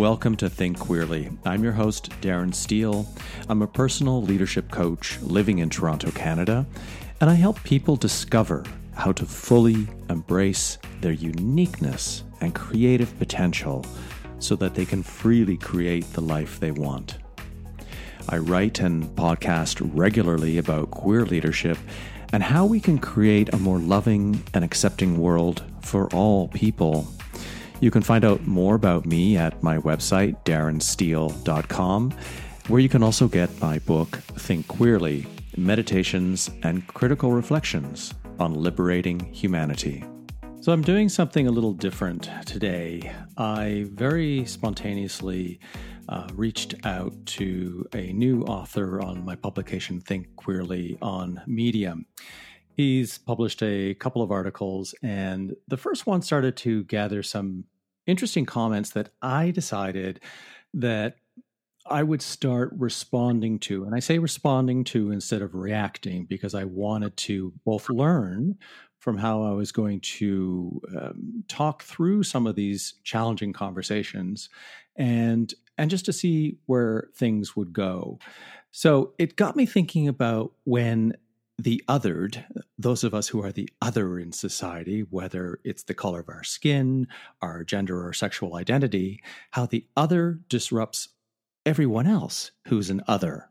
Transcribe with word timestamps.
Welcome 0.00 0.36
to 0.36 0.48
Think 0.48 0.78
Queerly. 0.78 1.28
I'm 1.44 1.62
your 1.62 1.74
host, 1.74 2.08
Darren 2.22 2.54
Steele. 2.54 3.06
I'm 3.50 3.60
a 3.60 3.66
personal 3.66 4.22
leadership 4.22 4.70
coach 4.70 5.20
living 5.20 5.58
in 5.58 5.68
Toronto, 5.68 6.10
Canada, 6.12 6.66
and 7.20 7.28
I 7.28 7.34
help 7.34 7.62
people 7.64 7.96
discover 7.96 8.64
how 8.94 9.12
to 9.12 9.26
fully 9.26 9.86
embrace 10.08 10.78
their 11.02 11.12
uniqueness 11.12 12.24
and 12.40 12.54
creative 12.54 13.16
potential 13.18 13.84
so 14.38 14.56
that 14.56 14.74
they 14.74 14.86
can 14.86 15.02
freely 15.02 15.58
create 15.58 16.10
the 16.14 16.22
life 16.22 16.58
they 16.58 16.70
want. 16.70 17.18
I 18.26 18.38
write 18.38 18.80
and 18.80 19.04
podcast 19.16 19.86
regularly 19.92 20.56
about 20.56 20.92
queer 20.92 21.26
leadership 21.26 21.76
and 22.32 22.42
how 22.42 22.64
we 22.64 22.80
can 22.80 22.98
create 22.98 23.52
a 23.52 23.58
more 23.58 23.78
loving 23.78 24.42
and 24.54 24.64
accepting 24.64 25.18
world 25.18 25.62
for 25.82 26.08
all 26.14 26.48
people 26.48 27.06
you 27.80 27.90
can 27.90 28.02
find 28.02 28.24
out 28.24 28.46
more 28.46 28.74
about 28.74 29.06
me 29.06 29.36
at 29.36 29.62
my 29.62 29.78
website, 29.78 30.42
darrensteele.com, 30.44 32.12
where 32.68 32.80
you 32.80 32.88
can 32.88 33.02
also 33.02 33.26
get 33.26 33.60
my 33.60 33.78
book, 33.80 34.10
Think 34.10 34.68
Queerly 34.68 35.26
Meditations 35.56 36.50
and 36.62 36.86
Critical 36.86 37.32
Reflections 37.32 38.14
on 38.38 38.54
Liberating 38.54 39.20
Humanity. 39.32 40.04
So, 40.60 40.72
I'm 40.72 40.82
doing 40.82 41.08
something 41.08 41.46
a 41.46 41.50
little 41.50 41.72
different 41.72 42.28
today. 42.44 43.12
I 43.38 43.86
very 43.92 44.44
spontaneously 44.44 45.58
uh, 46.10 46.28
reached 46.34 46.74
out 46.84 47.14
to 47.24 47.86
a 47.94 48.12
new 48.12 48.42
author 48.42 49.00
on 49.00 49.24
my 49.24 49.36
publication, 49.36 50.00
Think 50.00 50.26
Queerly, 50.36 50.98
on 51.00 51.40
Medium. 51.46 52.04
He's 52.76 53.18
published 53.18 53.62
a 53.62 53.94
couple 53.94 54.22
of 54.22 54.30
articles, 54.30 54.94
and 55.02 55.54
the 55.68 55.76
first 55.76 56.06
one 56.06 56.22
started 56.22 56.56
to 56.58 56.84
gather 56.84 57.22
some 57.22 57.64
interesting 58.06 58.46
comments 58.46 58.90
that 58.90 59.10
I 59.22 59.50
decided 59.50 60.20
that 60.74 61.16
I 61.86 62.02
would 62.02 62.22
start 62.22 62.72
responding 62.76 63.58
to. 63.60 63.84
And 63.84 63.94
I 63.94 64.00
say 64.00 64.18
responding 64.18 64.84
to 64.84 65.10
instead 65.10 65.42
of 65.42 65.54
reacting 65.54 66.26
because 66.26 66.54
I 66.54 66.64
wanted 66.64 67.16
to 67.18 67.52
both 67.64 67.88
learn 67.88 68.58
from 68.98 69.16
how 69.16 69.42
I 69.42 69.52
was 69.52 69.72
going 69.72 70.00
to 70.00 70.80
um, 70.96 71.44
talk 71.48 71.82
through 71.82 72.22
some 72.22 72.46
of 72.46 72.54
these 72.54 72.94
challenging 73.02 73.52
conversations 73.52 74.48
and 74.96 75.52
and 75.78 75.90
just 75.90 76.04
to 76.04 76.12
see 76.12 76.58
where 76.66 77.08
things 77.16 77.56
would 77.56 77.72
go. 77.72 78.18
So 78.70 79.14
it 79.18 79.36
got 79.36 79.56
me 79.56 79.64
thinking 79.64 80.06
about 80.08 80.52
when 80.64 81.14
the 81.62 81.82
othered, 81.88 82.44
those 82.78 83.04
of 83.04 83.12
us 83.12 83.28
who 83.28 83.42
are 83.42 83.52
the 83.52 83.68
other 83.82 84.18
in 84.18 84.32
society, 84.32 85.02
whether 85.10 85.60
it's 85.62 85.82
the 85.82 85.94
color 85.94 86.20
of 86.20 86.28
our 86.28 86.42
skin, 86.42 87.06
our 87.42 87.64
gender, 87.64 88.06
or 88.06 88.12
sexual 88.14 88.56
identity, 88.56 89.22
how 89.50 89.66
the 89.66 89.86
other 89.96 90.40
disrupts 90.48 91.08
everyone 91.66 92.06
else 92.06 92.52
who's 92.68 92.88
an 92.88 93.02
other, 93.06 93.50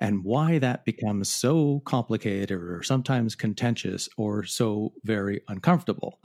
and 0.00 0.24
why 0.24 0.58
that 0.58 0.84
becomes 0.84 1.30
so 1.30 1.80
complicated 1.84 2.50
or 2.50 2.82
sometimes 2.82 3.36
contentious 3.36 4.08
or 4.16 4.44
so 4.44 4.92
very 5.04 5.40
uncomfortable. 5.46 6.18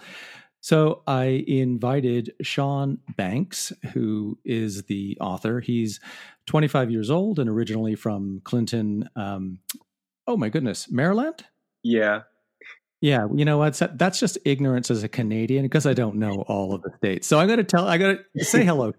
So 0.60 1.02
I 1.08 1.44
invited 1.48 2.34
Sean 2.42 3.00
Banks, 3.16 3.72
who 3.94 4.38
is 4.44 4.84
the 4.84 5.18
author. 5.20 5.60
He's 5.60 6.00
25 6.48 6.92
years 6.92 7.10
old 7.10 7.40
and 7.40 7.50
originally 7.50 7.96
from 7.96 8.42
Clinton, 8.44 9.10
um, 9.16 9.60
Oh 10.28 10.38
my 10.38 10.50
goodness, 10.50 10.90
Maryland? 10.90 11.46
Yeah. 11.84 12.22
Yeah, 13.02 13.28
you 13.34 13.46
know 13.46 13.58
what? 13.58 13.82
That's 13.96 14.20
just 14.20 14.38
ignorance 14.46 14.92
as 14.92 15.04
a 15.04 15.10
Canadian 15.10 15.64
because 15.64 15.88
I 15.88 15.94
don't 15.94 16.18
know 16.18 16.44
all 16.48 16.76
of 16.76 16.84
the 16.84 16.92
states. 16.98 17.28
So 17.28 17.40
I 17.40 17.48
got 17.48 17.56
to 17.56 17.64
tell. 17.64 17.88
I 17.88 17.98
got 17.98 18.20
to 18.38 18.46
say 18.46 18.64
hello. 18.64 18.94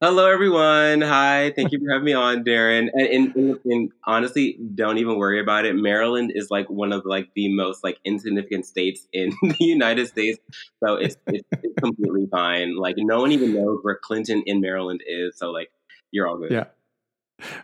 hello, 0.00 0.30
everyone. 0.30 1.02
Hi, 1.02 1.52
thank 1.56 1.70
you 1.70 1.80
for 1.80 1.92
having 1.92 2.06
me 2.06 2.14
on, 2.14 2.44
Darren. 2.44 2.88
And, 2.94 3.36
and, 3.36 3.58
and, 3.66 3.92
honestly, 4.04 4.58
don't 4.74 4.96
even 4.96 5.18
worry 5.18 5.38
about 5.38 5.66
it. 5.66 5.76
Maryland 5.76 6.32
is 6.34 6.50
like 6.50 6.70
one 6.70 6.94
of 6.94 7.02
like 7.04 7.28
the 7.34 7.52
most 7.52 7.84
like 7.84 7.98
insignificant 8.06 8.64
states 8.64 9.06
in 9.12 9.34
the 9.42 9.56
United 9.60 10.08
States, 10.08 10.38
so 10.82 10.94
it's, 10.94 11.16
it's, 11.26 11.46
it's 11.52 11.78
completely 11.78 12.26
fine. 12.30 12.76
Like 12.76 12.94
no 12.96 13.20
one 13.20 13.32
even 13.32 13.52
knows 13.52 13.80
where 13.82 13.98
Clinton 14.02 14.42
in 14.46 14.62
Maryland 14.62 15.02
is. 15.06 15.36
So 15.36 15.50
like 15.50 15.70
you're 16.10 16.26
all 16.26 16.38
good. 16.38 16.52
Yeah. 16.52 16.64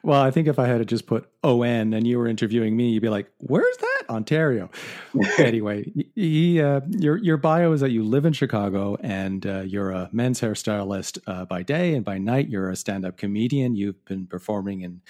Well, 0.02 0.20
I 0.20 0.30
think 0.30 0.48
if 0.48 0.58
I 0.58 0.66
had 0.66 0.78
to 0.78 0.84
just 0.84 1.06
put 1.06 1.28
ON 1.42 1.92
and 1.94 2.06
you 2.06 2.18
were 2.18 2.26
interviewing 2.28 2.76
me, 2.76 2.90
you'd 2.90 3.02
be 3.02 3.08
like, 3.08 3.30
"Where's 3.38 3.76
that? 3.76 4.02
Ontario." 4.08 4.70
anyway, 5.38 5.90
he, 6.14 6.60
uh, 6.60 6.80
your 6.88 7.16
your 7.18 7.36
bio 7.36 7.72
is 7.72 7.80
that 7.80 7.90
you 7.90 8.02
live 8.02 8.24
in 8.24 8.32
Chicago 8.32 8.96
and 9.00 9.46
uh, 9.46 9.60
you're 9.60 9.90
a 9.90 10.08
men's 10.12 10.40
hairstylist 10.40 11.18
uh, 11.26 11.44
by 11.44 11.62
day, 11.62 11.94
and 11.94 12.04
by 12.04 12.18
night 12.18 12.48
you're 12.48 12.70
a 12.70 12.76
stand-up 12.76 13.16
comedian. 13.16 13.76
You've 13.76 14.04
been 14.04 14.26
performing 14.26 14.82
in 14.82 15.00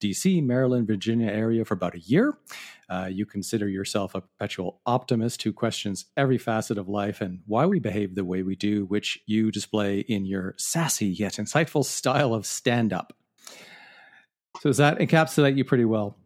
D.C., 0.00 0.40
Maryland, 0.40 0.86
Virginia 0.86 1.30
area 1.30 1.64
for 1.64 1.74
about 1.74 1.94
a 1.94 2.00
year. 2.00 2.38
Uh, 2.88 3.08
you 3.10 3.26
consider 3.26 3.68
yourself 3.68 4.14
a 4.14 4.20
perpetual 4.20 4.80
optimist 4.86 5.42
who 5.42 5.52
questions 5.52 6.06
every 6.16 6.38
facet 6.38 6.78
of 6.78 6.88
life 6.88 7.20
and 7.20 7.40
why 7.46 7.66
we 7.66 7.78
behave 7.78 8.14
the 8.14 8.24
way 8.24 8.42
we 8.42 8.56
do, 8.56 8.86
which 8.86 9.20
you 9.26 9.50
display 9.50 10.00
in 10.00 10.24
your 10.24 10.54
sassy 10.56 11.06
yet 11.06 11.34
insightful 11.34 11.84
style 11.84 12.32
of 12.32 12.46
stand-up. 12.46 13.12
So 14.56 14.70
does 14.70 14.78
that 14.78 14.98
encapsulate 14.98 15.56
you 15.56 15.64
pretty 15.64 15.84
well? 15.84 16.16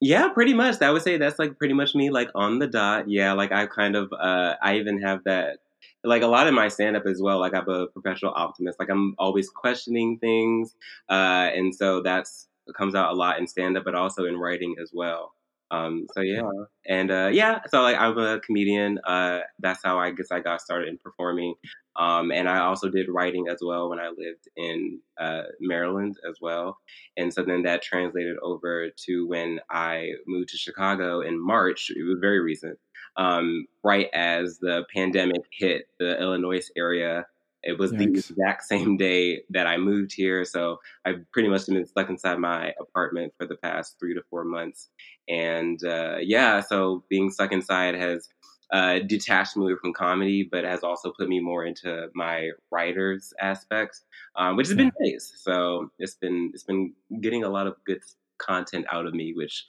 Yeah, 0.00 0.30
pretty 0.30 0.54
much. 0.54 0.80
I 0.80 0.90
would 0.90 1.02
say 1.02 1.18
that's 1.18 1.38
like 1.38 1.58
pretty 1.58 1.74
much 1.74 1.94
me, 1.94 2.10
like 2.10 2.30
on 2.34 2.58
the 2.58 2.66
dot. 2.66 3.10
Yeah, 3.10 3.34
like 3.34 3.52
I 3.52 3.66
kind 3.66 3.96
of, 3.96 4.10
uh, 4.12 4.54
I 4.62 4.76
even 4.76 5.00
have 5.02 5.24
that, 5.24 5.58
like 6.04 6.22
a 6.22 6.26
lot 6.26 6.46
of 6.46 6.54
my 6.54 6.68
stand 6.68 6.96
up 6.96 7.04
as 7.06 7.20
well. 7.20 7.38
Like 7.38 7.54
I'm 7.54 7.68
a 7.68 7.86
professional 7.88 8.32
optimist. 8.34 8.78
Like 8.78 8.88
I'm 8.88 9.14
always 9.18 9.50
questioning 9.50 10.18
things, 10.18 10.74
uh, 11.10 11.50
and 11.54 11.74
so 11.74 12.00
that's 12.02 12.48
comes 12.76 12.94
out 12.94 13.12
a 13.12 13.16
lot 13.16 13.38
in 13.38 13.46
stand 13.46 13.76
up, 13.76 13.84
but 13.84 13.94
also 13.94 14.24
in 14.24 14.38
writing 14.38 14.76
as 14.80 14.90
well. 14.94 15.34
Um, 15.70 16.06
so 16.14 16.20
yeah, 16.20 16.42
and 16.88 17.10
uh, 17.10 17.30
yeah, 17.32 17.60
so 17.68 17.82
like 17.82 17.96
I'm 17.96 18.18
a 18.18 18.40
comedian. 18.40 18.98
Uh, 19.06 19.40
that's 19.60 19.80
how 19.84 19.98
I 19.98 20.10
guess 20.10 20.28
I 20.32 20.40
got 20.40 20.60
started 20.60 20.88
in 20.88 20.98
performing. 20.98 21.54
Um, 21.96 22.32
and 22.32 22.48
I 22.48 22.60
also 22.60 22.88
did 22.88 23.08
writing 23.08 23.46
as 23.48 23.58
well 23.62 23.90
when 23.90 23.98
I 23.98 24.08
lived 24.08 24.48
in 24.56 25.00
uh, 25.20 25.42
Maryland 25.60 26.16
as 26.28 26.36
well. 26.40 26.78
And 27.16 27.32
so 27.32 27.42
then 27.42 27.62
that 27.62 27.82
translated 27.82 28.36
over 28.42 28.90
to 29.06 29.26
when 29.26 29.60
I 29.70 30.12
moved 30.26 30.48
to 30.50 30.56
Chicago 30.56 31.20
in 31.20 31.44
March. 31.44 31.90
It 31.94 32.02
was 32.04 32.18
very 32.20 32.40
recent, 32.40 32.78
um, 33.16 33.66
right 33.84 34.08
as 34.14 34.58
the 34.60 34.84
pandemic 34.94 35.42
hit 35.52 35.86
the 35.98 36.18
Illinois 36.20 36.68
area. 36.76 37.26
It 37.62 37.78
was 37.78 37.92
Yikes. 37.92 37.98
the 37.98 38.04
exact 38.04 38.64
same 38.64 38.96
day 38.96 39.42
that 39.50 39.66
I 39.66 39.76
moved 39.76 40.12
here. 40.14 40.44
So 40.44 40.78
I've 41.04 41.24
pretty 41.32 41.48
much 41.48 41.66
been 41.66 41.86
stuck 41.86 42.08
inside 42.08 42.38
my 42.38 42.72
apartment 42.80 43.32
for 43.38 43.46
the 43.46 43.56
past 43.56 43.96
three 43.98 44.14
to 44.14 44.22
four 44.30 44.44
months. 44.44 44.88
And 45.28 45.82
uh, 45.84 46.16
yeah, 46.20 46.60
so 46.60 47.04
being 47.08 47.30
stuck 47.30 47.52
inside 47.52 47.94
has 47.94 48.28
uh, 48.72 49.00
detached 49.00 49.56
me 49.56 49.74
from 49.80 49.92
comedy, 49.92 50.48
but 50.50 50.64
has 50.64 50.82
also 50.82 51.12
put 51.18 51.28
me 51.28 51.40
more 51.40 51.64
into 51.64 52.08
my 52.14 52.50
writer's 52.70 53.32
aspects, 53.40 54.04
um, 54.36 54.56
which 54.56 54.68
has 54.68 54.76
been 54.76 54.92
nice. 55.00 55.32
So 55.36 55.90
it's 55.98 56.14
been 56.14 56.50
it's 56.54 56.62
been 56.62 56.94
getting 57.20 57.44
a 57.44 57.48
lot 57.48 57.66
of 57.66 57.74
good 57.84 58.00
content 58.38 58.86
out 58.90 59.06
of 59.06 59.14
me, 59.14 59.32
which 59.34 59.66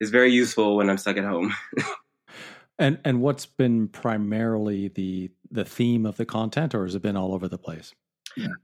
is 0.00 0.10
very 0.10 0.30
useful 0.32 0.76
when 0.76 0.88
I'm 0.88 0.98
stuck 0.98 1.16
at 1.16 1.24
home. 1.24 1.52
and 2.78 2.98
and 3.04 3.20
what's 3.20 3.46
been 3.46 3.88
primarily 3.88 4.88
the 4.88 5.30
the 5.50 5.64
theme 5.64 6.06
of 6.06 6.16
the 6.16 6.26
content, 6.26 6.74
or 6.74 6.84
has 6.84 6.94
it 6.94 7.02
been 7.02 7.16
all 7.16 7.34
over 7.34 7.48
the 7.48 7.58
place? 7.58 7.94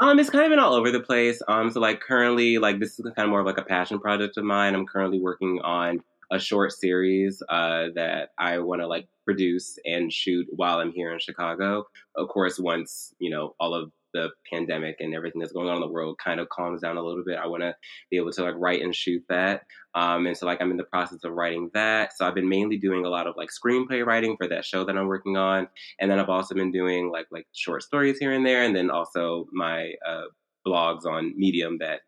Um, 0.00 0.18
it's 0.18 0.28
kind 0.28 0.44
of 0.44 0.50
been 0.50 0.58
all 0.58 0.74
over 0.74 0.90
the 0.90 1.00
place. 1.00 1.40
Um, 1.48 1.70
so 1.70 1.80
like 1.80 2.00
currently, 2.00 2.58
like 2.58 2.78
this 2.78 2.98
is 2.98 3.06
kind 3.16 3.24
of 3.24 3.30
more 3.30 3.40
of 3.40 3.46
like 3.46 3.58
a 3.58 3.64
passion 3.64 3.98
project 3.98 4.36
of 4.36 4.44
mine. 4.44 4.74
I'm 4.74 4.86
currently 4.86 5.20
working 5.20 5.60
on 5.62 6.00
a 6.30 6.38
short 6.38 6.72
series 6.72 7.42
uh, 7.48 7.88
that 7.94 8.30
I 8.38 8.58
want 8.58 8.80
to 8.82 8.86
like 8.86 9.08
produce 9.24 9.78
and 9.84 10.12
shoot 10.12 10.46
while 10.50 10.78
I'm 10.78 10.92
here 10.92 11.12
in 11.12 11.18
Chicago. 11.18 11.84
Of 12.16 12.28
course, 12.28 12.58
once 12.58 13.14
you 13.18 13.30
know 13.30 13.54
all 13.58 13.74
of 13.74 13.92
the 14.12 14.30
pandemic 14.50 14.96
and 15.00 15.14
everything 15.14 15.40
that's 15.40 15.52
going 15.52 15.68
on 15.68 15.76
in 15.76 15.80
the 15.80 15.88
world 15.88 16.18
kind 16.22 16.40
of 16.40 16.48
calms 16.48 16.82
down 16.82 16.96
a 16.96 17.02
little 17.02 17.24
bit, 17.24 17.38
I 17.38 17.46
want 17.46 17.62
to 17.62 17.74
be 18.10 18.16
able 18.16 18.32
to 18.32 18.42
like 18.42 18.54
write 18.56 18.82
and 18.82 18.94
shoot 18.94 19.22
that. 19.28 19.62
Um, 19.94 20.26
and 20.26 20.36
so 20.36 20.46
like 20.46 20.60
I'm 20.60 20.70
in 20.70 20.76
the 20.76 20.84
process 20.84 21.24
of 21.24 21.32
writing 21.32 21.70
that. 21.74 22.12
So 22.16 22.26
I've 22.26 22.34
been 22.34 22.48
mainly 22.48 22.78
doing 22.78 23.04
a 23.04 23.08
lot 23.08 23.26
of 23.26 23.34
like 23.36 23.50
screenplay 23.50 24.04
writing 24.04 24.36
for 24.36 24.48
that 24.48 24.64
show 24.64 24.84
that 24.84 24.96
I'm 24.96 25.08
working 25.08 25.36
on, 25.36 25.68
and 26.00 26.10
then 26.10 26.18
I've 26.18 26.28
also 26.28 26.54
been 26.54 26.72
doing 26.72 27.10
like 27.10 27.26
like 27.30 27.46
short 27.52 27.82
stories 27.82 28.18
here 28.18 28.32
and 28.32 28.46
there, 28.46 28.62
and 28.62 28.74
then 28.74 28.90
also 28.90 29.46
my 29.52 29.92
uh, 30.06 30.24
blogs 30.66 31.04
on 31.04 31.34
Medium 31.36 31.78
that 31.78 32.00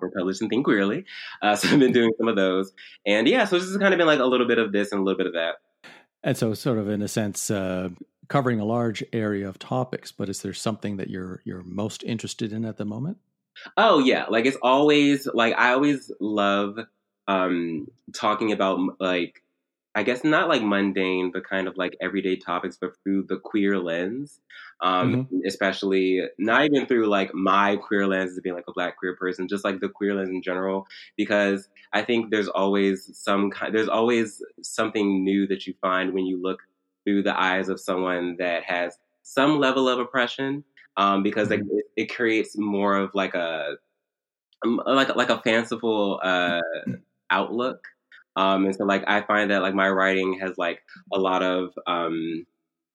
were 0.00 0.10
published 0.10 0.42
in 0.42 0.48
Think 0.48 0.64
Queerly. 0.64 1.04
Uh, 1.42 1.56
so 1.56 1.68
I've 1.68 1.78
been 1.78 1.92
doing 1.92 2.12
some 2.18 2.28
of 2.28 2.36
those. 2.36 2.72
And 3.06 3.26
yeah, 3.26 3.44
so 3.44 3.58
this 3.58 3.68
has 3.68 3.76
kind 3.78 3.94
of 3.94 3.98
been 3.98 4.06
like 4.06 4.20
a 4.20 4.24
little 4.24 4.46
bit 4.46 4.58
of 4.58 4.72
this 4.72 4.92
and 4.92 5.00
a 5.00 5.04
little 5.04 5.18
bit 5.18 5.26
of 5.26 5.34
that. 5.34 5.56
And 6.22 6.36
so, 6.36 6.52
sort 6.52 6.76
of 6.76 6.88
in 6.90 7.00
a 7.00 7.08
sense, 7.08 7.50
uh, 7.50 7.88
covering 8.30 8.60
a 8.60 8.64
large 8.64 9.04
area 9.12 9.46
of 9.46 9.58
topics. 9.58 10.12
But 10.12 10.30
is 10.30 10.40
there 10.40 10.54
something 10.54 10.96
that 10.96 11.10
you're 11.10 11.42
you're 11.44 11.62
most 11.64 12.02
interested 12.04 12.54
in 12.54 12.64
at 12.64 12.78
the 12.78 12.86
moment? 12.86 13.18
Oh 13.76 13.98
yeah, 13.98 14.24
like 14.30 14.46
it's 14.46 14.56
always 14.62 15.28
like 15.34 15.54
I 15.58 15.72
always 15.72 16.10
love 16.20 16.78
um, 17.28 17.88
talking 18.14 18.52
about 18.52 18.78
like 18.98 19.42
I 19.94 20.04
guess 20.04 20.22
not 20.22 20.48
like 20.48 20.62
mundane, 20.62 21.32
but 21.32 21.48
kind 21.48 21.66
of 21.66 21.76
like 21.76 21.96
everyday 22.00 22.36
topics, 22.36 22.78
but 22.80 22.92
through 23.02 23.24
the 23.28 23.38
queer 23.38 23.78
lens. 23.78 24.40
Um, 24.82 25.26
mm-hmm. 25.26 25.40
especially 25.46 26.22
not 26.38 26.64
even 26.64 26.86
through 26.86 27.06
like 27.08 27.34
my 27.34 27.76
queer 27.76 28.06
lens 28.06 28.32
as 28.32 28.40
being 28.40 28.54
like 28.54 28.64
a 28.66 28.72
black 28.72 28.96
queer 28.96 29.14
person, 29.14 29.46
just 29.46 29.62
like 29.62 29.78
the 29.78 29.90
queer 29.90 30.14
lens 30.14 30.30
in 30.30 30.40
general, 30.40 30.86
because 31.18 31.68
I 31.92 32.00
think 32.00 32.30
there's 32.30 32.48
always 32.48 33.10
some 33.12 33.50
kind, 33.50 33.74
there's 33.74 33.90
always 33.90 34.42
something 34.62 35.22
new 35.22 35.46
that 35.48 35.66
you 35.66 35.74
find 35.82 36.14
when 36.14 36.24
you 36.24 36.40
look 36.40 36.60
through 37.04 37.22
the 37.22 37.38
eyes 37.40 37.68
of 37.68 37.80
someone 37.80 38.36
that 38.38 38.62
has 38.64 38.96
some 39.22 39.58
level 39.58 39.88
of 39.88 39.98
oppression, 39.98 40.64
um, 40.96 41.22
because 41.22 41.48
mm-hmm. 41.48 41.62
like, 41.62 41.72
it, 41.96 42.02
it 42.02 42.14
creates 42.14 42.56
more 42.56 42.96
of 42.96 43.10
like 43.14 43.34
a 43.34 43.76
like 44.64 45.14
like 45.16 45.30
a 45.30 45.40
fanciful 45.42 46.20
uh, 46.22 46.60
outlook. 47.30 47.86
Um, 48.36 48.66
and 48.66 48.74
so 48.74 48.84
like 48.84 49.04
I 49.06 49.22
find 49.22 49.50
that 49.50 49.62
like 49.62 49.74
my 49.74 49.88
writing 49.88 50.38
has 50.40 50.56
like 50.58 50.82
a 51.12 51.18
lot 51.18 51.42
of 51.42 51.70
um, 51.86 52.46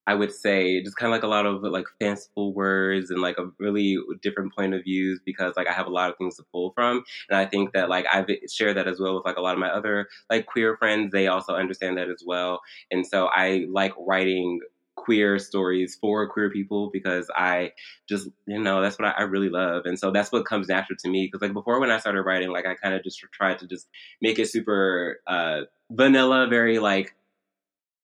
I 0.08 0.14
would 0.14 0.32
say 0.32 0.82
just 0.84 0.98
kind 0.98 1.12
of 1.12 1.16
like 1.16 1.24
a 1.24 1.28
lot 1.28 1.46
of 1.46 1.64
like 1.64 1.86
fanciful 2.00 2.54
words 2.54 3.10
and 3.10 3.22
like 3.22 3.38
a 3.38 3.50
really 3.60 3.98
different 4.22 4.56
point 4.56 4.74
of 4.74 4.84
views 4.84 5.20
because 5.26 5.54
like 5.58 5.68
I 5.68 5.74
have 5.74 5.88
a 5.88 5.92
lot 5.92 6.10
of 6.10 6.18
things 6.18 6.36
to 6.38 6.44
pull 6.52 6.72
from. 6.74 7.04
And 7.30 7.38
I 7.38 7.46
think 7.46 7.74
that 7.74 7.90
like 7.90 8.06
I've 8.12 8.28
shared 8.52 8.78
that 8.78 8.88
as 8.88 9.00
well 9.00 9.16
with 9.16 9.26
like 9.26 9.38
a 9.38 9.42
lot 9.42 9.54
of 9.54 9.60
my 9.60 9.70
other 9.70 10.08
like 10.30 10.46
queer 10.46 10.78
friends. 10.78 11.12
They 11.12 11.28
also 11.28 11.56
understand 11.56 11.98
that 11.98 12.10
as 12.10 12.24
well. 12.26 12.62
And 12.92 13.06
so 13.06 13.28
I 13.28 13.66
like 13.70 13.94
writing 13.98 14.60
queer 14.96 15.38
stories 15.38 15.98
for 16.00 16.28
queer 16.28 16.50
people 16.50 16.90
because 16.92 17.30
I 17.36 17.74
just, 18.08 18.30
you 18.48 18.60
know, 18.60 18.82
that's 18.82 18.98
what 18.98 19.08
I, 19.10 19.12
I 19.20 19.22
really 19.24 19.50
love. 19.50 19.84
And 19.86 20.00
so 20.00 20.10
that's 20.12 20.32
what 20.32 20.46
comes 20.46 20.68
natural 20.68 20.98
to 21.00 21.10
me. 21.10 21.30
Cause 21.30 21.42
like 21.42 21.54
before 21.54 21.80
when 21.80 21.92
I 21.92 22.00
started 22.00 22.24
writing, 22.24 22.50
like 22.50 22.66
I 22.66 22.76
kind 22.76 22.96
of 22.96 23.04
just 23.04 23.20
tried 23.32 23.60
to 23.60 23.68
just 23.68 23.88
make 24.22 24.40
it 24.40 24.50
super, 24.50 25.20
uh, 25.28 25.62
vanilla, 25.92 26.48
very 26.48 26.80
like, 26.80 27.14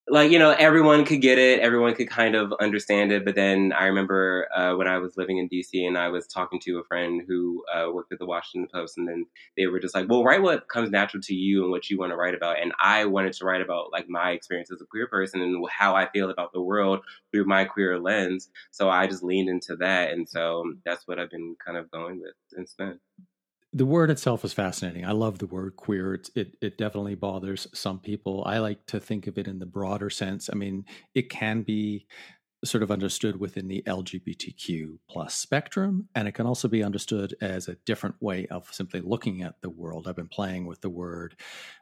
like 0.08 0.32
you 0.32 0.38
know 0.38 0.50
everyone 0.50 1.04
could 1.04 1.20
get 1.20 1.38
it 1.38 1.60
everyone 1.60 1.94
could 1.94 2.10
kind 2.10 2.34
of 2.34 2.52
understand 2.60 3.12
it 3.12 3.24
but 3.24 3.36
then 3.36 3.72
i 3.72 3.84
remember 3.84 4.48
uh, 4.54 4.74
when 4.74 4.88
i 4.88 4.98
was 4.98 5.16
living 5.16 5.38
in 5.38 5.48
dc 5.48 5.68
and 5.86 5.96
i 5.96 6.08
was 6.08 6.26
talking 6.26 6.58
to 6.58 6.78
a 6.78 6.84
friend 6.84 7.22
who 7.28 7.62
uh, 7.72 7.88
worked 7.92 8.12
at 8.12 8.18
the 8.18 8.26
washington 8.26 8.68
post 8.72 8.98
and 8.98 9.06
then 9.06 9.24
they 9.56 9.66
were 9.66 9.78
just 9.78 9.94
like 9.94 10.08
well 10.08 10.24
write 10.24 10.42
what 10.42 10.68
comes 10.68 10.90
natural 10.90 11.22
to 11.22 11.34
you 11.34 11.62
and 11.62 11.70
what 11.70 11.88
you 11.88 11.96
want 11.96 12.10
to 12.10 12.16
write 12.16 12.34
about 12.34 12.60
and 12.60 12.72
i 12.80 13.04
wanted 13.04 13.32
to 13.32 13.44
write 13.44 13.60
about 13.60 13.92
like 13.92 14.08
my 14.08 14.30
experience 14.32 14.72
as 14.72 14.80
a 14.80 14.86
queer 14.86 15.06
person 15.06 15.40
and 15.40 15.64
how 15.70 15.94
i 15.94 16.08
feel 16.10 16.30
about 16.30 16.52
the 16.52 16.62
world 16.62 17.00
through 17.30 17.44
my 17.44 17.64
queer 17.64 17.98
lens 18.00 18.50
so 18.72 18.90
i 18.90 19.06
just 19.06 19.22
leaned 19.22 19.48
into 19.48 19.76
that 19.76 20.10
and 20.10 20.28
so 20.28 20.64
that's 20.84 21.06
what 21.06 21.20
i've 21.20 21.30
been 21.30 21.54
kind 21.64 21.78
of 21.78 21.88
going 21.92 22.20
with 22.20 22.34
since 22.48 22.74
then 22.76 22.98
the 23.72 23.86
word 23.86 24.10
itself 24.10 24.44
is 24.44 24.52
fascinating. 24.52 25.04
I 25.04 25.12
love 25.12 25.38
the 25.38 25.46
word 25.46 25.76
queer. 25.76 26.14
It, 26.14 26.30
it, 26.34 26.56
it 26.60 26.78
definitely 26.78 27.14
bothers 27.14 27.66
some 27.72 27.98
people. 27.98 28.42
I 28.44 28.58
like 28.58 28.84
to 28.86 29.00
think 29.00 29.26
of 29.26 29.38
it 29.38 29.48
in 29.48 29.58
the 29.58 29.66
broader 29.66 30.10
sense. 30.10 30.50
I 30.52 30.56
mean, 30.56 30.84
it 31.14 31.30
can 31.30 31.62
be 31.62 32.06
sort 32.64 32.82
of 32.82 32.90
understood 32.90 33.40
within 33.40 33.68
the 33.68 33.82
LGBTQ 33.86 34.98
plus 35.08 35.34
spectrum, 35.34 36.08
and 36.14 36.28
it 36.28 36.32
can 36.32 36.46
also 36.46 36.68
be 36.68 36.82
understood 36.82 37.34
as 37.40 37.66
a 37.66 37.76
different 37.86 38.16
way 38.20 38.46
of 38.48 38.72
simply 38.72 39.00
looking 39.00 39.42
at 39.42 39.60
the 39.62 39.70
world. 39.70 40.06
I've 40.06 40.16
been 40.16 40.28
playing 40.28 40.66
with 40.66 40.80
the 40.80 40.90
word 40.90 41.34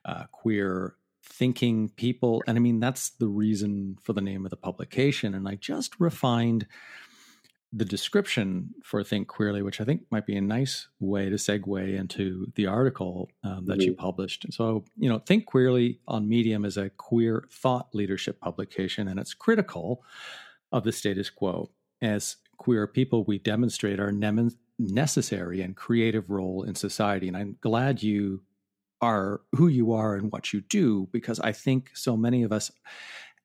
uh, 0.05 0.25
queer 0.33 0.95
thinking 1.23 1.91
people, 1.91 2.43
and 2.47 2.57
I 2.57 2.61
mean 2.61 2.81
that's 2.81 3.11
the 3.11 3.29
reason 3.29 3.99
for 4.03 4.13
the 4.15 4.23
name 4.23 4.47
of 4.47 4.51
the 4.51 4.57
publication. 4.57 5.35
And 5.35 5.47
I 5.47 5.57
just 5.57 6.01
refined 6.01 6.67
the 7.73 7.85
description 7.85 8.75
for 8.83 9.05
Think 9.05 9.29
Queerly, 9.29 9.63
which 9.63 9.81
I 9.81 9.85
think 9.85 10.03
might 10.11 10.27
be 10.27 10.37
a 10.37 10.41
nice 10.41 10.89
way 10.99 11.29
to 11.29 11.37
segue 11.37 11.97
into 11.97 12.51
the 12.57 12.67
article 12.67 13.31
um, 13.45 13.67
that 13.67 13.79
mm-hmm. 13.79 13.91
you 13.91 13.95
published. 13.95 14.47
So, 14.51 14.85
you 14.97 15.09
know, 15.09 15.21
Think 15.21 15.47
Queerly 15.47 16.01
on 16.09 16.29
Medium 16.29 16.65
is 16.65 16.77
a 16.77 16.91
queer 16.91 17.47
thought 17.51 17.89
leadership 17.95 18.41
publication, 18.41 19.07
and 19.07 19.21
it's 19.21 19.35
critical 19.35 20.03
of 20.73 20.83
the 20.83 20.91
status 20.91 21.31
quo. 21.31 21.71
As 22.03 22.37
queer 22.57 22.87
people, 22.89 23.25
we 23.25 23.39
demonstrate 23.39 24.01
our 24.01 24.11
ne- 24.11 24.51
necessary 24.79 25.63
and 25.63 25.77
creative 25.77 26.29
role 26.29 26.65
in 26.65 26.75
society. 26.75 27.29
And 27.29 27.37
I'm 27.37 27.57
glad 27.61 28.03
you 28.03 28.43
are 29.01 29.43
who 29.55 29.69
you 29.69 29.93
are 29.93 30.17
and 30.17 30.33
what 30.33 30.53
you 30.53 30.61
do, 30.61 31.09
because 31.13 31.39
I 31.39 31.53
think 31.53 31.91
so 31.95 32.17
many 32.17 32.43
of 32.43 32.51
us, 32.51 32.73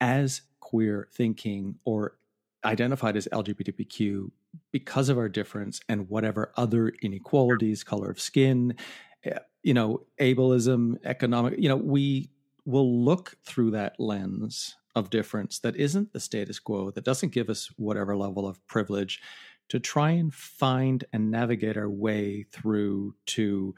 as 0.01 0.42
queer 0.60 1.07
thinking 1.13 1.75
or 1.86 2.18
identified 2.65 3.15
as 3.15 3.27
LGBTQ 3.31 4.29
because 4.71 5.09
of 5.09 5.17
our 5.17 5.29
difference 5.29 5.79
and 5.88 6.09
whatever 6.09 6.51
other 6.57 6.89
inequalities, 7.01 7.83
color 7.83 8.09
of 8.09 8.19
skin, 8.19 8.75
eh, 9.23 9.38
you 9.63 9.73
know, 9.73 10.01
ableism, 10.19 10.97
economic, 11.06 11.56
you 11.57 11.69
know, 11.69 11.75
we 11.75 12.29
will 12.65 13.03
look 13.03 13.38
through 13.45 13.71
that 13.71 14.00
lens 14.00 14.75
of 14.95 15.09
difference 15.09 15.59
that 15.59 15.75
isn't 15.75 16.13
the 16.13 16.19
status 16.19 16.59
quo, 16.59 16.91
that 16.91 17.03
doesn't 17.03 17.33
give 17.33 17.50
us 17.50 17.69
whatever 17.77 18.15
level 18.15 18.47
of 18.47 18.65
privilege 18.67 19.21
to 19.69 19.79
try 19.79 20.12
and 20.12 20.33
find 20.33 21.06
and 21.12 21.31
navigate 21.31 21.77
our 21.77 21.89
way 21.89 22.45
through 22.51 23.15
to 23.25 23.75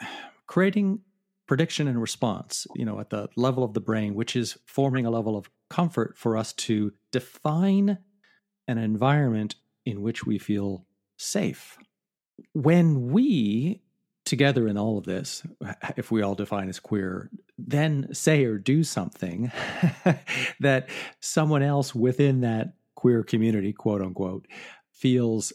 creating 0.46 1.00
prediction 1.50 1.88
and 1.88 2.00
response, 2.00 2.64
you 2.76 2.84
know, 2.84 3.00
at 3.00 3.10
the 3.10 3.28
level 3.34 3.64
of 3.64 3.74
the 3.74 3.80
brain, 3.80 4.14
which 4.14 4.36
is 4.36 4.56
forming 4.66 5.04
a 5.04 5.10
level 5.10 5.36
of 5.36 5.50
comfort 5.68 6.16
for 6.16 6.36
us 6.36 6.52
to 6.52 6.92
define 7.10 7.98
an 8.68 8.78
environment 8.78 9.56
in 9.84 10.00
which 10.00 10.24
we 10.24 10.38
feel 10.38 10.86
safe. 11.16 11.76
When 12.52 13.10
we, 13.10 13.82
together 14.24 14.68
in 14.68 14.78
all 14.78 14.96
of 14.96 15.06
this, 15.06 15.44
if 15.96 16.12
we 16.12 16.22
all 16.22 16.36
define 16.36 16.68
as 16.68 16.78
queer, 16.78 17.32
then 17.58 18.14
say 18.14 18.44
or 18.44 18.56
do 18.56 18.84
something 18.84 19.50
that 20.60 20.88
someone 21.18 21.64
else 21.64 21.92
within 21.92 22.42
that 22.42 22.74
queer 22.94 23.24
community, 23.24 23.72
quote 23.72 24.02
unquote, 24.02 24.46
feels 24.92 25.52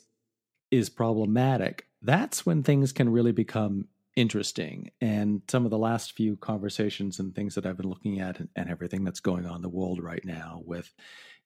is 0.71 0.89
problematic, 0.89 1.87
that's 2.01 2.45
when 2.45 2.63
things 2.63 2.91
can 2.91 3.07
really 3.07 3.31
become 3.31 3.87
interesting. 4.15 4.91
And 5.01 5.41
some 5.49 5.65
of 5.65 5.71
the 5.71 5.77
last 5.77 6.13
few 6.13 6.37
conversations 6.37 7.19
and 7.19 7.33
things 7.33 7.55
that 7.55 7.65
I've 7.65 7.77
been 7.77 7.89
looking 7.89 8.19
at 8.19 8.39
and, 8.39 8.49
and 8.55 8.69
everything 8.69 9.03
that's 9.03 9.19
going 9.19 9.45
on 9.45 9.57
in 9.57 9.61
the 9.61 9.69
world 9.69 10.01
right 10.01 10.23
now 10.23 10.61
with, 10.65 10.93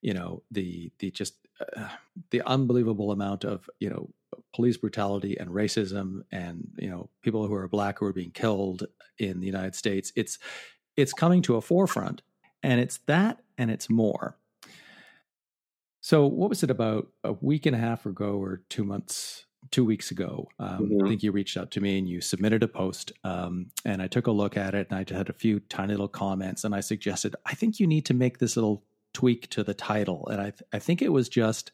you 0.01 0.13
know, 0.13 0.43
the 0.51 0.91
the 0.99 1.11
just 1.11 1.35
uh, 1.75 1.89
the 2.31 2.41
unbelievable 2.45 3.11
amount 3.11 3.43
of 3.43 3.69
you 3.79 3.89
know 3.89 4.09
police 4.53 4.77
brutality 4.77 5.37
and 5.37 5.49
racism 5.49 6.21
and 6.31 6.69
you 6.77 6.89
know 6.89 7.09
people 7.21 7.47
who 7.47 7.53
are 7.53 7.67
black 7.67 7.99
who 7.99 8.05
are 8.05 8.13
being 8.13 8.31
killed 8.31 8.85
in 9.17 9.39
the 9.39 9.47
United 9.47 9.75
States. 9.75 10.13
It's 10.15 10.39
it's 10.95 11.13
coming 11.13 11.41
to 11.43 11.55
a 11.55 11.61
forefront, 11.61 12.21
and 12.63 12.79
it's 12.79 12.99
that 13.07 13.41
and 13.57 13.69
it's 13.69 13.89
more. 13.89 14.37
So, 16.01 16.25
what 16.25 16.49
was 16.49 16.63
it 16.63 16.69
about 16.69 17.09
a 17.23 17.33
week 17.33 17.65
and 17.65 17.75
a 17.75 17.79
half 17.79 18.05
ago 18.05 18.41
or 18.41 18.61
two 18.69 18.85
months 18.85 19.45
two 19.71 19.85
weeks 19.85 20.11
ago. 20.11 20.47
Um, 20.59 20.89
mm-hmm. 20.89 21.05
I 21.05 21.09
think 21.09 21.23
you 21.23 21.31
reached 21.31 21.57
out 21.57 21.71
to 21.71 21.81
me 21.81 21.97
and 21.97 22.07
you 22.07 22.21
submitted 22.21 22.63
a 22.63 22.67
post, 22.67 23.11
um, 23.23 23.67
and 23.85 24.01
I 24.01 24.07
took 24.07 24.27
a 24.27 24.31
look 24.31 24.57
at 24.57 24.75
it 24.75 24.87
and 24.89 24.97
I 24.97 25.13
had 25.13 25.29
a 25.29 25.33
few 25.33 25.59
tiny 25.61 25.93
little 25.93 26.07
comments, 26.07 26.63
and 26.63 26.73
I 26.73 26.79
suggested 26.79 27.35
I 27.45 27.53
think 27.53 27.79
you 27.79 27.87
need 27.87 28.05
to 28.05 28.13
make 28.13 28.39
this 28.39 28.55
little 28.55 28.83
tweak 29.13 29.49
to 29.51 29.63
the 29.63 29.73
title, 29.73 30.27
and 30.27 30.41
I 30.41 30.51
th- 30.51 30.63
I 30.73 30.79
think 30.79 31.01
it 31.01 31.09
was 31.09 31.29
just 31.29 31.71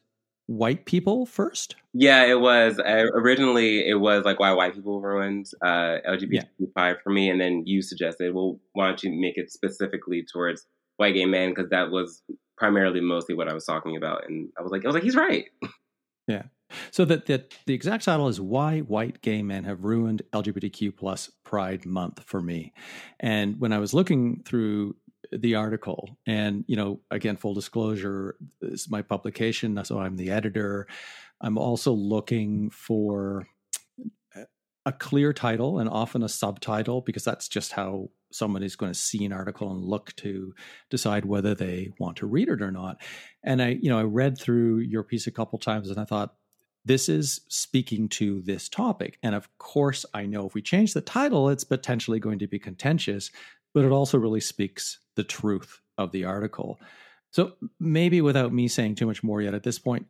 white 0.47 0.85
people 0.85 1.25
first. 1.25 1.75
Yeah, 1.93 2.25
it 2.25 2.39
was 2.39 2.79
I, 2.79 3.01
originally 3.01 3.87
it 3.87 3.99
was 3.99 4.25
like 4.25 4.39
why 4.39 4.51
white 4.53 4.75
people 4.75 5.01
ruined 5.01 5.47
uh, 5.61 5.97
LGBTQ 6.07 6.45
yeah. 6.75 6.93
for 7.03 7.09
me, 7.09 7.29
and 7.29 7.39
then 7.39 7.63
you 7.65 7.81
suggested, 7.81 8.33
well, 8.33 8.59
why 8.73 8.87
don't 8.87 9.03
you 9.03 9.11
make 9.11 9.37
it 9.37 9.51
specifically 9.51 10.25
towards 10.31 10.65
white 10.97 11.13
gay 11.13 11.25
men 11.25 11.49
because 11.49 11.69
that 11.69 11.91
was 11.91 12.21
primarily 12.57 13.01
mostly 13.01 13.35
what 13.35 13.49
I 13.49 13.53
was 13.53 13.65
talking 13.65 13.95
about, 13.95 14.27
and 14.27 14.49
I 14.57 14.61
was 14.61 14.71
like, 14.71 14.85
I 14.85 14.87
was 14.87 14.95
like, 14.95 15.03
he's 15.03 15.15
right. 15.15 15.45
Yeah. 16.27 16.43
So 16.91 17.05
that 17.05 17.25
the, 17.25 17.45
the 17.65 17.73
exact 17.73 18.05
title 18.05 18.27
is 18.27 18.39
why 18.39 18.79
white 18.79 19.21
gay 19.21 19.41
men 19.41 19.63
have 19.63 19.83
ruined 19.83 20.21
LGBTQ 20.33 20.95
plus 20.95 21.29
Pride 21.43 21.85
Month 21.85 22.23
for 22.23 22.41
me. 22.41 22.73
And 23.19 23.59
when 23.59 23.73
I 23.73 23.79
was 23.79 23.93
looking 23.93 24.43
through 24.43 24.95
the 25.31 25.55
article, 25.55 26.17
and 26.25 26.63
you 26.67 26.75
know, 26.75 27.01
again, 27.11 27.35
full 27.37 27.53
disclosure, 27.53 28.35
is 28.61 28.89
my 28.89 29.01
publication, 29.01 29.83
so 29.83 29.99
I'm 29.99 30.17
the 30.17 30.31
editor. 30.31 30.87
I'm 31.41 31.57
also 31.57 31.91
looking 31.91 32.69
for 32.69 33.47
a 34.85 34.91
clear 34.91 35.33
title 35.33 35.79
and 35.79 35.89
often 35.89 36.21
a 36.23 36.29
subtitle 36.29 37.01
because 37.01 37.23
that's 37.23 37.47
just 37.47 37.71
how 37.71 38.09
somebody's 38.31 38.75
going 38.75 38.91
to 38.91 38.97
see 38.97 39.25
an 39.25 39.33
article 39.33 39.71
and 39.71 39.83
look 39.83 40.15
to 40.17 40.53
decide 40.89 41.25
whether 41.25 41.55
they 41.55 41.91
want 41.99 42.17
to 42.17 42.27
read 42.27 42.49
it 42.49 42.61
or 42.61 42.71
not. 42.71 43.01
And 43.43 43.61
I, 43.61 43.69
you 43.81 43.89
know, 43.89 43.97
I 43.97 44.03
read 44.03 44.37
through 44.37 44.79
your 44.79 45.03
piece 45.03 45.25
a 45.25 45.31
couple 45.31 45.57
times 45.57 45.89
and 45.89 45.99
I 45.99 46.05
thought, 46.05 46.35
this 46.85 47.09
is 47.09 47.41
speaking 47.49 48.07
to 48.09 48.41
this 48.41 48.69
topic. 48.69 49.17
And 49.23 49.35
of 49.35 49.49
course, 49.57 50.05
I 50.13 50.25
know 50.25 50.45
if 50.45 50.53
we 50.53 50.61
change 50.61 50.93
the 50.93 51.01
title, 51.01 51.49
it's 51.49 51.63
potentially 51.63 52.19
going 52.19 52.39
to 52.39 52.47
be 52.47 52.59
contentious, 52.59 53.31
but 53.73 53.83
it 53.83 53.91
also 53.91 54.17
really 54.17 54.39
speaks 54.39 54.99
the 55.15 55.23
truth 55.23 55.81
of 55.97 56.11
the 56.11 56.25
article. 56.25 56.79
So 57.31 57.53
maybe 57.79 58.21
without 58.21 58.53
me 58.53 58.67
saying 58.67 58.95
too 58.95 59.07
much 59.07 59.23
more 59.23 59.41
yet 59.41 59.53
at 59.55 59.63
this 59.63 59.79
point, 59.79 60.05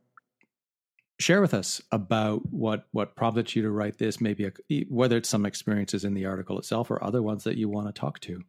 share 1.18 1.40
with 1.40 1.54
us 1.54 1.80
about 1.92 2.42
what 2.52 2.86
what 2.92 3.16
prompted 3.16 3.54
you 3.54 3.62
to 3.62 3.70
write 3.70 3.98
this 3.98 4.20
maybe 4.20 4.44
a, 4.70 4.84
whether 4.84 5.16
it's 5.16 5.28
some 5.28 5.46
experiences 5.46 6.04
in 6.04 6.14
the 6.14 6.26
article 6.26 6.58
itself 6.58 6.90
or 6.90 7.02
other 7.02 7.22
ones 7.22 7.44
that 7.44 7.56
you 7.56 7.68
want 7.68 7.86
to 7.86 7.98
talk 7.98 8.20
to 8.20 8.42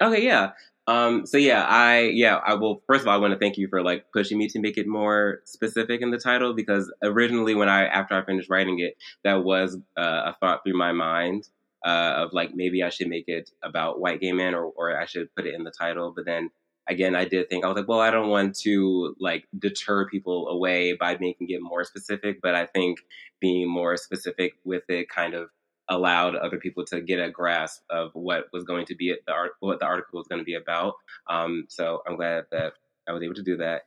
okay 0.00 0.24
yeah 0.24 0.52
Um, 0.86 1.24
so 1.24 1.38
yeah, 1.38 1.64
I 1.66 2.10
yeah, 2.12 2.36
I 2.36 2.54
will 2.54 2.82
first 2.86 3.02
of 3.02 3.08
all 3.08 3.14
I 3.14 3.16
want 3.18 3.32
to 3.32 3.38
thank 3.38 3.56
you 3.56 3.68
for 3.68 3.82
like 3.82 4.04
pushing 4.12 4.36
me 4.36 4.48
to 4.48 4.60
make 4.60 4.76
it 4.76 4.86
more 4.86 5.40
specific 5.44 6.02
in 6.02 6.10
the 6.10 6.18
title 6.18 6.52
because 6.52 6.92
originally 7.02 7.54
when 7.54 7.70
I 7.70 7.86
after 7.86 8.14
I 8.14 8.24
finished 8.24 8.50
writing 8.50 8.80
it, 8.80 8.96
that 9.24 9.44
was 9.44 9.78
uh, 9.96 10.32
a 10.32 10.36
thought 10.40 10.60
through 10.62 10.76
my 10.76 10.92
mind 10.92 11.48
uh, 11.86 12.14
of 12.16 12.34
like 12.34 12.54
maybe 12.54 12.82
I 12.82 12.90
should 12.90 13.08
make 13.08 13.28
it 13.28 13.50
about 13.62 13.98
white 14.00 14.20
gay 14.20 14.32
men 14.32 14.54
or 14.54 14.66
or 14.76 15.00
I 15.00 15.06
should 15.06 15.34
put 15.34 15.46
it 15.46 15.54
in 15.54 15.64
the 15.64 15.70
title, 15.70 16.12
but 16.14 16.26
then 16.26 16.50
again 16.86 17.16
I 17.16 17.24
did 17.24 17.48
think 17.48 17.64
I 17.64 17.68
was 17.68 17.78
like, 17.78 17.88
well, 17.88 18.00
I 18.00 18.10
don't 18.10 18.28
want 18.28 18.54
to 18.60 19.16
like 19.18 19.46
deter 19.58 20.06
people 20.10 20.48
away 20.48 20.92
by 20.92 21.16
making 21.18 21.48
it 21.48 21.62
more 21.62 21.84
specific, 21.84 22.42
but 22.42 22.54
I 22.54 22.66
think 22.66 22.98
being 23.40 23.70
more 23.70 23.96
specific 23.96 24.52
with 24.64 24.82
it 24.90 25.08
kind 25.08 25.32
of 25.32 25.48
allowed 25.88 26.34
other 26.34 26.58
people 26.58 26.84
to 26.86 27.00
get 27.00 27.20
a 27.20 27.30
grasp 27.30 27.82
of 27.90 28.10
what 28.14 28.44
was 28.52 28.64
going 28.64 28.86
to 28.86 28.94
be 28.94 29.14
the 29.26 29.32
art, 29.32 29.52
what 29.60 29.80
the 29.80 29.86
article 29.86 30.18
was 30.18 30.26
going 30.28 30.40
to 30.40 30.44
be 30.44 30.54
about. 30.54 30.94
Um, 31.28 31.66
so 31.68 32.02
I'm 32.06 32.16
glad 32.16 32.46
that 32.52 32.74
I 33.08 33.12
was 33.12 33.22
able 33.22 33.34
to 33.34 33.42
do 33.42 33.56
that. 33.58 33.82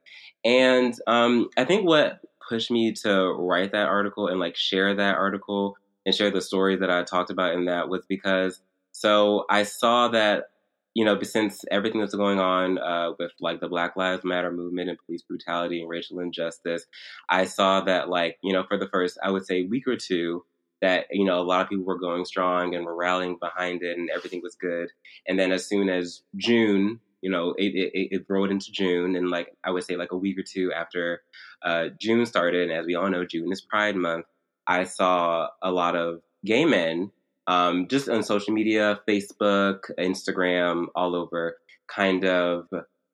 And 0.45 0.93
um, 1.07 1.49
I 1.57 1.65
think 1.65 1.87
what 1.87 2.19
pushed 2.47 2.71
me 2.71 2.93
to 2.93 3.33
write 3.33 3.71
that 3.71 3.87
article 3.87 4.27
and 4.27 4.39
like 4.39 4.55
share 4.55 4.93
that 4.95 5.15
article 5.15 5.75
and 6.05 6.15
share 6.15 6.31
the 6.31 6.41
story 6.41 6.77
that 6.77 6.89
I 6.89 7.03
talked 7.03 7.29
about 7.29 7.53
in 7.53 7.65
that 7.65 7.89
was 7.89 8.05
because 8.07 8.61
so 8.91 9.45
I 9.49 9.63
saw 9.63 10.07
that 10.09 10.45
you 10.93 11.05
know 11.05 11.21
since 11.21 11.63
everything 11.69 11.99
that's 11.99 12.15
going 12.15 12.39
on 12.39 12.79
uh, 12.79 13.11
with 13.19 13.31
like 13.39 13.59
the 13.59 13.67
Black 13.67 13.95
Lives 13.95 14.23
Matter 14.23 14.51
movement 14.51 14.89
and 14.89 14.97
police 15.05 15.21
brutality 15.21 15.81
and 15.81 15.89
racial 15.89 16.19
injustice, 16.19 16.85
I 17.29 17.45
saw 17.45 17.81
that 17.81 18.09
like 18.09 18.37
you 18.41 18.53
know 18.53 18.63
for 18.67 18.77
the 18.77 18.87
first 18.87 19.19
I 19.21 19.29
would 19.29 19.45
say 19.45 19.63
week 19.63 19.87
or 19.87 19.97
two 19.97 20.45
that 20.81 21.05
you 21.11 21.25
know 21.25 21.39
a 21.39 21.43
lot 21.43 21.61
of 21.61 21.69
people 21.69 21.85
were 21.85 21.99
going 21.99 22.25
strong 22.25 22.75
and 22.75 22.85
were 22.85 22.95
rallying 22.95 23.37
behind 23.39 23.83
it 23.83 23.97
and 23.97 24.09
everything 24.09 24.41
was 24.43 24.55
good. 24.55 24.89
And 25.27 25.39
then 25.39 25.51
as 25.51 25.65
soon 25.65 25.89
as 25.89 26.21
june 26.35 26.99
you 27.21 27.29
know 27.29 27.53
it, 27.57 27.73
it, 27.75 28.15
it 28.15 28.25
rode 28.29 28.51
into 28.51 28.71
june 28.71 29.15
and 29.15 29.29
like 29.29 29.55
i 29.63 29.71
would 29.71 29.83
say 29.83 29.95
like 29.95 30.11
a 30.11 30.17
week 30.17 30.37
or 30.37 30.43
two 30.43 30.71
after 30.73 31.21
uh, 31.63 31.85
june 31.99 32.25
started 32.25 32.69
and 32.69 32.79
as 32.79 32.85
we 32.85 32.95
all 32.95 33.09
know 33.09 33.25
june 33.25 33.51
is 33.51 33.61
pride 33.61 33.95
month 33.95 34.25
i 34.67 34.83
saw 34.83 35.47
a 35.61 35.71
lot 35.71 35.95
of 35.95 36.21
gay 36.45 36.65
men 36.65 37.11
um, 37.47 37.87
just 37.87 38.09
on 38.09 38.23
social 38.23 38.53
media 38.53 38.99
facebook 39.07 39.79
instagram 39.97 40.85
all 40.95 41.15
over 41.15 41.57
kind 41.87 42.25
of 42.25 42.67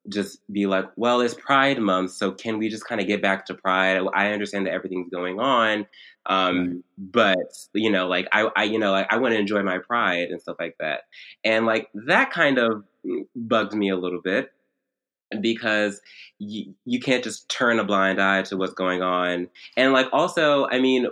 just 0.10 0.40
be 0.52 0.66
like, 0.66 0.86
well, 0.96 1.22
it's 1.22 1.34
Pride 1.34 1.80
Month, 1.80 2.12
so 2.12 2.32
can 2.32 2.58
we 2.58 2.70
just 2.70 2.86
kind 2.86 3.00
of 3.00 3.08
get 3.08 3.22
back 3.22 3.46
to 3.46 3.54
Pride? 3.54 4.02
I 4.14 4.34
understand 4.34 4.68
that 4.68 4.74
everything's 4.74 5.10
going 5.10 5.40
on, 5.40 5.86
um, 6.26 6.58
right. 6.58 6.78
but 6.98 7.38
you 7.74 7.90
know, 7.90 8.08
like 8.08 8.28
I, 8.32 8.50
I, 8.56 8.64
you 8.64 8.80
know, 8.80 8.92
like 8.92 9.08
I 9.12 9.18
want 9.18 9.34
to 9.34 9.40
enjoy 9.40 9.64
my 9.64 9.78
Pride 9.78 10.30
and 10.30 10.42
stuff 10.42 10.58
like 10.60 10.76
that, 10.80 11.02
and 11.44 11.66
like 11.66 11.90
that 11.94 12.32
kind 12.32 12.58
of 12.58 12.84
bugs 13.36 13.76
me 13.76 13.90
a 13.90 13.96
little 13.96 14.22
bit 14.22 14.52
because 15.42 16.02
you, 16.38 16.76
you 16.86 17.00
can't 17.00 17.24
just 17.24 17.50
turn 17.50 17.80
a 17.80 17.84
blind 17.84 18.22
eye 18.22 18.44
to 18.44 18.58
what's 18.58 18.74
going 18.74 19.02
on, 19.02 19.48
and 19.78 19.94
like 19.94 20.08
also, 20.12 20.68
I 20.68 20.80
mean. 20.80 21.08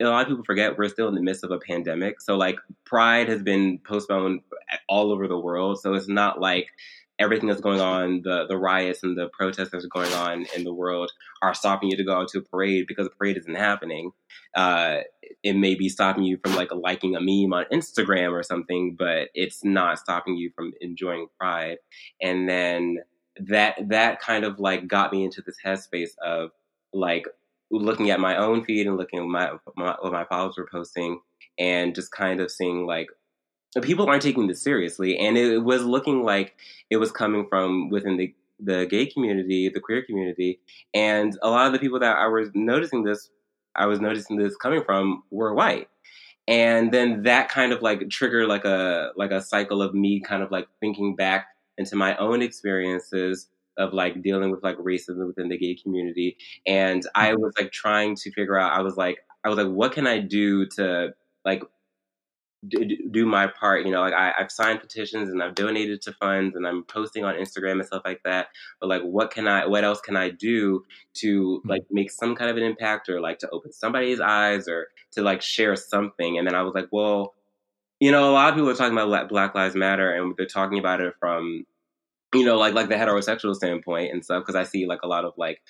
A 0.00 0.04
lot 0.04 0.22
of 0.22 0.28
people 0.28 0.44
forget 0.44 0.78
we're 0.78 0.88
still 0.88 1.08
in 1.08 1.14
the 1.14 1.20
midst 1.20 1.44
of 1.44 1.50
a 1.50 1.58
pandemic. 1.58 2.18
So, 2.22 2.38
like, 2.38 2.56
Pride 2.86 3.28
has 3.28 3.42
been 3.42 3.78
postponed 3.86 4.40
all 4.88 5.12
over 5.12 5.28
the 5.28 5.38
world. 5.38 5.78
So, 5.78 5.92
it's 5.92 6.08
not 6.08 6.40
like 6.40 6.68
everything 7.18 7.48
that's 7.48 7.60
going 7.60 7.80
on, 7.80 8.22
the 8.22 8.46
the 8.46 8.56
riots 8.56 9.02
and 9.02 9.16
the 9.16 9.28
protests 9.28 9.70
that 9.70 9.84
are 9.84 9.88
going 9.88 10.12
on 10.14 10.46
in 10.56 10.64
the 10.64 10.74
world 10.74 11.10
are 11.42 11.54
stopping 11.54 11.90
you 11.90 11.96
to 11.96 12.04
go 12.04 12.14
out 12.14 12.28
to 12.28 12.38
a 12.38 12.42
parade 12.42 12.86
because 12.86 13.06
the 13.06 13.14
parade 13.14 13.36
isn't 13.36 13.54
happening. 13.54 14.10
Uh, 14.54 14.98
it 15.42 15.54
may 15.54 15.74
be 15.74 15.88
stopping 15.88 16.24
you 16.24 16.38
from 16.42 16.56
like 16.56 16.72
liking 16.72 17.16
a 17.16 17.20
meme 17.20 17.52
on 17.52 17.64
Instagram 17.72 18.32
or 18.32 18.42
something, 18.42 18.96
but 18.98 19.28
it's 19.34 19.64
not 19.64 19.98
stopping 19.98 20.36
you 20.36 20.50
from 20.54 20.72
enjoying 20.80 21.26
Pride. 21.38 21.78
And 22.20 22.48
then 22.48 22.98
that 23.36 23.76
that 23.88 24.20
kind 24.20 24.44
of 24.44 24.58
like 24.58 24.86
got 24.86 25.12
me 25.12 25.24
into 25.24 25.42
this 25.42 25.56
headspace 25.64 26.12
of 26.24 26.50
like 26.92 27.26
looking 27.70 28.10
at 28.10 28.20
my 28.20 28.36
own 28.36 28.64
feed 28.64 28.86
and 28.86 28.96
looking 28.96 29.18
at 29.18 29.26
my, 29.26 29.50
my 29.76 29.96
what 30.00 30.12
my 30.12 30.24
followers 30.24 30.56
were 30.56 30.68
posting 30.70 31.20
and 31.58 31.94
just 31.94 32.12
kind 32.12 32.40
of 32.40 32.50
seeing 32.50 32.86
like 32.86 33.08
people 33.80 34.06
aren't 34.06 34.22
taking 34.22 34.46
this 34.46 34.62
seriously, 34.62 35.18
and 35.18 35.36
it 35.36 35.58
was 35.58 35.84
looking 35.84 36.22
like 36.22 36.54
it 36.90 36.96
was 36.96 37.10
coming 37.10 37.46
from 37.48 37.90
within 37.90 38.16
the 38.16 38.34
the 38.60 38.86
gay 38.86 39.06
community, 39.06 39.68
the 39.68 39.80
queer 39.80 40.02
community, 40.02 40.60
and 40.94 41.36
a 41.42 41.50
lot 41.50 41.66
of 41.66 41.72
the 41.72 41.78
people 41.78 41.98
that 42.00 42.16
I 42.16 42.28
was 42.28 42.50
noticing 42.54 43.02
this, 43.02 43.30
I 43.74 43.86
was 43.86 44.00
noticing 44.00 44.36
this 44.36 44.56
coming 44.56 44.84
from 44.84 45.24
were 45.30 45.54
white, 45.54 45.88
and 46.46 46.92
then 46.92 47.24
that 47.24 47.48
kind 47.48 47.72
of 47.72 47.82
like 47.82 48.08
triggered 48.10 48.48
like 48.48 48.64
a 48.64 49.10
like 49.16 49.32
a 49.32 49.42
cycle 49.42 49.82
of 49.82 49.94
me 49.94 50.20
kind 50.20 50.42
of 50.42 50.50
like 50.50 50.68
thinking 50.80 51.16
back 51.16 51.46
into 51.76 51.96
my 51.96 52.16
own 52.16 52.42
experiences 52.42 53.48
of 53.76 53.92
like 53.92 54.22
dealing 54.22 54.52
with 54.52 54.62
like 54.62 54.78
racism 54.78 55.26
within 55.26 55.48
the 55.48 55.58
gay 55.58 55.74
community, 55.74 56.36
and 56.66 57.02
I 57.14 57.30
mm-hmm. 57.30 57.42
was 57.42 57.54
like 57.58 57.72
trying 57.72 58.14
to 58.16 58.30
figure 58.30 58.58
out. 58.58 58.72
I 58.72 58.82
was 58.82 58.96
like, 58.96 59.18
I 59.44 59.48
was 59.48 59.58
like, 59.58 59.68
what 59.68 59.92
can 59.92 60.06
I 60.06 60.20
do 60.20 60.66
to 60.76 61.14
like 61.44 61.62
do 62.68 63.26
my 63.26 63.46
part. 63.46 63.84
You 63.84 63.92
know, 63.92 64.00
like 64.00 64.14
I, 64.14 64.32
have 64.38 64.50
signed 64.50 64.80
petitions 64.80 65.30
and 65.30 65.42
I've 65.42 65.54
donated 65.54 66.02
to 66.02 66.12
funds 66.12 66.56
and 66.56 66.66
I'm 66.66 66.84
posting 66.84 67.24
on 67.24 67.34
Instagram 67.34 67.72
and 67.72 67.86
stuff 67.86 68.02
like 68.04 68.22
that. 68.24 68.48
But 68.80 68.88
like, 68.88 69.02
what 69.02 69.30
can 69.30 69.46
I? 69.48 69.66
What 69.66 69.84
else 69.84 70.00
can 70.00 70.16
I 70.16 70.30
do 70.30 70.84
to 71.14 71.60
hmm. 71.62 71.68
like 71.68 71.84
make 71.90 72.10
some 72.10 72.34
kind 72.34 72.50
of 72.50 72.56
an 72.56 72.62
impact 72.62 73.08
or 73.08 73.20
like 73.20 73.38
to 73.40 73.50
open 73.50 73.72
somebody's 73.72 74.20
eyes 74.20 74.68
or 74.68 74.88
to 75.12 75.22
like 75.22 75.42
share 75.42 75.76
something? 75.76 76.38
And 76.38 76.46
then 76.46 76.54
I 76.54 76.62
was 76.62 76.74
like, 76.74 76.88
well, 76.90 77.34
you 78.00 78.10
know, 78.10 78.30
a 78.30 78.32
lot 78.32 78.48
of 78.50 78.54
people 78.54 78.70
are 78.70 78.74
talking 78.74 78.96
about 78.96 79.28
Black 79.28 79.54
Lives 79.54 79.74
Matter 79.74 80.12
and 80.12 80.34
they're 80.36 80.46
talking 80.46 80.78
about 80.78 81.00
it 81.00 81.14
from, 81.20 81.64
you 82.34 82.44
know, 82.44 82.58
like 82.58 82.74
like 82.74 82.88
the 82.88 82.96
heterosexual 82.96 83.54
standpoint 83.54 84.12
and 84.12 84.24
stuff. 84.24 84.42
Because 84.42 84.56
I 84.56 84.64
see 84.64 84.86
like 84.86 85.02
a 85.02 85.08
lot 85.08 85.24
of 85.24 85.32
like 85.36 85.60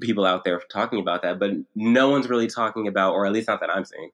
people 0.00 0.26
out 0.26 0.44
there 0.44 0.60
talking 0.70 1.00
about 1.00 1.22
that, 1.22 1.38
but 1.38 1.52
no 1.74 2.10
one's 2.10 2.28
really 2.28 2.46
talking 2.46 2.86
about, 2.86 3.14
or 3.14 3.26
at 3.26 3.32
least 3.32 3.48
not 3.48 3.60
that 3.60 3.70
I'm 3.70 3.84
seeing 3.84 4.10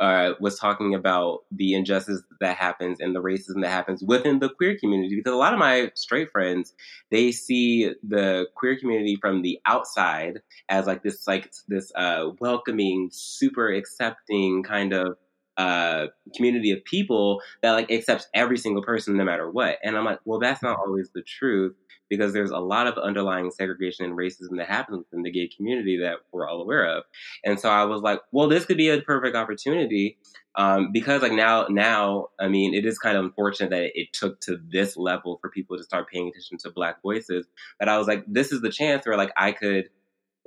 uh, 0.00 0.32
was 0.40 0.58
talking 0.58 0.94
about 0.94 1.40
the 1.52 1.74
injustice 1.74 2.22
that 2.40 2.56
happens 2.56 3.00
and 3.00 3.14
the 3.14 3.22
racism 3.22 3.60
that 3.60 3.68
happens 3.68 4.02
within 4.02 4.38
the 4.38 4.48
queer 4.48 4.76
community 4.78 5.14
because 5.14 5.32
a 5.32 5.36
lot 5.36 5.52
of 5.52 5.58
my 5.58 5.90
straight 5.94 6.30
friends 6.30 6.74
they 7.10 7.30
see 7.30 7.92
the 8.06 8.46
queer 8.56 8.78
community 8.78 9.16
from 9.20 9.42
the 9.42 9.58
outside 9.66 10.40
as 10.70 10.86
like 10.86 11.02
this 11.02 11.26
like 11.26 11.52
this 11.68 11.92
uh, 11.96 12.30
welcoming 12.40 13.10
super 13.12 13.70
accepting 13.70 14.62
kind 14.62 14.94
of 14.94 15.16
uh, 15.58 16.06
community 16.34 16.70
of 16.70 16.82
people 16.84 17.42
that 17.62 17.72
like 17.72 17.90
accepts 17.90 18.26
every 18.32 18.56
single 18.56 18.82
person 18.82 19.16
no 19.18 19.24
matter 19.24 19.50
what. 19.50 19.76
And 19.84 19.96
i'm 19.96 20.04
like 20.06 20.20
well 20.24 20.40
that's 20.40 20.62
not 20.62 20.78
always 20.78 21.10
the 21.14 21.22
truth 21.22 21.74
because 22.10 22.34
there's 22.34 22.50
a 22.50 22.58
lot 22.58 22.86
of 22.86 22.98
underlying 22.98 23.50
segregation 23.50 24.04
and 24.04 24.18
racism 24.18 24.58
that 24.58 24.68
happens 24.68 24.98
within 24.98 25.22
the 25.22 25.30
gay 25.30 25.48
community 25.48 25.96
that 25.98 26.16
we're 26.32 26.46
all 26.46 26.60
aware 26.60 26.84
of. 26.84 27.04
And 27.44 27.58
so 27.58 27.70
I 27.70 27.84
was 27.84 28.02
like, 28.02 28.20
well, 28.32 28.48
this 28.48 28.66
could 28.66 28.76
be 28.76 28.90
a 28.90 29.00
perfect 29.00 29.36
opportunity 29.36 30.18
um, 30.56 30.90
because 30.92 31.22
like 31.22 31.32
now, 31.32 31.66
now, 31.70 32.26
I 32.38 32.48
mean, 32.48 32.74
it 32.74 32.84
is 32.84 32.98
kind 32.98 33.16
of 33.16 33.24
unfortunate 33.24 33.70
that 33.70 33.92
it 33.94 34.12
took 34.12 34.40
to 34.42 34.58
this 34.70 34.96
level 34.96 35.38
for 35.40 35.48
people 35.48 35.78
to 35.78 35.84
start 35.84 36.10
paying 36.10 36.28
attention 36.28 36.58
to 36.58 36.70
Black 36.70 37.00
voices. 37.00 37.46
But 37.78 37.88
I 37.88 37.96
was 37.96 38.08
like, 38.08 38.24
this 38.26 38.52
is 38.52 38.60
the 38.60 38.70
chance 38.70 39.06
where 39.06 39.16
like 39.16 39.32
I 39.36 39.52
could. 39.52 39.88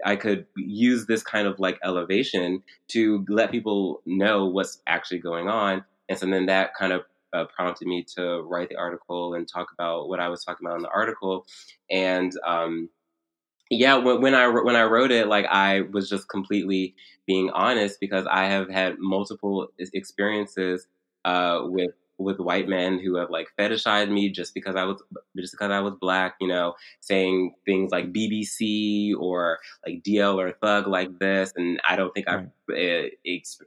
I 0.03 0.15
could 0.15 0.48
use 0.58 1.05
this 1.05 1.22
kind 1.22 1.48
of 1.48 1.60
like 1.60 1.77
elevation 1.84 2.63
to 2.89 3.24
let 3.29 3.51
people 3.51 4.01
know 4.08 4.48
what's 4.48 4.82
actually 4.88 5.20
going 5.20 5.48
on. 5.48 5.86
And 6.10 6.17
so 6.17 6.25
then 6.25 6.48
that 6.48 6.74
kind 6.74 6.91
of 6.91 7.03
uh, 7.34 7.46
prompted 7.46 7.88
me 7.88 8.06
to 8.16 8.42
write 8.42 8.70
the 8.70 8.78
article 8.78 9.34
and 9.34 9.48
talk 9.48 9.68
about 9.74 10.08
what 10.10 10.20
I 10.20 10.30
was 10.30 10.44
talking 10.44 10.66
about 10.66 10.78
in 10.78 10.84
the 10.84 10.90
article. 10.90 11.46
And 11.90 12.32
um, 12.46 12.90
yeah, 13.70 13.96
when, 13.96 14.22
when 14.22 14.36
I 14.36 14.48
when 14.48 14.75
I 14.75 14.84
wrote 14.84 15.12
it, 15.12 15.28
like 15.28 15.46
I 15.50 15.82
was 15.92 16.10
just 16.10 16.30
completely 16.30 16.96
being 17.25 17.50
honest 17.52 18.00
because 18.00 18.25
I 18.30 18.46
have 18.46 18.70
had 18.70 19.00
multiple 19.00 19.68
experiences 19.78 20.88
uh, 21.25 21.62
with 21.63 21.92
with 22.20 22.40
white 22.40 22.68
men 22.68 23.00
who 23.00 23.16
have 23.16 23.30
like 23.30 23.48
fetishized 23.58 24.12
me 24.12 24.30
just 24.30 24.54
because 24.54 24.75
I 24.75 24.84
was 24.84 25.02
just 25.38 25.54
because 25.54 25.72
I 25.72 25.80
was 25.80 25.94
black, 26.00 26.36
you 26.40 26.48
know, 26.48 26.75
saying 27.02 27.56
things 27.66 27.92
like 27.92 28.13
BBC 28.13 29.13
or 29.18 29.60
like 29.86 30.04
DL 30.04 30.36
or 30.36 30.52
thug 30.62 30.88
like 30.88 31.20
this, 31.20 31.54
and 31.56 31.80
I 31.88 31.96
don't 31.96 32.13
think 32.13 32.28
right. 32.28 32.48
I've 32.70 33.10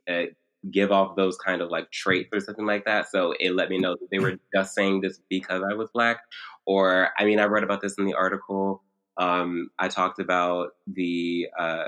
uh, 0.08 0.12
uh, 0.12 0.26
give 0.70 0.92
off 0.92 1.16
those 1.16 1.37
kind 1.37 1.62
of 1.62 1.70
like 1.70 1.90
traits 1.90 2.30
or 2.32 2.40
something 2.40 2.66
like 2.66 2.85
that. 2.85 3.11
So 3.11 3.35
it 3.38 3.52
let 3.52 3.68
me 3.68 3.78
know 3.78 3.96
that 3.99 4.08
they 4.11 4.18
were 4.18 4.38
just 4.54 4.75
saying 4.75 5.00
this 5.00 5.20
because 5.28 5.62
I 5.68 5.75
was 5.75 5.88
black. 5.92 6.18
Or 6.66 7.11
I 7.18 7.25
mean, 7.25 7.38
I 7.38 7.44
read 7.44 7.64
about 7.64 7.80
this 7.80 7.96
in 7.99 8.04
the 8.04 8.14
article. 8.14 8.82
Um, 9.18 9.70
I 9.78 9.88
talked 9.88 10.18
about 10.18 10.70
the 10.87 11.49
uh, 11.58 11.85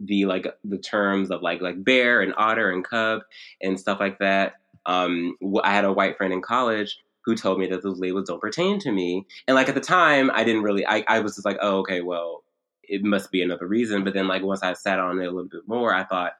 the 0.00 0.26
like 0.26 0.46
the 0.64 0.78
terms 0.78 1.30
of 1.30 1.42
like 1.42 1.60
like 1.60 1.84
bear 1.84 2.20
and 2.20 2.34
otter 2.36 2.70
and 2.70 2.84
cub 2.84 3.22
and 3.60 3.78
stuff 3.78 4.00
like 4.00 4.18
that. 4.18 4.54
Um, 4.86 5.36
I 5.62 5.72
had 5.72 5.84
a 5.84 5.92
white 5.92 6.16
friend 6.16 6.32
in 6.32 6.40
college 6.40 6.98
who 7.24 7.34
told 7.34 7.58
me 7.58 7.66
that 7.66 7.82
those 7.82 7.98
labels 7.98 8.28
don't 8.28 8.40
pertain 8.40 8.78
to 8.80 8.92
me. 8.92 9.26
And 9.46 9.54
like 9.54 9.68
at 9.68 9.74
the 9.74 9.80
time, 9.80 10.30
I 10.32 10.44
didn't 10.44 10.62
really. 10.62 10.86
I, 10.86 11.04
I 11.06 11.20
was 11.20 11.34
just 11.34 11.44
like, 11.44 11.58
oh, 11.60 11.78
okay, 11.80 12.00
well, 12.00 12.44
it 12.82 13.04
must 13.04 13.30
be 13.30 13.42
another 13.42 13.66
reason. 13.66 14.04
But 14.04 14.14
then 14.14 14.26
like 14.26 14.42
once 14.42 14.62
I 14.62 14.72
sat 14.72 14.98
on 14.98 15.20
it 15.20 15.26
a 15.26 15.30
little 15.30 15.48
bit 15.48 15.66
more, 15.66 15.94
I 15.94 16.04
thought, 16.04 16.32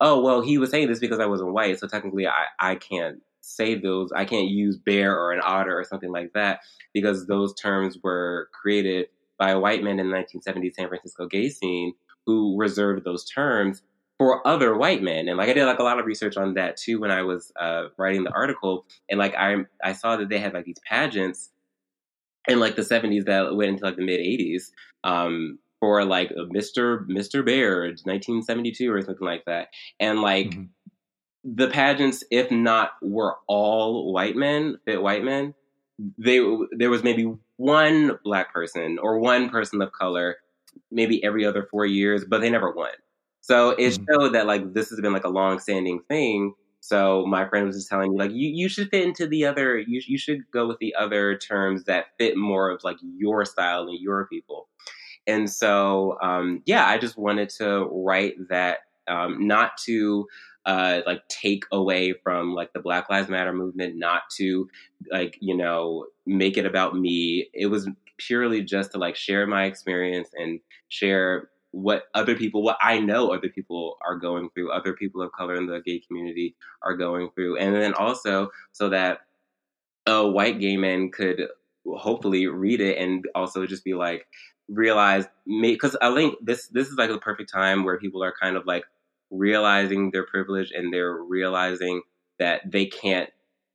oh 0.00 0.20
well 0.20 0.40
he 0.40 0.58
was 0.58 0.70
saying 0.70 0.88
this 0.88 0.98
because 0.98 1.20
i 1.20 1.26
wasn't 1.26 1.52
white 1.52 1.78
so 1.78 1.86
technically 1.86 2.26
i, 2.26 2.44
I 2.60 2.74
can't 2.76 3.20
say 3.46 3.76
those. 3.76 4.10
I 4.12 4.24
can't 4.24 4.48
use 4.48 4.76
bear 4.76 5.16
or 5.16 5.32
an 5.32 5.40
otter 5.42 5.78
or 5.78 5.84
something 5.84 6.10
like 6.10 6.32
that 6.34 6.60
because 6.92 7.26
those 7.26 7.54
terms 7.54 7.98
were 8.02 8.48
created 8.52 9.06
by 9.38 9.50
a 9.50 9.60
white 9.60 9.82
man 9.82 10.00
in 10.00 10.10
the 10.10 10.16
1970s 10.16 10.74
San 10.74 10.88
Francisco 10.88 11.26
gay 11.26 11.48
scene 11.48 11.94
who 12.26 12.56
reserved 12.58 13.04
those 13.04 13.24
terms 13.24 13.82
for 14.18 14.46
other 14.46 14.76
white 14.76 15.02
men. 15.02 15.28
And 15.28 15.38
like 15.38 15.48
I 15.48 15.52
did 15.52 15.66
like 15.66 15.78
a 15.78 15.84
lot 15.84 15.98
of 15.98 16.06
research 16.06 16.36
on 16.36 16.54
that 16.54 16.76
too 16.76 17.00
when 17.00 17.10
I 17.10 17.22
was 17.22 17.52
uh, 17.60 17.88
writing 17.96 18.24
the 18.24 18.32
article. 18.32 18.84
And 19.08 19.18
like 19.18 19.34
I 19.36 19.56
I 19.84 19.92
saw 19.92 20.16
that 20.16 20.28
they 20.28 20.38
had 20.38 20.54
like 20.54 20.64
these 20.64 20.80
pageants 20.88 21.50
in 22.48 22.58
like 22.58 22.76
the 22.76 22.82
70s 22.82 23.26
that 23.26 23.54
went 23.54 23.70
into 23.70 23.84
like 23.84 23.96
the 23.96 24.04
mid 24.04 24.20
80s 24.20 24.70
um, 25.04 25.58
for 25.80 26.04
like 26.04 26.30
Mr. 26.30 27.06
Mr. 27.08 27.44
Bear 27.44 27.82
1972 27.82 28.92
or 28.92 29.02
something 29.02 29.26
like 29.26 29.44
that. 29.46 29.68
And 30.00 30.20
like 30.20 30.50
mm-hmm. 30.50 30.64
the 31.44 31.68
pageants, 31.68 32.24
if 32.30 32.50
not 32.50 32.92
were 33.02 33.36
all 33.46 34.12
white 34.12 34.36
men, 34.36 34.78
fit 34.84 35.02
white 35.02 35.24
men, 35.24 35.54
they 36.18 36.40
there 36.72 36.90
was 36.90 37.02
maybe 37.02 37.32
one 37.56 38.18
black 38.24 38.52
person 38.52 38.98
or 39.00 39.18
one 39.18 39.48
person 39.48 39.80
of 39.80 39.92
color 39.92 40.36
maybe 40.90 41.24
every 41.24 41.44
other 41.44 41.66
four 41.70 41.86
years, 41.86 42.24
but 42.24 42.40
they 42.40 42.50
never 42.50 42.70
won. 42.70 42.90
So 43.40 43.70
it 43.70 43.92
mm-hmm. 43.92 44.04
showed 44.04 44.34
that 44.34 44.46
like 44.46 44.74
this 44.74 44.90
has 44.90 45.00
been 45.00 45.12
like 45.12 45.24
a 45.24 45.30
long 45.30 45.58
standing 45.58 46.00
thing. 46.08 46.54
So 46.80 47.24
my 47.26 47.48
friend 47.48 47.66
was 47.66 47.76
just 47.76 47.88
telling 47.88 48.12
me 48.12 48.18
like 48.18 48.30
you 48.32 48.48
you 48.48 48.68
should 48.68 48.90
fit 48.90 49.04
into 49.04 49.26
the 49.26 49.46
other 49.46 49.78
you 49.78 50.00
you 50.06 50.18
should 50.18 50.50
go 50.52 50.66
with 50.66 50.78
the 50.78 50.94
other 50.94 51.36
terms 51.36 51.84
that 51.84 52.06
fit 52.18 52.36
more 52.36 52.70
of 52.70 52.84
like 52.84 52.96
your 53.00 53.44
style 53.44 53.88
and 53.88 53.98
your 54.00 54.26
people. 54.26 54.68
And 55.26 55.50
so 55.50 56.18
um, 56.22 56.62
yeah, 56.66 56.86
I 56.86 56.98
just 56.98 57.16
wanted 57.16 57.50
to 57.50 57.88
write 57.90 58.48
that 58.48 58.80
um, 59.08 59.46
not 59.46 59.76
to 59.84 60.26
uh, 60.64 61.00
like 61.06 61.26
take 61.28 61.64
away 61.70 62.12
from 62.12 62.54
like 62.54 62.72
the 62.72 62.80
Black 62.80 63.08
Lives 63.08 63.28
Matter 63.28 63.52
movement, 63.52 63.96
not 63.96 64.22
to 64.36 64.68
like 65.10 65.38
you 65.40 65.56
know 65.56 66.06
make 66.26 66.56
it 66.56 66.66
about 66.66 66.96
me. 66.96 67.48
It 67.54 67.66
was 67.66 67.88
purely 68.18 68.62
just 68.62 68.92
to 68.92 68.98
like 68.98 69.16
share 69.16 69.46
my 69.46 69.64
experience 69.64 70.30
and 70.34 70.60
share 70.88 71.50
what 71.76 72.04
other 72.14 72.34
people, 72.34 72.62
what 72.62 72.78
I 72.80 72.98
know 73.00 73.32
other 73.32 73.50
people 73.50 73.98
are 74.00 74.16
going 74.16 74.48
through, 74.50 74.72
other 74.72 74.94
people 74.94 75.20
of 75.20 75.32
color 75.32 75.56
in 75.56 75.66
the 75.66 75.80
gay 75.84 76.00
community 76.00 76.56
are 76.82 76.96
going 76.96 77.28
through. 77.34 77.58
And 77.58 77.74
then 77.74 77.92
also 77.92 78.48
so 78.72 78.88
that 78.88 79.20
a 80.06 80.26
white 80.26 80.58
gay 80.58 80.76
man 80.78 81.10
could 81.10 81.48
hopefully 81.86 82.46
read 82.46 82.80
it 82.80 82.96
and 82.98 83.26
also 83.34 83.66
just 83.66 83.84
be 83.84 83.94
like, 83.94 84.26
realize, 84.68 85.26
me 85.46 85.72
because 85.72 85.96
I 86.00 86.14
think 86.14 86.36
this, 86.42 86.68
this 86.68 86.88
is 86.88 86.94
like 86.94 87.10
the 87.10 87.18
perfect 87.18 87.52
time 87.52 87.84
where 87.84 87.98
people 87.98 88.22
are 88.22 88.34
kind 88.40 88.56
of 88.56 88.66
like 88.66 88.84
realizing 89.30 90.10
their 90.10 90.24
privilege 90.26 90.72
and 90.72 90.92
they're 90.92 91.16
realizing 91.16 92.02
that 92.38 92.62
they 92.70 92.86
can't 92.86 93.30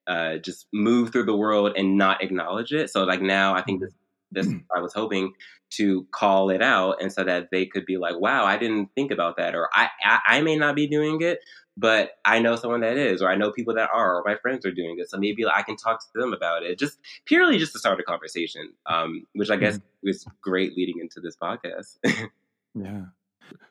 uh, 0.08 0.38
just 0.38 0.68
move 0.74 1.12
through 1.12 1.26
the 1.26 1.36
world 1.36 1.74
and 1.76 1.98
not 1.98 2.24
acknowledge 2.24 2.72
it. 2.72 2.90
So 2.90 3.04
like 3.04 3.22
now 3.22 3.56
I 3.56 3.62
think 3.62 3.82
this 3.82 3.94
this 4.32 4.48
mm. 4.48 4.64
I 4.76 4.80
was 4.80 4.94
hoping 4.94 5.34
to 5.72 6.06
call 6.12 6.50
it 6.50 6.62
out 6.62 7.02
and 7.02 7.12
so 7.12 7.24
that 7.24 7.50
they 7.52 7.66
could 7.66 7.86
be 7.86 7.98
like, 7.98 8.20
wow, 8.20 8.46
I 8.46 8.58
didn't 8.58 8.90
think 8.96 9.12
about 9.12 9.38
that. 9.38 9.56
Or 9.56 9.70
I, 9.74 9.90
I, 10.04 10.20
I, 10.26 10.42
may 10.42 10.58
not 10.58 10.76
be 10.76 10.88
doing 10.88 11.22
it, 11.22 11.40
but 11.78 12.12
I 12.26 12.40
know 12.40 12.56
someone 12.56 12.82
that 12.82 12.98
is, 12.98 13.22
or 13.22 13.30
I 13.30 13.36
know 13.36 13.52
people 13.52 13.74
that 13.76 13.90
are, 13.94 14.18
or 14.18 14.24
my 14.26 14.36
friends 14.36 14.66
are 14.66 14.72
doing 14.72 14.98
it. 15.00 15.10
So 15.10 15.18
maybe 15.18 15.46
I 15.46 15.62
can 15.62 15.78
talk 15.78 16.02
to 16.02 16.20
them 16.20 16.34
about 16.34 16.64
it 16.64 16.78
just 16.78 17.00
purely 17.26 17.58
just 17.58 17.74
to 17.74 17.80
start 17.80 18.00
a 18.00 18.04
conversation, 18.04 18.74
um, 18.86 19.26
which 19.34 19.50
I 19.50 19.56
guess 19.56 19.78
mm-hmm. 19.78 20.10
is 20.10 20.26
great 20.42 20.76
leading 20.76 21.00
into 21.00 21.22
this 21.22 21.36
podcast. 21.36 21.98
yeah. 22.76 23.06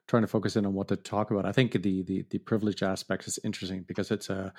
Trying 0.09 0.23
to 0.23 0.28
focus 0.28 0.57
in 0.57 0.66
on 0.66 0.75
what 0.75 0.88
to 0.88 0.97
talk 0.97 1.30
about. 1.30 1.47
I 1.47 1.52
think 1.52 1.73
the, 1.73 2.02
the, 2.02 2.25
the 2.30 2.38
privilege 2.38 2.83
aspect 2.83 3.26
is 3.26 3.38
interesting 3.45 3.85
because 3.87 4.11
it's 4.11 4.28
a, 4.28 4.52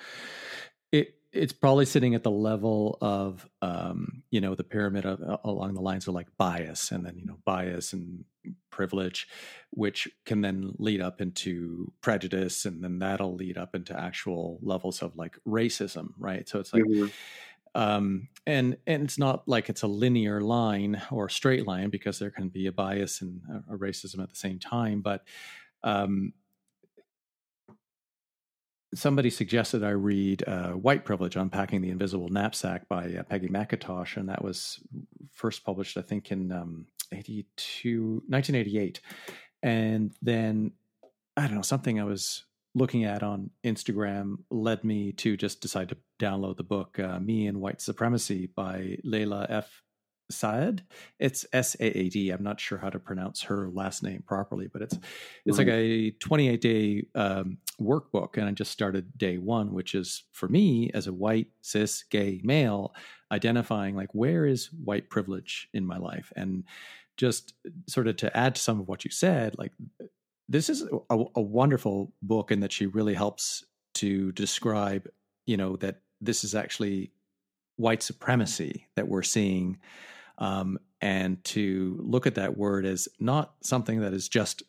it, 0.90 1.14
it's 1.32 1.52
probably 1.52 1.86
sitting 1.86 2.14
at 2.14 2.22
the 2.22 2.30
level 2.30 2.98
of 3.00 3.48
um, 3.62 4.22
you 4.30 4.40
know 4.40 4.54
the 4.54 4.64
pyramid 4.64 5.06
of, 5.06 5.20
uh, 5.22 5.38
along 5.44 5.74
the 5.74 5.80
lines 5.80 6.06
of 6.06 6.14
like 6.14 6.28
bias 6.36 6.90
and 6.90 7.04
then 7.04 7.16
you 7.16 7.24
know 7.24 7.38
bias 7.44 7.92
and 7.92 8.24
privilege 8.70 9.28
which 9.70 10.08
can 10.26 10.40
then 10.40 10.72
lead 10.78 11.00
up 11.00 11.20
into 11.20 11.90
prejudice 12.00 12.64
and 12.64 12.82
then 12.82 12.98
that'll 12.98 13.34
lead 13.34 13.56
up 13.56 13.74
into 13.74 13.98
actual 13.98 14.58
levels 14.62 15.02
of 15.02 15.16
like 15.16 15.36
racism 15.46 16.08
right 16.18 16.48
so 16.48 16.58
it's 16.58 16.72
like 16.72 16.82
mm-hmm. 16.82 17.06
um, 17.80 18.28
and 18.46 18.76
and 18.86 19.04
it's 19.04 19.18
not 19.18 19.46
like 19.46 19.68
it's 19.68 19.82
a 19.82 19.86
linear 19.86 20.40
line 20.40 21.00
or 21.10 21.28
straight 21.28 21.66
line 21.66 21.88
because 21.88 22.18
there 22.18 22.30
can 22.30 22.48
be 22.48 22.66
a 22.66 22.72
bias 22.72 23.22
and 23.22 23.40
a, 23.50 23.74
a 23.74 23.78
racism 23.78 24.22
at 24.22 24.28
the 24.28 24.36
same 24.36 24.58
time 24.58 25.00
but 25.00 25.22
um, 25.84 26.32
somebody 28.94 29.30
suggested 29.30 29.82
I 29.82 29.90
read 29.90 30.44
uh, 30.46 30.70
White 30.70 31.04
Privilege 31.04 31.36
Unpacking 31.36 31.80
the 31.80 31.90
Invisible 31.90 32.28
Knapsack 32.28 32.88
by 32.88 33.14
uh, 33.14 33.22
Peggy 33.22 33.48
McIntosh, 33.48 34.16
and 34.16 34.28
that 34.28 34.42
was 34.42 34.80
first 35.32 35.64
published, 35.64 35.96
I 35.96 36.02
think, 36.02 36.30
in 36.30 36.52
um, 36.52 36.86
82, 37.12 38.22
1988. 38.28 39.00
And 39.62 40.12
then, 40.20 40.72
I 41.36 41.42
don't 41.42 41.56
know, 41.56 41.62
something 41.62 42.00
I 42.00 42.04
was 42.04 42.44
looking 42.74 43.04
at 43.04 43.22
on 43.22 43.50
Instagram 43.64 44.38
led 44.50 44.82
me 44.82 45.12
to 45.12 45.36
just 45.36 45.60
decide 45.60 45.88
to 45.90 45.96
download 46.18 46.56
the 46.56 46.62
book 46.62 46.98
uh, 46.98 47.20
Me 47.20 47.46
and 47.46 47.60
White 47.60 47.80
Supremacy 47.80 48.50
by 48.54 48.98
Layla 49.04 49.46
F. 49.50 49.82
Saad. 50.32 50.82
It's 51.18 51.46
S 51.52 51.76
A 51.80 51.98
A 51.98 52.08
D. 52.08 52.30
I'm 52.30 52.42
not 52.42 52.60
sure 52.60 52.78
how 52.78 52.90
to 52.90 52.98
pronounce 52.98 53.42
her 53.42 53.68
last 53.68 54.02
name 54.02 54.22
properly, 54.26 54.68
but 54.68 54.82
it's 54.82 54.98
it's 55.44 55.58
like 55.58 55.68
a 55.68 56.10
28 56.12 56.60
day 56.60 57.04
um, 57.14 57.58
workbook, 57.80 58.36
and 58.36 58.46
I 58.46 58.52
just 58.52 58.72
started 58.72 59.16
day 59.16 59.38
one, 59.38 59.72
which 59.72 59.94
is 59.94 60.24
for 60.32 60.48
me 60.48 60.90
as 60.94 61.06
a 61.06 61.12
white 61.12 61.48
cis 61.60 62.04
gay 62.04 62.40
male, 62.42 62.94
identifying 63.30 63.94
like 63.94 64.14
where 64.14 64.46
is 64.46 64.70
white 64.84 65.10
privilege 65.10 65.68
in 65.72 65.86
my 65.86 65.98
life, 65.98 66.32
and 66.36 66.64
just 67.16 67.54
sort 67.86 68.08
of 68.08 68.16
to 68.16 68.36
add 68.36 68.54
to 68.54 68.60
some 68.60 68.80
of 68.80 68.88
what 68.88 69.04
you 69.04 69.10
said, 69.10 69.56
like 69.58 69.72
this 70.48 70.68
is 70.68 70.82
a, 70.82 71.24
a 71.36 71.40
wonderful 71.40 72.12
book 72.22 72.50
in 72.50 72.60
that 72.60 72.72
she 72.72 72.86
really 72.86 73.14
helps 73.14 73.64
to 73.94 74.32
describe, 74.32 75.08
you 75.46 75.56
know, 75.56 75.76
that 75.76 76.00
this 76.20 76.44
is 76.44 76.54
actually 76.54 77.12
white 77.76 78.02
supremacy 78.02 78.86
that 78.96 79.08
we're 79.08 79.22
seeing 79.22 79.78
um, 80.38 80.78
and 81.00 81.42
to 81.44 81.98
look 82.00 82.26
at 82.26 82.34
that 82.36 82.56
word 82.56 82.86
as 82.86 83.08
not 83.18 83.54
something 83.62 84.00
that 84.00 84.12
is 84.12 84.28
just 84.28 84.62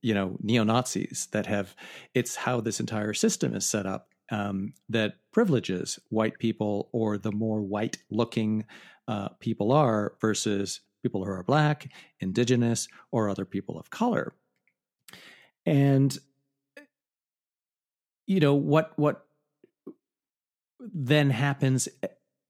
you 0.00 0.14
know 0.14 0.36
neo 0.42 0.64
Nazis 0.64 1.28
that 1.32 1.46
have 1.46 1.74
it's 2.14 2.36
how 2.36 2.60
this 2.60 2.80
entire 2.80 3.12
system 3.12 3.54
is 3.54 3.68
set 3.68 3.84
up 3.84 4.08
um, 4.30 4.72
that 4.88 5.16
privileges 5.30 5.98
white 6.08 6.38
people 6.38 6.88
or 6.92 7.18
the 7.18 7.32
more 7.32 7.60
white 7.60 7.98
looking 8.10 8.64
uh, 9.08 9.28
people 9.40 9.72
are 9.72 10.14
versus 10.20 10.80
people 11.02 11.24
who 11.24 11.30
are 11.30 11.42
black, 11.42 11.90
indigenous, 12.20 12.88
or 13.10 13.28
other 13.28 13.44
people 13.44 13.78
of 13.78 13.90
color. 13.90 14.34
And 15.66 16.16
you 18.26 18.40
know 18.40 18.54
what 18.54 18.92
what 18.96 19.26
then 20.80 21.30
happens 21.30 21.88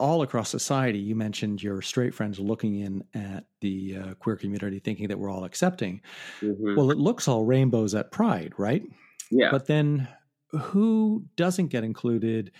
all 0.02 0.22
across 0.22 0.50
society. 0.50 0.98
You 0.98 1.14
mentioned 1.14 1.62
your 1.62 1.80
straight 1.80 2.12
friends 2.12 2.40
looking 2.40 2.80
in 2.80 3.04
at 3.14 3.44
the 3.60 3.96
uh, 3.96 4.14
queer 4.14 4.34
community, 4.34 4.80
thinking 4.80 5.06
that 5.06 5.18
we're 5.18 5.30
all 5.30 5.44
accepting. 5.44 6.00
Mm-hmm. 6.40 6.74
Well, 6.74 6.90
it 6.90 6.98
looks 6.98 7.28
all 7.28 7.44
rainbows 7.44 7.94
at 7.94 8.10
Pride, 8.10 8.52
right? 8.58 8.82
Yeah. 9.30 9.52
But 9.52 9.68
then 9.68 10.08
who 10.50 11.24
doesn't 11.36 11.68
get 11.68 11.84
included 11.84 12.50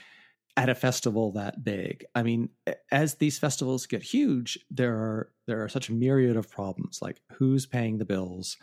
at 0.56 0.68
a 0.68 0.74
festival 0.76 1.32
that 1.32 1.64
big? 1.64 2.04
I 2.14 2.22
mean, 2.22 2.48
as 2.92 3.16
these 3.16 3.40
festivals 3.40 3.86
get 3.86 4.04
huge, 4.04 4.56
there 4.70 4.94
are 4.94 5.32
there 5.48 5.64
are 5.64 5.68
such 5.68 5.88
a 5.88 5.92
myriad 5.92 6.36
of 6.36 6.48
problems, 6.48 7.00
like 7.02 7.20
who's 7.32 7.66
paying 7.66 7.98
the 7.98 8.04
bills. 8.04 8.56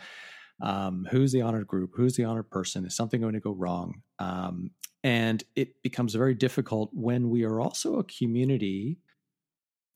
Um, 0.62 1.08
who's 1.10 1.32
the 1.32 1.42
honored 1.42 1.68
group? 1.68 1.92
Who's 1.96 2.16
the 2.16 2.26
honored 2.26 2.50
person? 2.50 2.86
Is 2.86 2.96
something 2.96 3.22
going 3.22 3.34
to 3.34 3.40
go 3.40 3.52
wrong? 3.52 4.02
Um, 4.20 4.72
and 5.04 5.44
it 5.56 5.82
becomes 5.82 6.14
very 6.14 6.34
difficult 6.34 6.90
when 6.94 7.30
we 7.30 7.44
are 7.44 7.60
also 7.62 8.00
a 8.00 8.04
community 8.04 9.00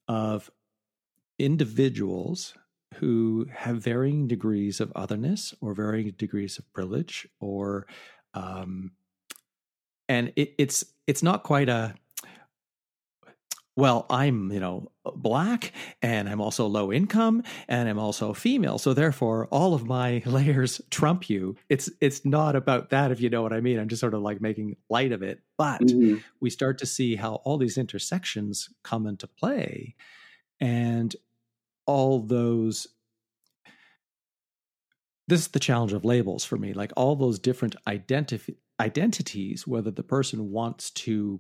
of 0.08 0.50
individuals 1.40 2.54
who 2.96 3.48
have 3.52 3.78
varying 3.78 4.28
degrees 4.28 4.80
of 4.80 4.92
otherness 4.96 5.54
or 5.62 5.74
varying 5.74 6.12
degrees 6.12 6.58
of 6.58 6.72
privilege 6.74 7.28
or 7.40 7.88
um, 8.34 8.92
and 10.08 10.32
it, 10.36 10.54
it's 10.58 10.86
it's 11.08 11.24
not 11.24 11.44
quite 11.44 11.70
a 11.70 11.96
well, 13.76 14.06
I'm, 14.10 14.52
you 14.52 14.60
know, 14.60 14.92
black 15.16 15.74
and 16.02 16.30
I'm 16.30 16.40
also 16.40 16.68
low 16.68 16.92
income 16.92 17.44
and 17.68 17.90
I'm 17.90 17.98
also 17.98 18.34
female. 18.34 18.78
So 18.78 18.94
therefore 18.94 19.48
all 19.48 19.74
of 19.74 19.86
my 19.86 20.22
layers 20.26 20.80
trump 20.92 21.30
you. 21.30 21.56
It's 21.70 21.90
it's 22.00 22.24
not 22.24 22.56
about 22.56 22.92
that 22.92 23.12
if 23.12 23.20
you 23.20 23.30
know 23.30 23.42
what 23.42 23.54
I 23.54 23.62
mean. 23.62 23.80
I'm 23.80 23.88
just 23.88 24.00
sort 24.00 24.14
of 24.14 24.22
like 24.22 24.42
making 24.42 24.78
light 24.90 25.12
of 25.12 25.24
it. 25.24 25.42
But 25.58 25.82
mm-hmm. 25.82 26.18
we 26.40 26.50
start 26.50 26.78
to 26.80 26.86
see 26.86 27.16
how 27.16 27.36
all 27.46 27.58
these 27.58 27.78
intersections 27.78 28.70
come 28.84 29.08
into 29.08 29.28
play 29.28 29.96
and 30.60 31.16
all 31.86 32.20
those 32.20 32.88
this 35.28 35.42
is 35.42 35.48
the 35.48 35.60
challenge 35.60 35.94
of 35.94 36.04
labels 36.04 36.44
for 36.44 36.58
me. 36.58 36.74
Like 36.74 36.92
all 36.98 37.16
those 37.16 37.40
different 37.40 37.76
identif- 37.88 38.56
identities 38.80 39.66
whether 39.66 39.90
the 39.90 40.04
person 40.04 40.52
wants 40.52 40.92
to 40.92 41.40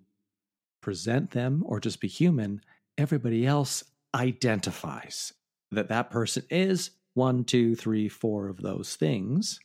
present 0.84 1.32
them 1.32 1.63
or 1.65 1.80
just 1.80 2.00
be 2.02 2.08
human, 2.08 2.62
everybody 2.98 3.48
else 3.48 3.84
identifies 4.13 5.34
that 5.72 5.88
that 5.88 6.12
person 6.12 6.43
is 6.50 6.91
one, 7.15 7.43
two, 7.43 7.76
three, 7.76 8.10
four 8.10 8.50
of 8.50 8.62
those 8.62 8.96
things, 8.96 9.60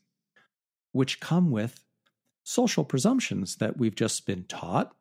which 0.93 1.21
come 1.21 1.51
with 1.51 1.85
social 2.45 2.85
presumptions 2.85 3.57
that 3.57 3.77
we've 3.77 3.97
just 3.97 4.27
been 4.27 4.45
taught 4.45 4.95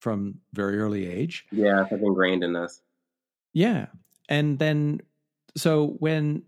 from 0.00 0.36
very 0.54 0.78
early 0.78 1.06
age. 1.06 1.44
Yeah, 1.50 1.82
it's 1.82 1.92
ingrained 1.92 2.44
in 2.44 2.56
us. 2.56 2.80
Yeah. 3.52 3.86
And 4.28 4.58
then, 4.58 5.00
so 5.56 5.96
when, 5.98 6.44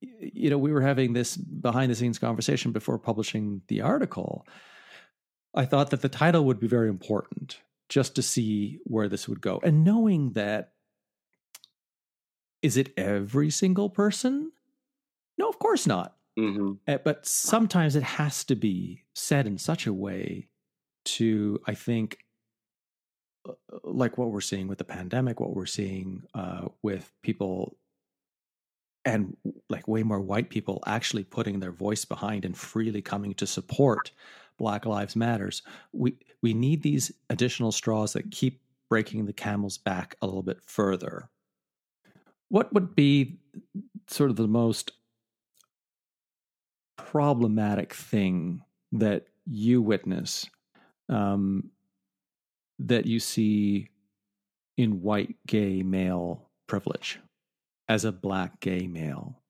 you 0.00 0.50
know, 0.50 0.58
we 0.58 0.72
were 0.72 0.80
having 0.80 1.12
this 1.12 1.36
behind 1.36 1.90
the 1.90 1.94
scenes 1.94 2.18
conversation 2.18 2.72
before 2.72 2.98
publishing 2.98 3.60
the 3.68 3.82
article, 3.82 4.46
I 5.54 5.66
thought 5.66 5.90
that 5.90 6.02
the 6.02 6.08
title 6.08 6.44
would 6.46 6.58
be 6.58 6.66
very 6.66 6.88
important 6.88 7.60
just 7.88 8.14
to 8.16 8.22
see 8.22 8.80
where 8.84 9.08
this 9.08 9.28
would 9.28 9.40
go. 9.40 9.60
And 9.62 9.84
knowing 9.84 10.32
that, 10.32 10.72
is 12.62 12.76
it 12.76 12.92
every 12.96 13.50
single 13.50 13.90
person? 13.90 14.52
No, 15.38 15.48
of 15.48 15.58
course 15.58 15.86
not. 15.86 16.16
Mm-hmm. 16.38 16.72
Uh, 16.86 16.98
But 17.04 17.26
sometimes 17.26 17.96
it 17.96 18.02
has 18.02 18.44
to 18.44 18.56
be 18.56 19.04
said 19.14 19.46
in 19.46 19.58
such 19.58 19.86
a 19.86 19.92
way 19.92 20.48
to, 21.04 21.60
I 21.66 21.74
think, 21.74 22.18
uh, 23.48 23.52
like 23.84 24.18
what 24.18 24.30
we're 24.30 24.40
seeing 24.40 24.68
with 24.68 24.78
the 24.78 24.84
pandemic, 24.84 25.38
what 25.40 25.54
we're 25.54 25.66
seeing 25.66 26.22
uh, 26.34 26.68
with 26.82 27.12
people 27.22 27.76
and 29.04 29.36
like 29.70 29.86
way 29.86 30.02
more 30.02 30.20
white 30.20 30.50
people 30.50 30.82
actually 30.84 31.22
putting 31.22 31.60
their 31.60 31.70
voice 31.70 32.04
behind 32.04 32.44
and 32.44 32.56
freely 32.56 33.00
coming 33.00 33.34
to 33.34 33.46
support 33.46 34.10
Black 34.58 34.86
Lives 34.86 35.16
Matters. 35.16 35.62
We 35.92 36.18
we 36.42 36.54
need 36.54 36.82
these 36.82 37.12
additional 37.30 37.72
straws 37.72 38.12
that 38.12 38.30
keep 38.30 38.60
breaking 38.88 39.26
the 39.26 39.32
camel's 39.32 39.78
back 39.78 40.16
a 40.22 40.26
little 40.26 40.42
bit 40.42 40.58
further. 40.64 41.28
What 42.48 42.72
would 42.72 42.94
be 42.94 43.38
sort 44.08 44.30
of 44.30 44.36
the 44.36 44.46
most 44.46 44.92
problematic 46.96 47.92
thing 47.94 48.62
that 48.92 49.26
you 49.46 49.82
witness 49.82 50.46
um, 51.08 51.70
that 52.78 53.06
you 53.06 53.18
see 53.18 53.88
in 54.76 55.02
white 55.02 55.34
gay 55.46 55.82
male 55.82 56.48
privilege 56.66 57.18
as 57.88 58.04
a 58.04 58.12
black 58.12 58.60
gay 58.60 58.86
male? 58.86 59.40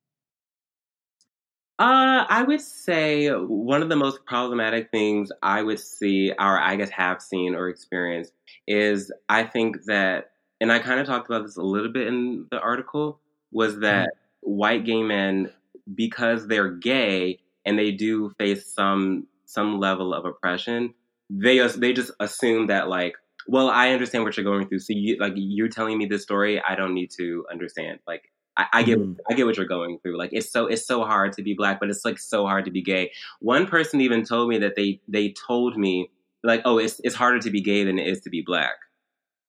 Uh, 1.79 2.25
I 2.31 2.43
would 2.43 2.61
say 2.63 3.29
one 3.29 3.83
of 3.83 3.91
the 3.91 3.97
most 3.97 4.25
problematic 4.25 4.91
things 4.91 5.31
I 5.43 5.63
would 5.63 5.79
see, 5.79 6.31
or 6.33 6.59
I 6.59 6.75
guess 6.77 6.89
have 6.91 7.21
seen 7.21 7.55
or 7.55 7.69
experienced, 7.69 8.33
is 8.67 9.13
I 9.29 9.45
think 9.45 9.85
that, 9.85 10.31
and 10.61 10.73
I 10.73 10.79
kind 10.79 11.01
of 11.01 11.07
talked 11.07 11.29
about 11.29 11.45
this 11.45 11.57
a 11.59 11.63
little 11.63 11.93
bit 11.93 12.07
in 12.07 12.47
the 12.51 12.59
article, 12.61 13.21
was 13.53 13.79
that 13.81 14.09
white 14.41 14.87
gay 14.87 15.03
men, 15.03 15.53
because 15.95 16.47
they're 16.47 16.71
gay 16.71 17.41
and 17.67 17.79
they 17.79 17.93
do 17.93 18.31
face 18.39 18.67
some 18.73 19.27
some 19.45 19.79
level 19.79 20.15
of 20.15 20.25
oppression, 20.25 20.95
they 21.29 21.59
they 21.77 21.93
just 21.93 22.11
assume 22.21 22.69
that 22.69 22.89
like, 22.89 23.17
well, 23.49 23.69
I 23.69 23.91
understand 23.91 24.25
what 24.25 24.37
you're 24.37 24.45
going 24.45 24.67
through, 24.67 24.79
so 24.81 24.95
you 24.95 25.19
like 25.21 25.35
you're 25.37 25.69
telling 25.69 25.99
me 25.99 26.07
this 26.07 26.23
story, 26.23 26.59
I 26.63 26.75
don't 26.75 26.95
need 26.95 27.11
to 27.19 27.45
understand, 27.53 27.99
like. 28.07 28.31
I, 28.57 28.67
I 28.75 28.83
get 28.83 28.99
Mhm. 28.99 29.17
I 29.31 29.35
get 29.35 29.47
what 29.47 29.57
you're 29.57 29.67
going 29.67 29.99
through. 30.01 30.19
Like 30.19 30.31
it's 30.33 30.51
so 30.51 30.67
it's 30.67 30.87
so 30.87 31.05
hard 31.05 31.33
to 31.35 31.43
be 31.43 31.55
black, 31.55 31.81
but 31.81 31.91
it's 31.91 32.05
like 32.05 32.19
so 32.19 32.47
hard 32.47 32.65
to 32.67 32.71
be 32.71 32.83
gay. 32.83 33.13
One 33.41 33.67
person 33.67 34.01
even 34.01 34.25
told 34.25 34.49
me 34.49 34.59
that 34.59 34.77
they 34.77 35.01
they 35.09 35.33
told 35.47 35.77
me 35.77 36.11
like, 36.45 36.63
oh, 36.65 36.79
it's 36.79 37.01
it's 37.05 37.15
harder 37.15 37.41
to 37.41 37.51
be 37.51 37.61
gay 37.61 37.85
than 37.85 37.99
it 37.99 38.07
is 38.09 38.21
to 38.23 38.31
be 38.31 38.43
black, 38.43 38.75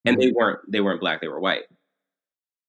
and 0.06 0.20
they 0.22 0.32
weren't 0.32 0.60
they 0.72 0.82
weren't 0.82 1.02
black, 1.02 1.22
they 1.22 1.28
were 1.30 1.39
white. 1.39 1.63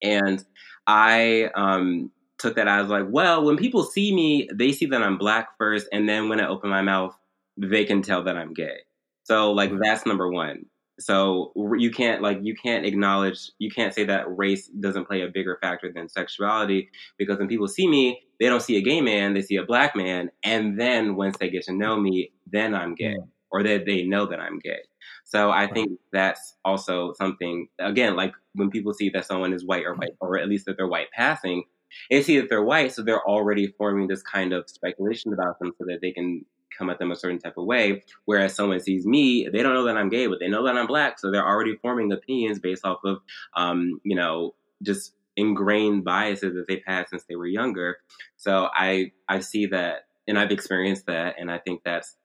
And 0.02 0.44
I 0.86 1.50
um, 1.54 2.10
took 2.38 2.56
that 2.56 2.68
as 2.68 2.88
like, 2.88 3.06
well, 3.08 3.44
when 3.44 3.56
people 3.56 3.82
see 3.82 4.14
me, 4.14 4.48
they 4.54 4.72
see 4.72 4.86
that 4.86 5.02
I'm 5.02 5.18
black 5.18 5.48
first, 5.58 5.88
and 5.92 6.08
then 6.08 6.28
when 6.28 6.40
I 6.40 6.48
open 6.48 6.70
my 6.70 6.82
mouth, 6.82 7.16
they 7.56 7.84
can 7.84 8.02
tell 8.02 8.22
that 8.24 8.36
I'm 8.36 8.54
gay. 8.54 8.78
So 9.24 9.52
like 9.52 9.72
that's 9.80 10.06
number 10.06 10.30
one. 10.30 10.64
So 11.00 11.52
you 11.76 11.90
can't 11.90 12.22
like 12.22 12.38
you 12.42 12.54
can't 12.54 12.84
acknowledge 12.84 13.50
you 13.58 13.70
can't 13.70 13.94
say 13.94 14.04
that 14.04 14.24
race 14.36 14.66
doesn't 14.68 15.06
play 15.06 15.22
a 15.22 15.28
bigger 15.28 15.58
factor 15.60 15.92
than 15.92 16.08
sexuality 16.08 16.90
because 17.18 17.38
when 17.38 17.48
people 17.48 17.68
see 17.68 17.86
me, 17.86 18.20
they 18.40 18.46
don't 18.46 18.62
see 18.62 18.76
a 18.76 18.82
gay 18.82 19.00
man, 19.00 19.34
they 19.34 19.42
see 19.42 19.56
a 19.56 19.64
black 19.64 19.94
man, 19.94 20.30
and 20.42 20.80
then 20.80 21.16
once 21.16 21.36
they 21.38 21.50
get 21.50 21.64
to 21.64 21.72
know 21.72 21.98
me, 21.98 22.32
then 22.50 22.74
I'm 22.74 22.94
gay 22.94 23.16
or 23.50 23.62
that 23.62 23.86
they 23.86 24.02
know 24.02 24.26
that 24.26 24.40
I'm 24.40 24.58
gay. 24.58 24.80
So 25.24 25.50
I 25.50 25.66
think 25.66 25.92
that's 26.12 26.56
also 26.64 27.12
something 27.14 27.68
again 27.78 28.16
like 28.16 28.32
when 28.54 28.70
people 28.70 28.92
see 28.92 29.10
that 29.10 29.26
someone 29.26 29.52
is 29.52 29.64
white 29.64 29.84
or 29.84 29.94
white 29.94 30.16
or 30.20 30.38
at 30.38 30.48
least 30.48 30.66
that 30.66 30.76
they're 30.76 30.88
white 30.88 31.10
passing, 31.12 31.64
they 32.10 32.22
see 32.22 32.38
that 32.40 32.48
they're 32.48 32.64
white, 32.64 32.92
so 32.92 33.02
they're 33.02 33.26
already 33.26 33.68
forming 33.78 34.08
this 34.08 34.22
kind 34.22 34.52
of 34.52 34.68
speculation 34.68 35.32
about 35.32 35.58
them 35.58 35.72
so 35.78 35.84
that 35.86 36.00
they 36.02 36.12
can 36.12 36.44
come 36.78 36.88
at 36.90 36.98
them 36.98 37.10
a 37.10 37.16
certain 37.16 37.38
type 37.38 37.56
of 37.58 37.64
way. 37.64 38.02
Whereas 38.24 38.54
someone 38.54 38.80
sees 38.80 39.04
me, 39.04 39.48
they 39.52 39.62
don't 39.62 39.74
know 39.74 39.84
that 39.84 39.96
I'm 39.96 40.08
gay, 40.08 40.28
but 40.28 40.38
they 40.40 40.48
know 40.48 40.64
that 40.64 40.76
I'm 40.76 40.86
black, 40.86 41.18
so 41.18 41.30
they're 41.30 41.46
already 41.46 41.76
forming 41.76 42.12
opinions 42.12 42.60
based 42.60 42.84
off 42.84 43.00
of, 43.04 43.18
um, 43.54 44.00
you 44.04 44.16
know, 44.16 44.54
just 44.82 45.14
ingrained 45.36 46.04
biases 46.04 46.54
that 46.54 46.66
they've 46.68 46.82
had 46.86 47.08
since 47.08 47.24
they 47.28 47.36
were 47.36 47.46
younger. 47.46 47.98
So 48.36 48.68
I 48.74 49.12
I 49.28 49.40
see 49.40 49.66
that, 49.66 50.06
and 50.26 50.38
I've 50.38 50.50
experienced 50.52 51.06
that, 51.06 51.36
and 51.38 51.50
I 51.50 51.58
think 51.58 51.82
that's 51.84 52.16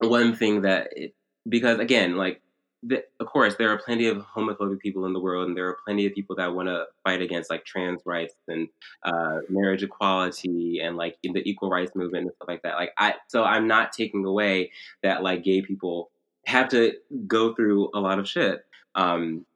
one 0.00 0.34
thing 0.34 0.62
that 0.62 0.88
it, 0.96 1.14
because 1.48 1.78
again, 1.78 2.16
like 2.16 2.40
the, 2.86 3.04
of 3.20 3.26
course, 3.26 3.56
there 3.56 3.70
are 3.70 3.78
plenty 3.78 4.06
of 4.06 4.18
homophobic 4.18 4.78
people 4.80 5.06
in 5.06 5.12
the 5.12 5.20
world, 5.20 5.48
and 5.48 5.56
there 5.56 5.68
are 5.68 5.78
plenty 5.86 6.06
of 6.06 6.14
people 6.14 6.36
that 6.36 6.54
want 6.54 6.68
to 6.68 6.84
fight 7.02 7.22
against 7.22 7.50
like 7.50 7.64
trans 7.64 8.02
rights 8.04 8.34
and 8.48 8.68
uh, 9.04 9.38
marriage 9.48 9.82
equality 9.82 10.80
and 10.82 10.96
like 10.96 11.16
in 11.22 11.32
the 11.32 11.48
equal 11.48 11.70
rights 11.70 11.92
movement 11.94 12.26
and 12.26 12.34
stuff 12.34 12.48
like 12.48 12.62
that. 12.62 12.74
Like 12.74 12.92
I, 12.98 13.14
so 13.28 13.44
I'm 13.44 13.66
not 13.66 13.92
taking 13.92 14.24
away 14.24 14.70
that 15.02 15.22
like 15.22 15.44
gay 15.44 15.62
people 15.62 16.10
have 16.46 16.68
to 16.70 16.92
go 17.26 17.54
through 17.54 17.90
a 17.94 18.00
lot 18.00 18.18
of 18.18 18.28
shit. 18.28 18.64
Um, 18.94 19.46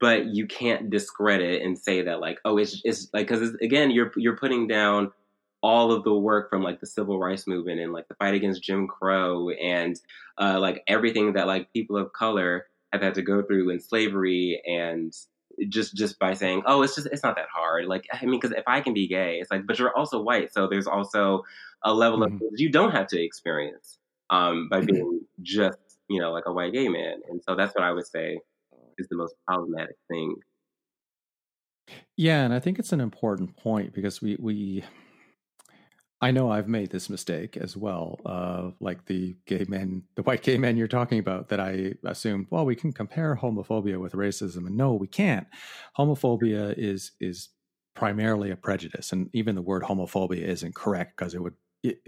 but 0.00 0.26
you 0.26 0.46
can't 0.46 0.88
discredit 0.88 1.62
and 1.62 1.78
say 1.78 2.00
that 2.00 2.20
like 2.20 2.38
oh 2.46 2.56
it's 2.56 2.80
it's 2.84 3.10
like 3.12 3.28
because 3.28 3.54
again 3.56 3.90
you're 3.90 4.10
you're 4.16 4.36
putting 4.36 4.66
down 4.66 5.12
all 5.62 5.92
of 5.92 6.04
the 6.04 6.14
work 6.14 6.50
from 6.50 6.62
like 6.62 6.80
the 6.80 6.86
civil 6.86 7.18
rights 7.18 7.46
movement 7.46 7.80
and 7.80 7.92
like 7.92 8.08
the 8.08 8.14
fight 8.14 8.34
against 8.34 8.62
Jim 8.62 8.86
Crow 8.86 9.50
and 9.50 10.00
uh, 10.40 10.58
like 10.60 10.82
everything 10.86 11.32
that 11.34 11.46
like 11.46 11.72
people 11.72 11.96
of 11.96 12.12
color 12.12 12.66
have 12.92 13.02
had 13.02 13.14
to 13.14 13.22
go 13.22 13.42
through 13.42 13.70
in 13.70 13.80
slavery 13.80 14.62
and 14.66 15.12
just 15.68 15.96
just 15.96 16.18
by 16.20 16.34
saying 16.34 16.62
oh 16.66 16.82
it's 16.82 16.94
just 16.94 17.08
it's 17.08 17.22
not 17.24 17.36
that 17.36 17.48
hard. 17.52 17.86
Like 17.86 18.06
I 18.12 18.24
mean 18.24 18.38
because 18.40 18.56
if 18.56 18.64
I 18.66 18.80
can 18.80 18.94
be 18.94 19.08
gay 19.08 19.38
it's 19.40 19.50
like 19.50 19.66
but 19.66 19.78
you're 19.78 19.96
also 19.96 20.22
white 20.22 20.52
so 20.52 20.68
there's 20.68 20.86
also 20.86 21.42
a 21.82 21.92
level 21.92 22.22
of 22.22 22.30
Mhm. 22.30 22.38
things 22.38 22.60
you 22.60 22.70
don't 22.70 22.92
have 22.92 23.06
to 23.08 23.20
experience 23.22 23.98
um, 24.30 24.68
by 24.68 24.80
being 24.80 25.26
just 25.42 25.78
you 26.08 26.20
know 26.20 26.32
like 26.32 26.44
a 26.46 26.52
white 26.52 26.72
gay 26.72 26.88
man 26.88 27.20
and 27.28 27.42
so 27.42 27.56
that's 27.56 27.74
what 27.74 27.84
I 27.84 27.90
would 27.92 28.06
say 28.06 28.40
is 28.98 29.08
the 29.08 29.16
most 29.16 29.34
problematic 29.46 29.96
thing. 30.08 30.36
Yeah, 32.16 32.44
and 32.44 32.52
I 32.52 32.60
think 32.60 32.78
it's 32.78 32.92
an 32.92 33.00
important 33.00 33.56
point 33.56 33.92
because 33.92 34.20
we 34.20 34.36
we 34.38 34.84
I 36.20 36.32
know 36.32 36.50
I've 36.50 36.68
made 36.68 36.90
this 36.90 37.08
mistake 37.08 37.56
as 37.56 37.76
well. 37.76 38.18
Uh, 38.26 38.70
like 38.80 39.06
the 39.06 39.36
gay 39.46 39.64
men, 39.68 40.02
the 40.16 40.22
white 40.22 40.42
gay 40.42 40.58
men 40.58 40.76
you're 40.76 40.88
talking 40.88 41.20
about, 41.20 41.48
that 41.48 41.60
I 41.60 41.94
assumed, 42.04 42.48
well, 42.50 42.64
we 42.64 42.74
can 42.74 42.92
compare 42.92 43.36
homophobia 43.36 44.00
with 44.00 44.14
racism, 44.14 44.66
and 44.66 44.76
no, 44.76 44.94
we 44.94 45.06
can't. 45.06 45.46
Homophobia 45.96 46.74
is 46.76 47.12
is 47.20 47.50
primarily 47.94 48.50
a 48.50 48.56
prejudice, 48.56 49.12
and 49.12 49.30
even 49.32 49.54
the 49.54 49.62
word 49.62 49.84
homophobia 49.84 50.42
isn't 50.42 50.74
correct 50.74 51.16
because 51.16 51.34
it 51.34 51.42
would. 51.42 51.54
It, 51.84 52.00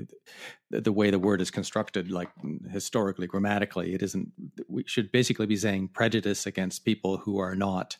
the 0.70 0.90
way 0.92 1.12
the 1.12 1.18
word 1.20 1.40
is 1.40 1.52
constructed, 1.52 2.10
like 2.10 2.30
historically, 2.72 3.28
grammatically, 3.28 3.94
it 3.94 4.02
isn't. 4.02 4.32
We 4.66 4.82
should 4.86 5.12
basically 5.12 5.46
be 5.46 5.56
saying 5.56 5.90
prejudice 5.94 6.46
against 6.46 6.84
people 6.84 7.18
who 7.18 7.38
are 7.38 7.54
not 7.54 7.96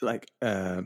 like 0.00 0.30
uh, 0.40 0.82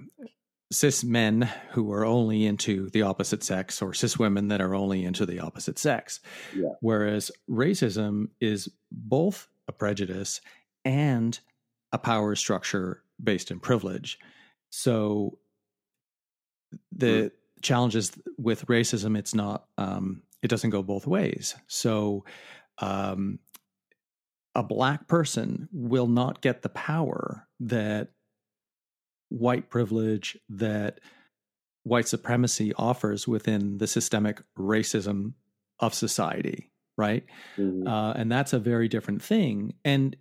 cis 0.71 1.03
men 1.03 1.51
who 1.71 1.91
are 1.93 2.05
only 2.05 2.45
into 2.45 2.91
the 2.91 3.03
opposite 3.03 3.43
sex 3.43 3.81
or 3.81 3.95
cis 3.95 4.19
women 4.19 4.49
that 4.49 4.61
are 4.61 4.75
only 4.75 5.05
into 5.05 5.25
the 5.25 5.41
opposite 5.41 5.79
sex. 5.79 6.21
Yeah. 6.55 6.71
Whereas 6.81 7.31
racism 7.49 8.29
is 8.41 8.69
both 8.93 9.49
a 9.67 9.73
prejudice 9.73 10.41
and 10.85 11.39
a 11.93 11.99
power 11.99 12.35
structure 12.35 13.03
based 13.23 13.51
in 13.51 13.61
privilege. 13.61 14.19
So 14.71 15.39
the 16.93 17.33
challenges 17.63 18.13
with 18.37 18.67
racism, 18.67 19.17
it's 19.17 19.35
not, 19.35 19.65
um, 19.79 20.23
it 20.43 20.49
doesn't 20.49 20.71
go 20.71 20.83
both 20.83 21.07
ways. 21.07 21.55
So, 21.67 22.25
um, 22.79 23.39
a 24.55 24.63
black 24.63 25.07
person 25.07 25.69
will 25.73 26.09
not 26.09 26.41
get 26.41 26.63
the 26.63 26.69
power 26.69 27.47
that 27.61 28.09
white 29.29 29.71
privilege 29.71 30.39
that 30.49 31.01
white 31.83 32.09
supremacy 32.09 32.73
offers 32.75 33.27
within 33.27 33.79
the 33.79 33.87
systemic 33.87 34.43
racism 34.59 35.33
of 35.79 35.95
society, 35.95 36.71
right? 36.97 37.25
Mhm. 37.57 37.87
Uh, 37.87 38.13
and 38.17 38.31
that's 38.31 38.53
a 38.53 38.59
very 38.59 38.89
different 38.89 39.23
thing. 39.23 39.75
And 39.85 40.17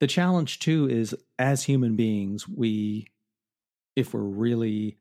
the 0.00 0.06
challenge 0.06 0.58
too 0.58 0.88
is 0.88 1.14
as 1.38 1.64
human 1.64 1.94
beings, 1.96 2.48
we, 2.48 3.08
if 3.94 4.14
we're 4.14 4.20
really 4.20 4.96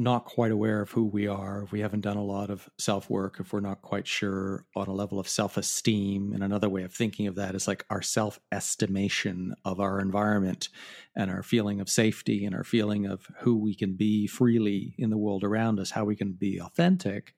not 0.00 0.24
quite 0.24 0.50
aware 0.50 0.80
of 0.80 0.90
who 0.90 1.04
we 1.04 1.26
are, 1.26 1.62
if 1.62 1.72
we 1.72 1.80
haven't 1.80 2.00
done 2.00 2.16
a 2.16 2.24
lot 2.24 2.50
of 2.50 2.68
self 2.78 3.10
work, 3.10 3.36
if 3.38 3.52
we're 3.52 3.60
not 3.60 3.82
quite 3.82 4.06
sure 4.06 4.64
on 4.74 4.88
a 4.88 4.92
level 4.92 5.20
of 5.20 5.28
self 5.28 5.56
esteem, 5.56 6.32
and 6.32 6.42
another 6.42 6.68
way 6.68 6.82
of 6.82 6.92
thinking 6.92 7.26
of 7.26 7.34
that 7.36 7.54
is 7.54 7.68
like 7.68 7.84
our 7.90 8.02
self 8.02 8.40
estimation 8.50 9.54
of 9.64 9.78
our 9.78 10.00
environment 10.00 10.68
and 11.14 11.30
our 11.30 11.42
feeling 11.42 11.80
of 11.80 11.88
safety 11.88 12.44
and 12.44 12.54
our 12.54 12.64
feeling 12.64 13.06
of 13.06 13.28
who 13.40 13.56
we 13.56 13.74
can 13.74 13.94
be 13.94 14.26
freely 14.26 14.94
in 14.98 15.10
the 15.10 15.18
world 15.18 15.44
around 15.44 15.78
us, 15.78 15.90
how 15.90 16.04
we 16.04 16.16
can 16.16 16.32
be 16.32 16.60
authentic. 16.60 17.34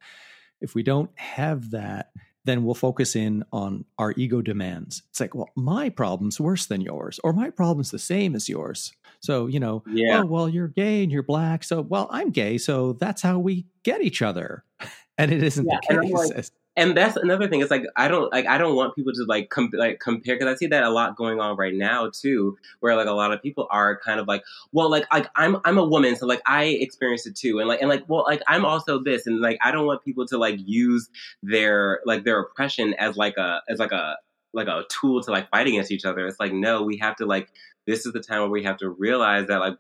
If 0.61 0.75
we 0.75 0.83
don't 0.83 1.11
have 1.19 1.73
that, 1.73 2.13
then 2.45 2.65
we'll 2.65 2.75
focus 2.75 3.15
in 3.15 3.45
on 3.53 3.85
our 3.99 4.13
ego 4.17 4.43
demands. 4.43 5.03
It's 5.11 5.21
like, 5.21 5.35
well, 5.35 5.51
my 5.57 5.89
problem's 5.89 6.41
worse 6.41 6.67
than 6.67 6.81
yours, 6.81 7.21
or 7.23 7.33
my 7.33 7.51
problem's 7.51 7.91
the 7.91 7.99
same 7.99 8.35
as 8.35 8.49
yours. 8.49 8.93
So, 9.23 9.47
you 9.47 9.61
know, 9.61 9.85
yeah. 9.87 10.21
oh, 10.21 10.27
well, 10.27 10.49
you're 10.49 10.69
gay 10.69 11.03
and 11.03 11.11
you're 11.11 11.23
black. 11.23 11.63
So, 11.65 11.81
well, 11.81 12.09
I'm 12.11 12.31
gay. 12.31 12.59
So 12.59 12.95
that's 12.95 13.23
how 13.23 13.39
we 13.39 13.67
get 13.85 14.03
each 14.03 14.23
other. 14.23 14.65
And 15.19 15.31
it 15.31 15.43
isn't 15.43 15.67
yeah, 15.69 15.79
the 15.89 16.01
case. 16.01 16.35
Like, 16.35 16.47
and 16.75 16.97
that's 16.97 17.17
another 17.17 17.49
thing. 17.49 17.61
It's 17.61 17.71
like 17.71 17.85
I 17.97 18.09
don't 18.09 18.33
like 18.33 18.47
I 18.47 18.57
don't 18.57 18.75
want 18.75 18.97
people 18.97 19.13
to 19.13 19.25
like 19.25 19.51
com- 19.51 19.71
like 19.75 20.01
compare 20.01 20.37
because 20.37 20.53
I 20.53 20.57
see 20.57 20.67
that 20.69 20.85
a 20.85 20.91
lot 20.91 21.17
going 21.17 21.39
on 21.39 21.57
right 21.57 21.75
now 21.75 22.11
too, 22.11 22.57
where 22.81 22.97
like 22.97 23.07
a 23.07 23.13
lot 23.13 23.31
of 23.31 23.43
people 23.43 23.67
are 23.71 23.99
kind 23.99 24.19
of 24.19 24.27
like, 24.27 24.43
well, 24.73 24.91
like 24.91 25.05
like 25.13 25.29
I'm 25.37 25.59
I'm 25.67 25.77
a 25.77 25.85
woman, 25.85 26.17
so 26.17 26.27
like 26.27 26.41
I 26.47 26.65
experienced 26.65 27.27
it 27.27 27.37
too, 27.37 27.59
and 27.59 27.69
like 27.69 27.81
and 27.81 27.91
like 27.91 28.05
well, 28.09 28.25
like 28.27 28.43
I'm 28.49 28.65
also 28.65 28.99
this, 28.99 29.27
and 29.27 29.41
like 29.41 29.59
I 29.63 29.71
don't 29.71 29.87
want 29.87 30.03
people 30.03 30.27
to 30.29 30.39
like 30.39 30.59
use 30.65 31.11
their 31.43 32.01
like 32.07 32.25
their 32.25 32.41
oppression 32.41 32.95
as 32.95 33.17
like 33.17 33.37
a 33.37 33.61
as 33.69 33.79
like 33.79 33.93
a 33.93 34.17
like 34.55 34.69
a 34.69 34.85
tool 34.89 35.23
to 35.23 35.31
like 35.31 35.51
fight 35.51 35.67
against 35.67 35.91
each 35.91 36.07
other. 36.07 36.27
It's 36.27 36.41
like 36.41 36.53
no, 36.53 36.83
we 36.83 36.97
have 36.99 37.17
to 37.17 37.27
like 37.27 37.51
this 37.87 38.07
is 38.07 38.13
the 38.13 38.21
time 38.21 38.41
where 38.41 38.51
we 38.51 38.65
have 38.65 38.79
to 38.79 38.89
realize 38.89 39.49
that 39.49 39.61
like 39.61 39.77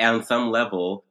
on 0.00 0.22
some 0.22 0.50
level 0.50 1.04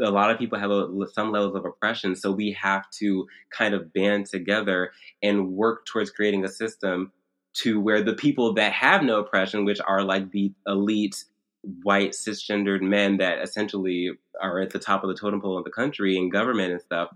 a 0.00 0.10
lot 0.10 0.30
of 0.30 0.38
people 0.38 0.58
have 0.58 0.70
a, 0.70 0.88
some 1.12 1.32
levels 1.32 1.54
of 1.54 1.64
oppression. 1.64 2.14
So 2.16 2.30
we 2.30 2.52
have 2.52 2.90
to 2.98 3.26
kind 3.50 3.74
of 3.74 3.92
band 3.92 4.26
together 4.26 4.92
and 5.22 5.52
work 5.52 5.86
towards 5.86 6.10
creating 6.10 6.44
a 6.44 6.48
system 6.48 7.12
to 7.54 7.80
where 7.80 8.02
the 8.02 8.12
people 8.12 8.52
that 8.54 8.72
have 8.72 9.02
no 9.02 9.20
oppression, 9.20 9.64
which 9.64 9.80
are 9.86 10.02
like 10.02 10.30
the 10.30 10.52
elite 10.66 11.24
white 11.82 12.12
cisgendered 12.12 12.82
men 12.82 13.16
that 13.16 13.42
essentially 13.42 14.10
are 14.40 14.60
at 14.60 14.70
the 14.70 14.78
top 14.78 15.02
of 15.02 15.08
the 15.08 15.16
totem 15.16 15.40
pole 15.40 15.58
of 15.58 15.64
the 15.64 15.70
country 15.70 16.16
and 16.16 16.30
government 16.30 16.72
and 16.72 16.82
stuff, 16.82 17.08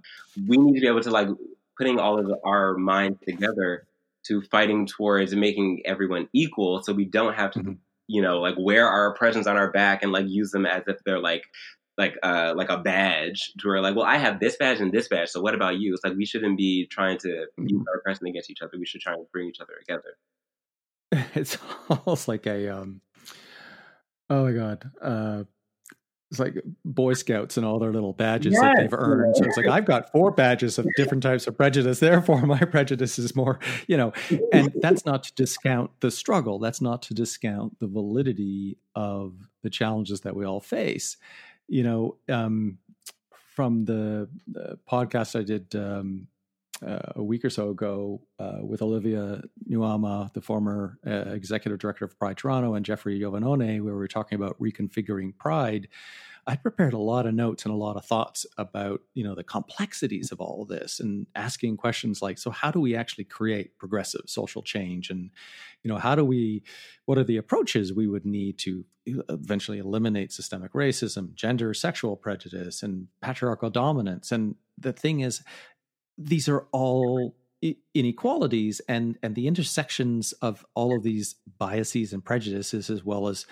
we 0.49 0.57
need 0.57 0.75
to 0.75 0.81
be 0.81 0.89
able 0.89 1.03
to 1.03 1.11
like 1.11 1.29
putting 1.77 2.01
all 2.01 2.19
of 2.19 2.33
our 2.45 2.77
minds 2.77 3.19
together 3.23 3.87
to 4.23 4.43
fighting 4.43 4.87
towards 4.87 5.35
making 5.35 5.83
everyone 5.85 6.29
equal 6.33 6.83
so 6.83 6.93
we 6.93 7.05
don't 7.05 7.35
have 7.35 7.51
to 7.51 7.59
mm-hmm. 7.59 7.73
You 8.11 8.21
know 8.21 8.41
like 8.41 8.57
wear 8.59 8.89
our 8.89 9.13
oppressions 9.13 9.47
on 9.47 9.57
our 9.57 9.71
back 9.71 10.03
and 10.03 10.11
like 10.11 10.27
use 10.29 10.51
them 10.51 10.67
as 10.67 10.83
if 10.89 10.97
they're 11.05 11.21
like 11.21 11.45
like 11.97 12.17
uh 12.23 12.53
like 12.57 12.69
a 12.69 12.79
badge 12.79 13.53
to 13.59 13.69
where 13.69 13.81
like 13.81 13.95
well 13.95 14.05
I 14.05 14.17
have 14.17 14.41
this 14.41 14.57
badge 14.57 14.81
and 14.81 14.93
this 14.93 15.07
badge 15.07 15.29
so 15.29 15.41
what 15.41 15.55
about 15.55 15.79
you? 15.79 15.95
It's 15.95 16.05
like 16.05 16.17
we 16.17 16.27
shouldn't 16.27 16.57
be 16.57 16.87
trying 16.87 17.19
to 17.19 17.29
mm-hmm. 17.29 17.69
use 17.69 17.85
our 17.89 17.99
oppression 17.99 18.27
against 18.27 18.51
each 18.51 18.63
other. 18.63 18.73
We 18.79 18.87
should 18.87 19.01
try 19.01 19.15
and 19.15 19.27
bring 19.33 19.49
each 19.49 19.61
other 19.61 19.75
together. 19.79 20.17
It's 21.35 21.57
almost 21.89 22.27
like 22.27 22.47
a 22.47 22.69
um 22.69 23.01
oh 24.29 24.45
my 24.45 24.53
god 24.53 24.91
uh 25.01 25.45
it's 26.31 26.39
like 26.39 26.55
Boy 26.85 27.15
Scouts 27.15 27.57
and 27.57 27.67
all 27.67 27.79
their 27.79 27.93
little 27.93 28.13
badges 28.13 28.53
yes, 28.53 28.63
that 28.63 28.77
they've 28.79 28.93
earned. 28.93 29.37
So 29.37 29.45
it's 29.45 29.57
like 29.57 29.67
I've 29.67 29.85
got 29.85 30.13
four 30.13 30.31
badges 30.31 30.79
of 30.79 30.87
different 30.97 31.23
types 31.23 31.47
of 31.47 31.57
prejudice. 31.57 31.99
Therefore, 31.99 32.41
my 32.47 32.61
prejudice 32.71 33.19
is 33.19 33.35
more, 33.35 33.59
you 33.87 33.97
know. 33.97 34.13
And 34.53 34.73
that's 34.77 35.05
not 35.05 35.25
to 35.25 35.35
discount 35.35 35.91
the 36.01 36.11
struggle. 36.11 36.59
That's 36.59 36.81
not 36.81 37.03
to 37.03 37.15
discount 37.15 37.79
the 37.81 37.89
validity 37.89 38.79
of 38.95 39.35
the 39.63 39.71
challenges 39.71 40.21
that 40.21 40.37
we 40.37 40.45
all 40.45 40.61
face 40.61 41.17
you 41.71 41.85
know, 41.85 42.17
um, 42.29 42.79
from 43.55 43.85
the, 43.85 44.29
the, 44.49 44.79
podcast 44.91 45.39
I 45.39 45.45
did 45.45 45.75
um, 45.77 46.27
uh, 46.87 47.13
a 47.17 47.23
week 47.23 47.45
or 47.45 47.51
so 47.51 47.71
ago 47.71 48.21
uh, 48.39 48.59
with 48.63 48.83
Olivia 48.83 49.43
Nuamah, 49.69 50.33
the 50.33 50.41
former 50.41 50.99
uh, 51.07 51.31
executive 51.31 51.79
director 51.79 52.05
of 52.05 52.19
Pride 52.19 52.37
Toronto, 52.37 52.75
and 52.75 52.85
Jeffrey 52.85 53.21
Giovannone, 53.21 53.83
where 53.83 53.93
we 53.95 53.99
were 53.99 54.09
talking 54.09 54.37
about 54.37 54.59
reconfiguring 54.61 55.37
Pride. 55.37 55.89
I 56.47 56.57
prepared 56.57 56.95
a 56.95 56.99
lot 56.99 57.27
of 57.27 57.35
notes 57.35 57.65
and 57.65 57.73
a 57.73 57.77
lot 57.77 57.97
of 57.97 58.05
thoughts 58.05 58.47
about 58.57 59.03
you 59.15 59.23
know 59.23 59.35
the 59.35 59.45
complexities 59.45 60.33
of 60.33 60.41
all 60.41 60.63
of 60.63 60.69
this 60.69 60.99
and 61.01 61.27
asking 61.35 61.77
questions 61.77 62.23
like 62.23 62.39
so 62.39 62.51
how 62.51 62.71
do 62.71 62.81
we 62.81 62.97
actually 62.97 63.25
create 63.25 63.79
progressive 63.79 64.23
social 64.27 64.63
change 64.63 65.11
and 65.11 65.31
you 65.83 65.89
know 65.91 65.99
how 65.99 66.15
do 66.15 66.25
we 66.25 66.63
what 67.05 67.19
are 67.19 67.25
the 67.25 67.37
approaches 67.37 67.93
we 67.93 68.07
would 68.07 68.25
need 68.25 68.59
to 68.59 68.85
eventually 69.29 69.79
eliminate 69.79 70.33
systemic 70.33 70.73
racism 70.73 71.35
gender 71.35 71.75
sexual 71.75 72.17
prejudice 72.17 72.83
and 72.83 73.09
patriarchal 73.21 73.71
dominance 73.71 74.33
and 74.33 74.55
the 74.79 74.93
thing 74.93 75.21
is 75.21 75.43
these 76.21 76.49
are 76.49 76.67
all 76.73 77.35
inequalities 77.95 78.81
and 78.89 79.19
and 79.23 79.35
the 79.35 79.47
intersections 79.47 80.33
of 80.41 80.65
all 80.75 80.97
of 80.97 81.03
these 81.03 81.37
biases 81.59 82.13
and 82.13 82.25
prejudices 82.25 82.89
as 82.89 83.05
well 83.05 83.29
as 83.29 83.47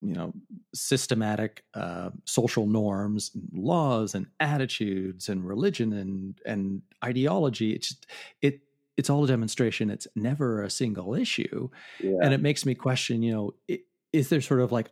you 0.00 0.14
know 0.14 0.32
systematic 0.72 1.64
uh, 1.74 2.10
social 2.24 2.66
norms 2.66 3.32
and 3.34 3.48
laws 3.52 4.14
and 4.14 4.26
attitudes 4.38 5.28
and 5.28 5.44
religion 5.44 5.92
and 5.92 6.40
and 6.46 6.82
ideology 7.04 7.72
it's 7.72 7.88
just, 7.88 8.06
it 8.40 8.60
it's 8.96 9.10
all 9.10 9.24
a 9.24 9.26
demonstration 9.28 9.90
it's 9.90 10.06
never 10.14 10.62
a 10.62 10.70
single 10.70 11.14
issue 11.14 11.68
yeah. 12.00 12.18
and 12.22 12.32
it 12.32 12.40
makes 12.40 12.64
me 12.64 12.74
question 12.74 13.22
you 13.22 13.32
know 13.32 13.78
is 14.12 14.28
there 14.28 14.40
sort 14.40 14.60
of 14.60 14.70
like 14.70 14.90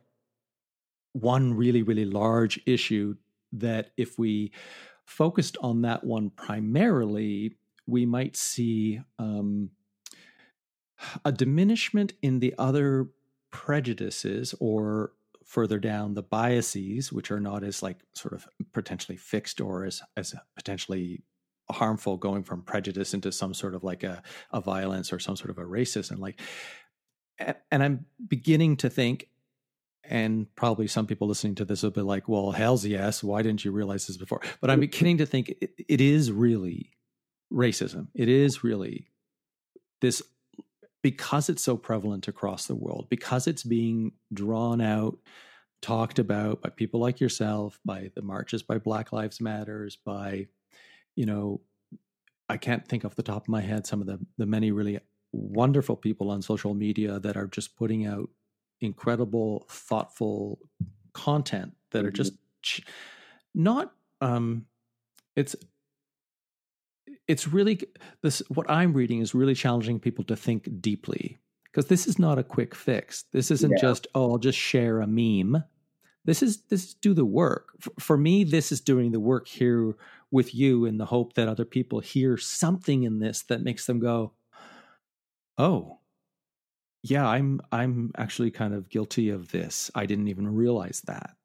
one 1.12 1.54
really 1.54 1.82
really 1.82 2.06
large 2.06 2.58
issue 2.66 3.14
that 3.52 3.90
if 3.96 4.18
we 4.18 4.50
focused 5.06 5.56
on 5.60 5.82
that 5.82 6.04
one 6.04 6.30
primarily 6.30 7.56
we 7.86 8.06
might 8.06 8.36
see 8.36 9.00
um, 9.18 9.70
a 11.24 11.32
diminishment 11.32 12.12
in 12.22 12.38
the 12.38 12.54
other 12.58 13.08
prejudices 13.50 14.54
or 14.60 15.12
further 15.44 15.78
down 15.78 16.14
the 16.14 16.22
biases 16.22 17.12
which 17.12 17.30
are 17.30 17.40
not 17.40 17.62
as 17.62 17.82
like 17.82 17.98
sort 18.14 18.32
of 18.32 18.48
potentially 18.72 19.16
fixed 19.16 19.60
or 19.60 19.84
as 19.84 20.00
as 20.16 20.34
potentially 20.56 21.22
harmful 21.70 22.16
going 22.16 22.42
from 22.42 22.62
prejudice 22.62 23.14
into 23.14 23.30
some 23.30 23.54
sort 23.54 23.74
of 23.74 23.84
like 23.84 24.02
a, 24.02 24.22
a 24.52 24.60
violence 24.60 25.12
or 25.12 25.18
some 25.18 25.36
sort 25.36 25.50
of 25.50 25.58
a 25.58 25.64
racism 25.64 26.18
like 26.18 26.40
and 27.70 27.82
i'm 27.82 28.06
beginning 28.28 28.76
to 28.76 28.88
think 28.88 29.28
and 30.04 30.52
probably 30.56 30.86
some 30.86 31.06
people 31.06 31.28
listening 31.28 31.54
to 31.54 31.64
this 31.64 31.82
will 31.82 31.90
be 31.90 32.00
like 32.00 32.28
well 32.28 32.50
hell's 32.50 32.84
yes 32.84 33.22
why 33.22 33.42
didn't 33.42 33.64
you 33.64 33.72
realize 33.72 34.06
this 34.06 34.16
before? 34.16 34.40
But 34.60 34.70
i'm 34.70 34.80
beginning 34.80 35.18
to 35.18 35.26
think 35.26 35.50
it, 35.60 35.72
it 35.88 36.00
is 36.00 36.32
really 36.32 36.92
racism. 37.52 38.08
It 38.14 38.28
is 38.28 38.64
really 38.64 39.08
this 40.00 40.22
because 41.02 41.48
it's 41.48 41.62
so 41.62 41.76
prevalent 41.76 42.28
across 42.28 42.66
the 42.66 42.74
world, 42.74 43.08
because 43.08 43.46
it's 43.46 43.64
being 43.64 44.12
drawn 44.32 44.80
out, 44.80 45.18
talked 45.80 46.18
about 46.18 46.62
by 46.62 46.70
people 46.70 47.00
like 47.00 47.20
yourself, 47.20 47.78
by 47.84 48.10
the 48.14 48.22
marches 48.22 48.62
by 48.62 48.78
Black 48.78 49.12
Lives 49.12 49.40
Matters, 49.40 49.96
by, 49.96 50.46
you 51.16 51.26
know, 51.26 51.60
I 52.48 52.56
can't 52.56 52.86
think 52.86 53.04
off 53.04 53.16
the 53.16 53.22
top 53.22 53.42
of 53.42 53.48
my 53.48 53.60
head 53.60 53.86
some 53.86 54.00
of 54.00 54.06
the 54.06 54.18
the 54.38 54.46
many 54.46 54.72
really 54.72 55.00
wonderful 55.32 55.96
people 55.96 56.30
on 56.30 56.42
social 56.42 56.74
media 56.74 57.18
that 57.18 57.36
are 57.36 57.46
just 57.46 57.76
putting 57.76 58.06
out 58.06 58.28
incredible, 58.82 59.66
thoughtful 59.68 60.58
content 61.12 61.74
that 61.90 62.00
mm-hmm. 62.00 62.08
are 62.08 62.10
just 62.10 62.32
not 63.54 63.92
um 64.20 64.64
it's 65.36 65.54
it's 67.28 67.48
really 67.48 67.80
this 68.22 68.42
what 68.48 68.68
i'm 68.70 68.92
reading 68.92 69.20
is 69.20 69.34
really 69.34 69.54
challenging 69.54 69.98
people 69.98 70.24
to 70.24 70.36
think 70.36 70.68
deeply 70.80 71.38
because 71.64 71.86
this 71.86 72.06
is 72.06 72.18
not 72.18 72.38
a 72.38 72.42
quick 72.42 72.74
fix 72.74 73.24
this 73.32 73.50
isn't 73.50 73.72
yeah. 73.72 73.80
just 73.80 74.06
oh 74.14 74.32
i'll 74.32 74.38
just 74.38 74.58
share 74.58 75.00
a 75.00 75.06
meme 75.06 75.62
this 76.24 76.42
is 76.42 76.62
this 76.68 76.84
is 76.84 76.94
do 76.94 77.12
the 77.12 77.24
work 77.24 77.70
for 77.98 78.16
me 78.16 78.44
this 78.44 78.72
is 78.72 78.80
doing 78.80 79.12
the 79.12 79.20
work 79.20 79.48
here 79.48 79.94
with 80.30 80.54
you 80.54 80.86
in 80.86 80.96
the 80.96 81.06
hope 81.06 81.34
that 81.34 81.48
other 81.48 81.64
people 81.64 82.00
hear 82.00 82.38
something 82.38 83.02
in 83.02 83.18
this 83.18 83.42
that 83.42 83.62
makes 83.62 83.86
them 83.86 83.98
go 83.98 84.32
oh 85.58 85.98
yeah 87.02 87.26
i'm 87.26 87.60
i'm 87.72 88.10
actually 88.16 88.50
kind 88.50 88.74
of 88.74 88.88
guilty 88.88 89.30
of 89.30 89.50
this 89.50 89.90
i 89.94 90.06
didn't 90.06 90.28
even 90.28 90.48
realize 90.48 91.02
that 91.06 91.36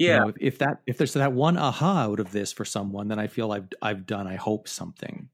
yeah. 0.00 0.14
You 0.14 0.20
know, 0.20 0.28
if, 0.28 0.36
if, 0.40 0.58
that 0.60 0.80
if 0.86 0.96
there's 0.96 1.12
that 1.12 1.34
one 1.34 1.58
aha 1.58 2.04
out 2.04 2.20
of 2.20 2.32
this 2.32 2.54
for 2.54 2.64
someone, 2.64 3.08
then 3.08 3.18
I 3.18 3.26
feel 3.26 3.52
I've 3.52 3.68
I've 3.82 4.06
done 4.06 4.26
I 4.26 4.36
hope 4.36 4.66
something. 4.66 5.28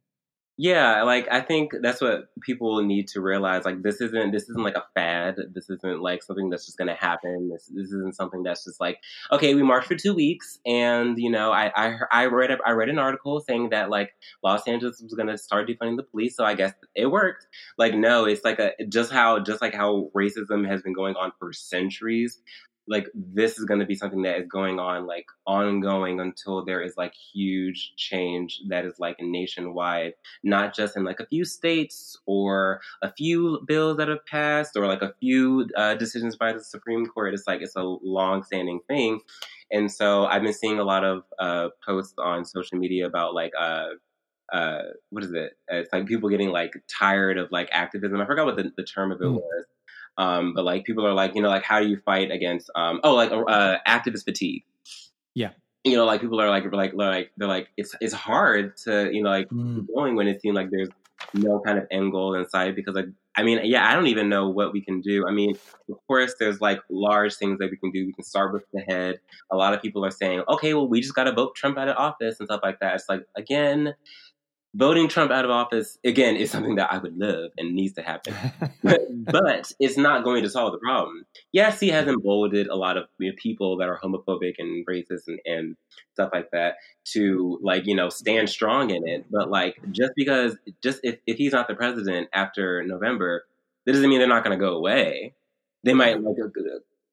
Yeah, 0.59 1.03
like 1.03 1.29
I 1.31 1.43
think 1.43 1.73
that's 1.83 2.01
what 2.01 2.29
people 2.41 2.83
need 2.83 3.09
to 3.09 3.21
realize. 3.21 3.67
Like 3.67 3.83
this 3.83 4.01
isn't 4.01 4.33
this 4.33 4.45
isn't 4.45 4.63
like 4.63 4.75
a 4.75 4.85
fad. 4.95 5.37
This 5.53 5.69
isn't 5.69 6.01
like 6.01 6.23
something 6.23 6.49
that's 6.49 6.65
just 6.65 6.79
to 6.79 6.95
happen. 6.95 7.51
This 7.53 7.67
this 7.75 7.89
isn't 7.89 8.17
something 8.17 8.43
that's 8.43 8.65
just 8.65 8.81
like 8.81 8.99
okay, 9.31 9.55
we 9.55 9.63
marched 9.63 9.89
for 9.89 9.97
two 9.97 10.15
weeks, 10.15 10.59
and 10.65 11.19
you 11.19 11.31
know, 11.31 11.53
I 11.53 11.71
I, 11.77 11.97
I 12.11 12.25
read 12.27 12.51
a, 12.53 12.59
I 12.65 12.71
read 12.71 12.89
an 12.89 12.99
article 12.99 13.39
saying 13.41 13.69
that 13.71 13.91
like 13.91 14.15
Los 14.43 14.67
Angeles 14.67 15.03
was 15.03 15.13
to 15.29 15.37
start 15.37 15.69
defunding 15.69 15.99
the 15.99 16.05
police, 16.05 16.35
so 16.35 16.45
I 16.45 16.55
guess 16.55 16.73
it 16.95 17.07
worked. 17.07 17.47
Like 17.77 17.95
no, 17.95 18.25
it's 18.25 18.43
like 18.43 18.59
a 18.59 18.73
just 18.89 19.13
how 19.13 19.41
just 19.41 19.61
like 19.61 19.75
how 19.75 20.11
racism 20.17 20.67
has 20.67 20.81
been 20.81 20.95
going 20.95 21.17
on 21.17 21.33
for 21.39 21.53
centuries 21.53 22.41
like 22.89 23.09
this 23.15 23.59
is 23.59 23.65
going 23.65 23.81
to 23.81 23.87
be 23.87 23.95
something 23.95 24.23
that 24.23 24.39
is 24.39 24.47
going 24.47 24.79
on 24.79 25.07
like 25.07 25.27
ongoing 25.47 26.21
until 26.21 26.65
there 26.65 26.81
is 26.81 26.95
like 26.97 27.13
huge 27.15 27.93
change 27.97 28.61
that 28.69 28.85
is 28.85 28.95
like 28.99 29.17
nationwide 29.21 30.13
not 30.43 30.75
just 30.75 30.97
in 30.97 31.05
like 31.05 31.21
a 31.21 31.27
few 31.27 31.45
states 31.45 32.17
or 32.27 32.81
a 33.03 33.13
few 33.13 33.61
bills 33.67 33.97
that 33.97 34.09
have 34.09 34.25
passed 34.27 34.77
or 34.77 34.87
like 34.87 35.03
a 35.03 35.15
few 35.21 35.69
uh, 35.77 35.95
decisions 35.95 36.37
by 36.37 36.53
the 36.53 36.63
supreme 36.63 37.07
court 37.07 37.35
it's 37.35 37.47
like 37.47 37.61
it's 37.61 37.77
a 37.77 37.83
long 37.83 38.43
standing 38.43 38.81
thing 38.89 39.21
and 39.71 39.91
so 39.91 40.27
i've 40.27 40.43
been 40.43 40.53
seeing 40.53 40.79
a 40.79 40.85
lot 40.85 41.05
of 41.05 41.23
uh, 41.39 41.69
posts 41.85 42.15
on 42.19 42.45
social 42.45 42.79
media 42.79 43.07
about 43.07 43.35
like 43.35 43.53
uh, 43.59 43.89
uh, 44.53 44.83
what 45.11 45.25
is 45.25 45.33
it? 45.33 45.55
It's 45.69 45.93
like 45.93 46.07
people 46.07 46.29
getting 46.29 46.51
like 46.51 46.73
tired 46.89 47.39
of 47.39 47.51
like 47.51 47.69
activism. 47.73 48.21
I 48.21 48.27
forgot 48.27 48.47
what 48.47 48.57
the, 48.57 48.73
the 48.77 48.85
term 48.85 49.13
of 49.13 49.21
it 49.21 49.25
mm. 49.25 49.35
was, 49.35 49.65
um, 50.19 50.55
but 50.55 50.65
like 50.65 50.85
people 50.85 51.07
are 51.07 51.15
like, 51.15 51.35
you 51.35 51.43
know, 51.43 51.49
like 51.49 51.63
how 51.65 51.81
do 51.81 51.89
you 51.89 51.99
fight 52.05 52.31
against, 52.31 52.71
um, 52.75 53.01
oh, 53.05 53.15
like 53.15 53.31
uh, 53.33 53.79
activist 53.87 54.25
fatigue? 54.25 54.65
Yeah. 55.35 55.51
You 55.85 55.97
know, 55.97 56.05
like 56.05 56.21
people 56.21 56.41
are 56.41 56.49
like, 56.49 56.65
like, 56.73 56.95
like 56.95 57.31
they're 57.37 57.49
like, 57.49 57.69
it's 57.77 57.95
it's 58.01 58.15
hard 58.15 58.77
to, 58.79 59.11
you 59.13 59.23
know, 59.23 59.31
like 59.31 59.49
mm. 59.51 59.87
going 59.95 60.17
when 60.17 60.27
it 60.27 60.41
seems 60.41 60.57
like 60.57 60.71
there's 60.71 60.89
no 61.35 61.61
kind 61.61 61.79
of 61.79 61.87
end 61.91 62.13
goal 62.13 62.35
in 62.35 62.49
sight 62.49 62.75
because 62.75 62.95
like 62.95 63.07
I 63.39 63.43
mean, 63.43 63.61
yeah, 63.65 63.87
I 63.87 63.95
don't 63.95 64.07
even 64.07 64.31
know 64.31 64.49
what 64.49 64.73
we 64.73 64.81
can 64.81 65.03
do. 65.03 65.27
I 65.29 65.31
mean, 65.31 65.55
of 65.91 65.99
course, 66.07 66.35
there's 66.41 66.63
like 66.63 66.81
large 66.89 67.35
things 67.35 67.59
that 67.59 67.71
we 67.71 67.77
can 67.77 67.91
do. 67.91 68.07
We 68.07 68.15
can 68.15 68.25
start 68.25 68.55
with 68.55 68.65
the 68.73 68.81
head. 68.81 69.21
A 69.53 69.57
lot 69.57 69.75
of 69.75 69.83
people 69.83 70.05
are 70.07 70.11
saying, 70.11 70.43
okay, 70.49 70.73
well, 70.73 70.89
we 70.89 71.03
just 71.03 71.15
got 71.15 71.25
to 71.25 71.33
vote 71.33 71.55
Trump 71.55 71.77
out 71.77 71.89
of 71.89 71.97
office 71.99 72.41
and 72.41 72.49
stuff 72.49 72.61
like 72.63 72.81
that. 72.81 72.95
It's 72.95 73.11
like, 73.11 73.27
again, 73.37 73.95
voting 74.77 75.09
Trump 75.09 75.33
out 75.33 75.45
of 75.45 75.51
office 75.51 75.99
again 76.05 76.37
is 76.37 76.51
something 76.51 76.77
that 76.77 76.93
I 76.93 76.99
would 76.99 77.17
love 77.17 77.51
and 77.57 77.75
needs 77.75 77.95
to 77.95 78.03
happen, 78.03 78.35
but, 78.85 79.73
it's 79.81 79.97
not 79.97 80.23
going 80.23 80.43
to 80.43 80.51
solve 80.51 80.73
the 80.73 80.79
problem. 80.79 81.25
Yes, 81.53 81.81
he 81.81 81.89
has 81.89 82.07
emboldened 82.07 82.69
a 82.69 82.77
lot 82.77 82.97
of 82.97 83.05
you 83.19 83.31
know, 83.31 83.37
people 83.39 83.79
that 83.79 83.89
are 83.89 83.99
homophobic 83.99 84.55
and 84.59 84.87
racist 84.87 85.29
and, 85.29 85.41
and 85.47 85.77
stuff 86.13 86.31
like 86.33 86.51
that 86.53 86.75
to 87.13 87.59
like 87.63 87.87
you 87.87 87.97
know 87.97 88.09
stand 88.09 88.49
strong 88.49 88.91
in 88.91 89.07
it. 89.09 89.25
But 89.31 89.51
like 89.51 89.77
just 89.91 90.13
because 90.15 90.57
just 90.83 91.01
if, 91.03 91.19
if 91.27 91.39
he's 91.39 91.53
not 91.53 91.69
the 91.69 91.75
president 91.75 92.29
after 92.33 92.83
November, 92.85 93.45
that 93.85 93.93
doesn't 93.93 94.09
mean 94.09 94.19
they're 94.19 94.29
not 94.29 94.45
going 94.45 94.57
to 94.57 94.65
go 94.65 94.75
away. 94.75 95.35
They 95.85 95.95
might 95.95 96.21
like 96.21 96.37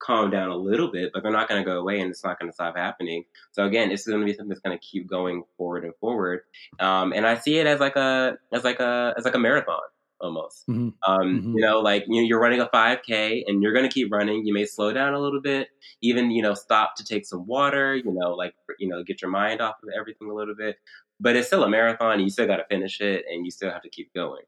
calm 0.04 0.30
down 0.30 0.50
a 0.50 0.56
little 0.56 0.92
bit, 0.92 1.12
but 1.14 1.24
they're 1.24 1.32
not 1.32 1.48
going 1.48 1.62
to 1.62 1.66
go 1.66 1.80
away 1.80 2.00
and 2.00 2.10
it's 2.12 2.24
not 2.24 2.40
going 2.40 2.50
to 2.50 2.54
stop 2.54 2.76
happening. 2.76 3.24
So 3.52 3.66
again, 3.66 3.90
this 3.90 4.02
is 4.02 4.08
going 4.08 4.22
to 4.22 4.26
be 4.26 4.34
something 4.34 4.50
that's 4.50 4.62
going 4.62 4.78
to 4.78 4.84
keep 4.84 5.10
going 5.10 5.44
forward 5.58 5.86
and 5.86 5.94
forward. 6.00 6.42
Um, 6.80 7.14
and 7.14 7.26
I 7.26 7.38
see 7.38 7.58
it 7.58 7.68
as 7.68 7.80
like 7.80 7.96
a, 7.96 8.38
as 8.52 8.64
like 8.64 8.80
a, 8.80 9.14
as 9.18 9.26
like 9.26 9.36
a 9.36 9.40
marathon 9.40 9.82
almost. 10.24 10.68
Mm-hmm. 10.68 10.90
Um, 11.12 11.22
mm-hmm. 11.22 11.58
You 11.58 11.62
know, 11.62 11.80
like 11.80 12.06
you 12.08 12.22
know, 12.22 12.28
you're 12.28 12.40
running 12.40 12.62
a 12.62 12.68
5K 12.68 13.44
and 13.46 13.62
you're 13.62 13.74
going 13.74 13.88
to 13.88 13.94
keep 13.94 14.12
running. 14.12 14.46
You 14.46 14.54
may 14.54 14.66
slow 14.66 14.92
down 14.94 15.14
a 15.14 15.20
little 15.20 15.42
bit, 15.42 15.68
even 16.02 16.32
you 16.32 16.42
know, 16.42 16.54
stop 16.54 16.96
to 16.96 17.04
take 17.04 17.26
some 17.26 17.46
water. 17.46 17.96
You 17.96 18.12
know, 18.14 18.32
like 18.34 18.56
you 18.80 18.88
know, 18.88 19.04
get 19.04 19.22
your 19.22 19.30
mind 19.30 19.62
off 19.62 19.76
of 19.84 19.90
everything 19.98 20.30
a 20.30 20.34
little 20.34 20.56
bit. 20.56 20.78
But 21.20 21.36
it's 21.36 21.48
still 21.48 21.64
a 21.64 21.70
marathon. 21.70 22.20
you 22.20 22.30
still 22.30 22.48
got 22.48 22.58
to 22.58 22.66
finish 22.70 23.00
it, 23.02 23.26
and 23.30 23.46
you 23.46 23.52
still 23.52 23.70
have 23.70 23.84
to 23.84 23.90
keep 23.90 24.14
going. 24.14 24.42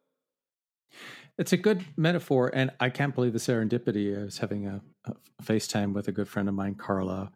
It's 1.38 1.54
a 1.54 1.58
good 1.58 1.86
metaphor, 1.98 2.50
and 2.54 2.72
I 2.80 2.90
can't 2.90 3.14
believe 3.14 3.34
the 3.34 3.40
serendipity. 3.40 4.20
I 4.20 4.24
was 4.24 4.38
having 4.38 4.68
a, 4.68 4.82
a 5.06 5.14
FaceTime 5.44 5.94
with 5.94 6.08
a 6.08 6.12
good 6.12 6.30
friend 6.30 6.48
of 6.48 6.56
mine, 6.56 6.76
Carla, 6.76 7.32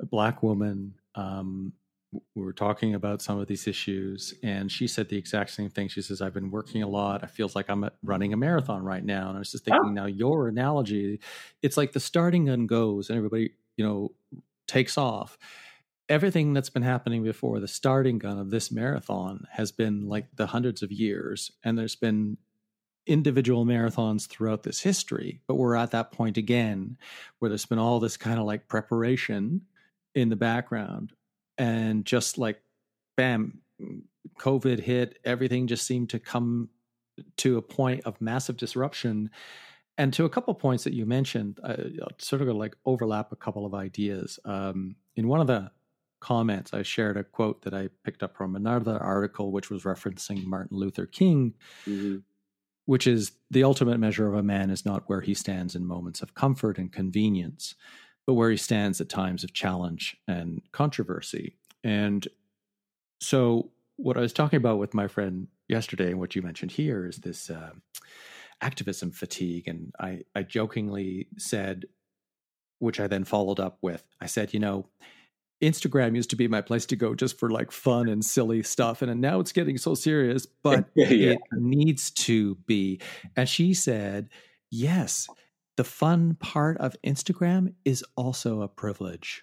a 0.00 0.06
black 0.06 0.42
woman. 0.42 0.94
Um, 1.14 1.74
we 2.34 2.42
were 2.42 2.54
talking 2.54 2.94
about 2.94 3.20
some 3.20 3.38
of 3.38 3.46
these 3.46 3.66
issues, 3.66 4.32
and 4.42 4.72
she 4.72 4.86
said 4.86 5.10
the 5.10 5.18
exact 5.18 5.50
same 5.50 5.68
thing. 5.68 5.88
She 5.88 6.00
says, 6.00 6.22
"I've 6.22 6.32
been 6.32 6.50
working 6.50 6.82
a 6.82 6.88
lot. 6.88 7.22
I 7.22 7.26
feels 7.26 7.54
like 7.54 7.68
I'm 7.68 7.90
running 8.02 8.32
a 8.32 8.38
marathon 8.38 8.82
right 8.82 9.04
now." 9.04 9.28
And 9.28 9.36
I 9.36 9.40
was 9.40 9.52
just 9.52 9.64
thinking, 9.66 9.82
oh. 9.84 9.90
now 9.90 10.06
your 10.06 10.48
analogy, 10.48 11.20
it's 11.62 11.76
like 11.76 11.92
the 11.92 12.00
starting 12.00 12.46
gun 12.46 12.66
goes, 12.66 13.10
and 13.10 13.18
everybody, 13.18 13.50
you 13.76 13.84
know, 13.84 14.12
takes 14.66 14.96
off 14.96 15.36
everything 16.08 16.52
that's 16.52 16.70
been 16.70 16.82
happening 16.82 17.22
before 17.22 17.58
the 17.58 17.68
starting 17.68 18.18
gun 18.18 18.38
of 18.38 18.50
this 18.50 18.70
marathon 18.70 19.46
has 19.50 19.72
been 19.72 20.08
like 20.08 20.26
the 20.36 20.46
hundreds 20.46 20.82
of 20.82 20.92
years 20.92 21.50
and 21.64 21.76
there's 21.76 21.96
been 21.96 22.36
individual 23.06 23.64
marathons 23.64 24.26
throughout 24.26 24.62
this 24.62 24.80
history, 24.80 25.40
but 25.46 25.54
we're 25.54 25.76
at 25.76 25.92
that 25.92 26.12
point 26.12 26.36
again 26.36 26.96
where 27.38 27.48
there's 27.48 27.66
been 27.66 27.78
all 27.78 28.00
this 28.00 28.16
kind 28.16 28.38
of 28.38 28.46
like 28.46 28.68
preparation 28.68 29.62
in 30.14 30.28
the 30.28 30.36
background. 30.36 31.12
And 31.58 32.04
just 32.04 32.36
like, 32.36 32.60
bam, 33.16 33.60
COVID 34.38 34.80
hit, 34.80 35.18
everything 35.24 35.66
just 35.66 35.86
seemed 35.86 36.10
to 36.10 36.18
come 36.18 36.68
to 37.38 37.56
a 37.56 37.62
point 37.62 38.02
of 38.04 38.20
massive 38.20 38.56
disruption. 38.56 39.30
And 39.96 40.12
to 40.14 40.24
a 40.24 40.28
couple 40.28 40.52
points 40.54 40.84
that 40.84 40.92
you 40.92 41.06
mentioned, 41.06 41.58
I 41.64 41.76
sort 42.18 42.42
of 42.42 42.48
like 42.48 42.76
overlap 42.84 43.32
a 43.32 43.36
couple 43.36 43.64
of 43.64 43.72
ideas. 43.72 44.38
Um, 44.44 44.96
in 45.14 45.28
one 45.28 45.40
of 45.40 45.46
the 45.46 45.70
comments, 46.20 46.74
I 46.74 46.82
shared 46.82 47.16
a 47.16 47.24
quote 47.24 47.62
that 47.62 47.72
I 47.72 47.88
picked 48.04 48.22
up 48.22 48.36
from 48.36 48.56
another 48.56 48.98
article, 49.02 49.52
which 49.52 49.70
was 49.70 49.84
referencing 49.84 50.44
Martin 50.44 50.76
Luther 50.76 51.06
King, 51.06 51.54
mm-hmm 51.86 52.16
which 52.86 53.06
is 53.06 53.32
the 53.50 53.64
ultimate 53.64 53.98
measure 53.98 54.26
of 54.26 54.34
a 54.34 54.42
man 54.42 54.70
is 54.70 54.86
not 54.86 55.08
where 55.08 55.20
he 55.20 55.34
stands 55.34 55.74
in 55.74 55.84
moments 55.84 56.22
of 56.22 56.34
comfort 56.34 56.78
and 56.78 56.92
convenience, 56.92 57.74
but 58.26 58.34
where 58.34 58.50
he 58.50 58.56
stands 58.56 59.00
at 59.00 59.08
times 59.08 59.44
of 59.44 59.52
challenge 59.52 60.16
and 60.26 60.62
controversy. 60.72 61.56
And 61.84 62.26
so, 63.20 63.70
what 63.96 64.16
I 64.16 64.20
was 64.20 64.32
talking 64.32 64.58
about 64.58 64.78
with 64.78 64.94
my 64.94 65.08
friend 65.08 65.48
yesterday, 65.68 66.10
and 66.10 66.20
what 66.20 66.36
you 66.36 66.42
mentioned 66.42 66.72
here, 66.72 67.06
is 67.06 67.16
this 67.16 67.50
uh, 67.50 67.70
activism 68.60 69.10
fatigue. 69.10 69.68
And 69.68 69.92
I, 69.98 70.24
I 70.34 70.42
jokingly 70.42 71.28
said, 71.38 71.86
which 72.78 73.00
I 73.00 73.06
then 73.06 73.24
followed 73.24 73.58
up 73.58 73.78
with, 73.80 74.04
I 74.20 74.26
said, 74.26 74.52
you 74.52 74.60
know, 74.60 74.86
Instagram 75.62 76.14
used 76.14 76.30
to 76.30 76.36
be 76.36 76.48
my 76.48 76.60
place 76.60 76.86
to 76.86 76.96
go 76.96 77.14
just 77.14 77.38
for 77.38 77.50
like 77.50 77.72
fun 77.72 78.08
and 78.08 78.24
silly 78.24 78.62
stuff. 78.62 79.02
And 79.02 79.20
now 79.20 79.40
it's 79.40 79.52
getting 79.52 79.78
so 79.78 79.94
serious, 79.94 80.46
but 80.46 80.86
yeah. 80.94 81.32
it 81.32 81.38
needs 81.52 82.10
to 82.10 82.56
be. 82.66 83.00
And 83.36 83.48
she 83.48 83.72
said, 83.72 84.28
yes, 84.70 85.26
the 85.76 85.84
fun 85.84 86.36
part 86.40 86.78
of 86.78 86.96
Instagram 87.04 87.74
is 87.84 88.04
also 88.16 88.62
a 88.62 88.68
privilege. 88.68 89.42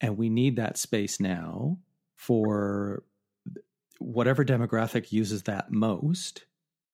And 0.00 0.16
we 0.16 0.30
need 0.30 0.56
that 0.56 0.78
space 0.78 1.20
now 1.20 1.78
for 2.16 3.02
whatever 3.98 4.44
demographic 4.44 5.12
uses 5.12 5.44
that 5.44 5.70
most 5.70 6.44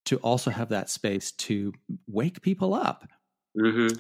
to 0.06 0.16
also 0.18 0.50
have 0.50 0.70
that 0.70 0.90
space 0.90 1.32
to 1.32 1.72
wake 2.06 2.42
people 2.42 2.74
up. 2.74 3.08
Mm-hmm. 3.56 3.96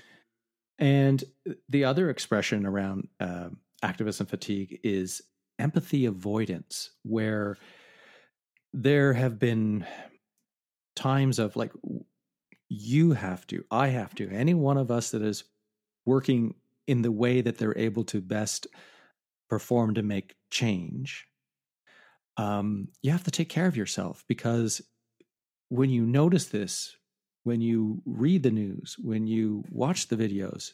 And 0.78 1.24
the 1.68 1.84
other 1.84 2.08
expression 2.08 2.64
around, 2.64 3.08
uh, 3.20 3.48
activism 3.82 4.26
fatigue 4.26 4.80
is 4.82 5.22
empathy 5.58 6.06
avoidance, 6.06 6.90
where 7.02 7.56
there 8.72 9.12
have 9.12 9.38
been 9.38 9.86
times 10.94 11.38
of 11.38 11.56
like, 11.56 11.72
you 12.68 13.12
have 13.12 13.46
to, 13.48 13.64
I 13.70 13.88
have 13.88 14.14
to, 14.16 14.28
any 14.30 14.54
one 14.54 14.76
of 14.76 14.90
us 14.90 15.10
that 15.10 15.22
is 15.22 15.44
working 16.04 16.54
in 16.86 17.02
the 17.02 17.12
way 17.12 17.40
that 17.40 17.58
they're 17.58 17.76
able 17.78 18.04
to 18.04 18.20
best 18.20 18.66
perform 19.48 19.94
to 19.94 20.02
make 20.02 20.34
change, 20.50 21.26
um, 22.36 22.88
you 23.02 23.10
have 23.10 23.24
to 23.24 23.30
take 23.30 23.48
care 23.48 23.66
of 23.66 23.76
yourself 23.76 24.24
because 24.28 24.80
when 25.68 25.90
you 25.90 26.06
notice 26.06 26.46
this, 26.46 26.96
when 27.44 27.60
you 27.60 28.02
read 28.04 28.42
the 28.42 28.50
news, 28.50 28.96
when 28.98 29.26
you 29.26 29.64
watch 29.70 30.08
the 30.08 30.16
videos, 30.16 30.72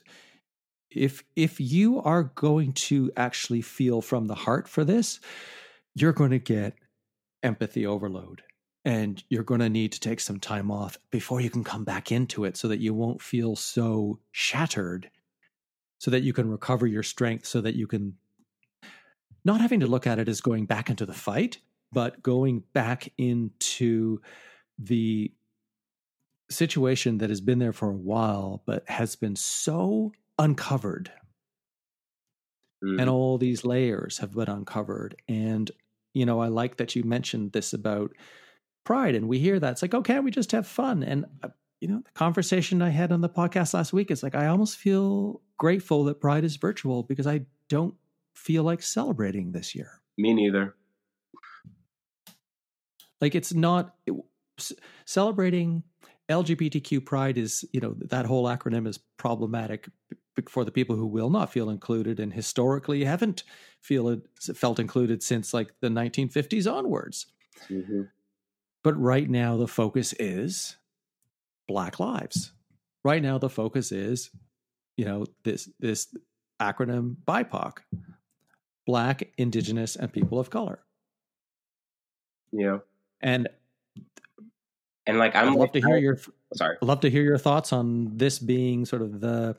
if 0.96 1.24
if 1.36 1.60
you 1.60 2.00
are 2.02 2.24
going 2.24 2.72
to 2.72 3.10
actually 3.16 3.62
feel 3.62 4.00
from 4.00 4.26
the 4.26 4.34
heart 4.34 4.68
for 4.68 4.84
this 4.84 5.20
you're 5.94 6.12
going 6.12 6.30
to 6.30 6.38
get 6.38 6.74
empathy 7.42 7.86
overload 7.86 8.42
and 8.84 9.24
you're 9.28 9.42
going 9.42 9.60
to 9.60 9.68
need 9.68 9.92
to 9.92 10.00
take 10.00 10.20
some 10.20 10.38
time 10.38 10.70
off 10.70 10.98
before 11.10 11.40
you 11.40 11.50
can 11.50 11.64
come 11.64 11.84
back 11.84 12.12
into 12.12 12.44
it 12.44 12.56
so 12.56 12.68
that 12.68 12.80
you 12.80 12.92
won't 12.92 13.22
feel 13.22 13.56
so 13.56 14.18
shattered 14.32 15.10
so 15.98 16.10
that 16.10 16.22
you 16.22 16.32
can 16.32 16.50
recover 16.50 16.86
your 16.86 17.02
strength 17.02 17.46
so 17.46 17.60
that 17.60 17.74
you 17.74 17.86
can 17.86 18.14
not 19.44 19.60
having 19.60 19.80
to 19.80 19.86
look 19.86 20.06
at 20.06 20.18
it 20.18 20.28
as 20.28 20.40
going 20.40 20.66
back 20.66 20.90
into 20.90 21.06
the 21.06 21.14
fight 21.14 21.58
but 21.92 22.22
going 22.22 22.62
back 22.72 23.08
into 23.16 24.20
the 24.78 25.32
situation 26.50 27.18
that 27.18 27.30
has 27.30 27.40
been 27.40 27.58
there 27.58 27.72
for 27.72 27.88
a 27.88 27.96
while 27.96 28.62
but 28.66 28.86
has 28.88 29.16
been 29.16 29.36
so 29.36 30.12
uncovered. 30.38 31.12
Mm-hmm. 32.84 33.00
And 33.00 33.08
all 33.08 33.38
these 33.38 33.64
layers 33.64 34.18
have 34.18 34.34
been 34.34 34.48
uncovered. 34.48 35.16
And, 35.28 35.70
you 36.12 36.26
know, 36.26 36.40
I 36.40 36.48
like 36.48 36.76
that 36.76 36.94
you 36.94 37.02
mentioned 37.04 37.52
this 37.52 37.72
about 37.72 38.12
pride 38.84 39.14
and 39.14 39.28
we 39.28 39.38
hear 39.38 39.58
that 39.58 39.72
it's 39.72 39.82
like 39.82 39.94
oh 39.94 40.02
can't 40.02 40.24
we 40.24 40.30
just 40.30 40.52
have 40.52 40.66
fun 40.66 41.02
and 41.02 41.24
uh, 41.42 41.48
you 41.80 41.88
know 41.88 42.00
the 42.04 42.10
conversation 42.12 42.82
i 42.82 42.90
had 42.90 43.10
on 43.10 43.22
the 43.22 43.28
podcast 43.28 43.74
last 43.74 43.92
week 43.92 44.10
is 44.10 44.22
like 44.22 44.34
i 44.34 44.46
almost 44.46 44.76
feel 44.76 45.40
grateful 45.58 46.04
that 46.04 46.20
pride 46.20 46.44
is 46.44 46.56
virtual 46.56 47.02
because 47.02 47.26
i 47.26 47.40
don't 47.68 47.94
feel 48.34 48.62
like 48.62 48.82
celebrating 48.82 49.52
this 49.52 49.74
year 49.74 50.02
me 50.18 50.34
neither 50.34 50.74
like 53.20 53.34
it's 53.34 53.54
not 53.54 53.94
it, 54.06 54.14
celebrating 55.06 55.82
lgbtq 56.28 57.04
pride 57.04 57.38
is 57.38 57.64
you 57.72 57.80
know 57.80 57.94
that 57.98 58.26
whole 58.26 58.44
acronym 58.44 58.86
is 58.86 58.98
problematic 59.16 59.88
for 60.48 60.64
the 60.64 60.72
people 60.72 60.96
who 60.96 61.06
will 61.06 61.30
not 61.30 61.52
feel 61.52 61.70
included 61.70 62.18
and 62.20 62.32
historically 62.32 63.04
haven't 63.04 63.44
feel 63.80 64.08
it, 64.08 64.22
felt 64.54 64.78
included 64.78 65.22
since 65.22 65.54
like 65.54 65.72
the 65.80 65.88
1950s 65.88 66.70
onwards 66.70 67.26
mm-hmm. 67.68 68.02
But 68.84 69.00
right 69.00 69.28
now, 69.28 69.56
the 69.56 69.66
focus 69.66 70.12
is 70.20 70.76
Black 71.66 71.98
Lives. 71.98 72.52
Right 73.02 73.22
now, 73.22 73.38
the 73.38 73.48
focus 73.48 73.90
is, 73.90 74.30
you 74.96 75.06
know, 75.06 75.24
this 75.42 75.70
this 75.80 76.14
acronym 76.60 77.16
BIPOC, 77.26 77.78
Black, 78.86 79.30
Indigenous, 79.38 79.96
and 79.96 80.12
People 80.12 80.38
of 80.38 80.50
Color. 80.50 80.80
Yeah, 82.52 82.78
and 83.22 83.48
and 85.06 85.18
like 85.18 85.34
I'm 85.34 85.48
I'd 85.48 85.58
love 85.58 85.72
to 85.72 85.80
hear 85.80 85.96
your 85.96 86.18
sorry. 86.52 86.76
I'd 86.80 86.86
love 86.86 87.00
to 87.00 87.10
hear 87.10 87.22
your 87.22 87.38
thoughts 87.38 87.72
on 87.72 88.18
this 88.18 88.38
being 88.38 88.84
sort 88.84 89.00
of 89.00 89.18
the 89.18 89.56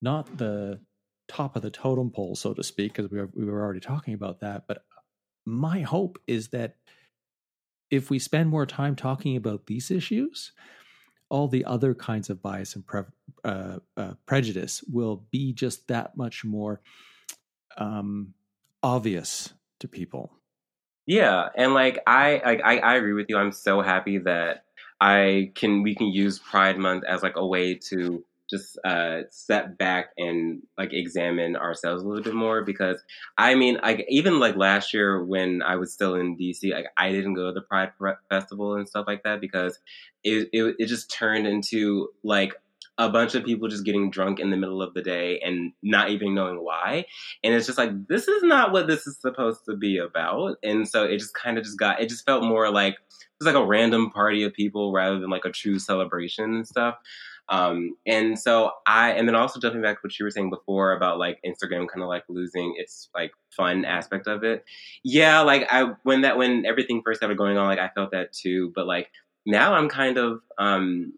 not 0.00 0.36
the 0.38 0.80
top 1.28 1.56
of 1.56 1.62
the 1.62 1.70
totem 1.70 2.10
pole, 2.10 2.36
so 2.36 2.54
to 2.54 2.62
speak, 2.62 2.94
because 2.94 3.10
we 3.10 3.18
were, 3.18 3.30
we 3.34 3.44
were 3.44 3.62
already 3.62 3.80
talking 3.80 4.14
about 4.14 4.40
that. 4.40 4.66
But 4.66 4.84
my 5.46 5.80
hope 5.80 6.18
is 6.26 6.48
that 6.48 6.76
if 7.90 8.10
we 8.10 8.18
spend 8.18 8.50
more 8.50 8.66
time 8.66 8.96
talking 8.96 9.36
about 9.36 9.66
these 9.66 9.90
issues, 9.90 10.52
all 11.28 11.48
the 11.48 11.64
other 11.64 11.94
kinds 11.94 12.30
of 12.30 12.42
bias 12.42 12.74
and 12.74 12.86
pre- 12.86 13.02
uh, 13.44 13.78
uh, 13.96 14.12
prejudice 14.26 14.82
will 14.90 15.24
be 15.30 15.52
just 15.52 15.88
that 15.88 16.16
much 16.16 16.44
more 16.44 16.80
um, 17.76 18.34
obvious 18.82 19.52
to 19.80 19.88
people. 19.88 20.32
Yeah, 21.06 21.48
and 21.54 21.74
like 21.74 21.98
I, 22.06 22.40
like 22.44 22.60
I, 22.64 22.78
I 22.78 22.94
agree 22.94 23.12
with 23.12 23.26
you. 23.28 23.36
I'm 23.36 23.52
so 23.52 23.82
happy 23.82 24.18
that 24.18 24.64
I 25.00 25.52
can 25.54 25.82
we 25.82 25.94
can 25.94 26.06
use 26.06 26.38
Pride 26.38 26.78
Month 26.78 27.04
as 27.04 27.22
like 27.22 27.36
a 27.36 27.46
way 27.46 27.74
to 27.90 28.24
just 28.54 28.78
uh, 28.84 29.22
step 29.30 29.76
back 29.78 30.10
and 30.16 30.62
like 30.78 30.92
examine 30.92 31.56
ourselves 31.56 32.02
a 32.02 32.06
little 32.06 32.22
bit 32.22 32.34
more 32.34 32.62
because 32.62 33.02
I 33.36 33.54
mean, 33.54 33.78
like 33.82 34.04
even 34.08 34.38
like 34.38 34.56
last 34.56 34.94
year 34.94 35.24
when 35.24 35.62
I 35.62 35.76
was 35.76 35.92
still 35.92 36.14
in 36.14 36.36
DC, 36.36 36.72
like 36.72 36.86
I 36.96 37.10
didn't 37.10 37.34
go 37.34 37.46
to 37.46 37.52
the 37.52 37.62
Pride 37.62 37.92
Festival 38.30 38.76
and 38.76 38.88
stuff 38.88 39.06
like 39.06 39.22
that 39.24 39.40
because 39.40 39.78
it 40.22 40.48
it, 40.52 40.76
it 40.78 40.86
just 40.86 41.10
turned 41.10 41.46
into 41.46 42.08
like 42.22 42.54
a 42.98 43.08
bunch 43.08 43.34
of 43.34 43.44
people 43.44 43.68
just 43.68 43.84
getting 43.84 44.10
drunk 44.10 44.38
in 44.38 44.50
the 44.50 44.56
middle 44.56 44.80
of 44.80 44.94
the 44.94 45.02
day 45.02 45.40
and 45.40 45.72
not 45.82 46.10
even 46.10 46.34
knowing 46.34 46.62
why. 46.62 47.04
And 47.42 47.52
it's 47.52 47.66
just 47.66 47.78
like, 47.78 47.90
this 48.06 48.28
is 48.28 48.42
not 48.42 48.70
what 48.70 48.86
this 48.86 49.06
is 49.06 49.18
supposed 49.18 49.64
to 49.68 49.76
be 49.76 49.98
about. 49.98 50.58
And 50.62 50.88
so 50.88 51.04
it 51.04 51.18
just 51.18 51.34
kind 51.34 51.58
of 51.58 51.64
just 51.64 51.78
got, 51.78 52.00
it 52.00 52.08
just 52.08 52.24
felt 52.24 52.44
more 52.44 52.70
like 52.70 52.94
it 52.94 53.44
was 53.44 53.52
like 53.52 53.60
a 53.60 53.66
random 53.66 54.10
party 54.10 54.44
of 54.44 54.52
people 54.52 54.92
rather 54.92 55.18
than 55.18 55.28
like 55.28 55.44
a 55.44 55.50
true 55.50 55.80
celebration 55.80 56.54
and 56.54 56.68
stuff. 56.68 56.96
Um, 57.48 57.96
and 58.06 58.38
so 58.38 58.70
I, 58.86 59.12
and 59.12 59.28
then 59.28 59.34
also 59.34 59.60
jumping 59.60 59.82
back 59.82 59.96
to 59.96 60.00
what 60.02 60.18
you 60.18 60.24
were 60.24 60.30
saying 60.30 60.50
before 60.50 60.92
about 60.92 61.18
like 61.18 61.40
Instagram 61.44 61.88
kind 61.88 62.02
of 62.02 62.08
like 62.08 62.24
losing 62.28 62.74
its 62.78 63.10
like 63.14 63.32
fun 63.56 63.84
aspect 63.84 64.26
of 64.26 64.44
it. 64.44 64.64
Yeah, 65.02 65.40
like 65.40 65.66
I, 65.70 65.92
when 66.04 66.22
that, 66.22 66.38
when 66.38 66.64
everything 66.66 67.02
first 67.04 67.20
started 67.20 67.36
going 67.38 67.58
on, 67.58 67.66
like 67.66 67.78
I 67.78 67.90
felt 67.94 68.12
that 68.12 68.32
too. 68.32 68.72
But 68.74 68.86
like 68.86 69.10
now 69.44 69.74
I'm 69.74 69.88
kind 69.88 70.16
of, 70.18 70.40
um, 70.58 71.12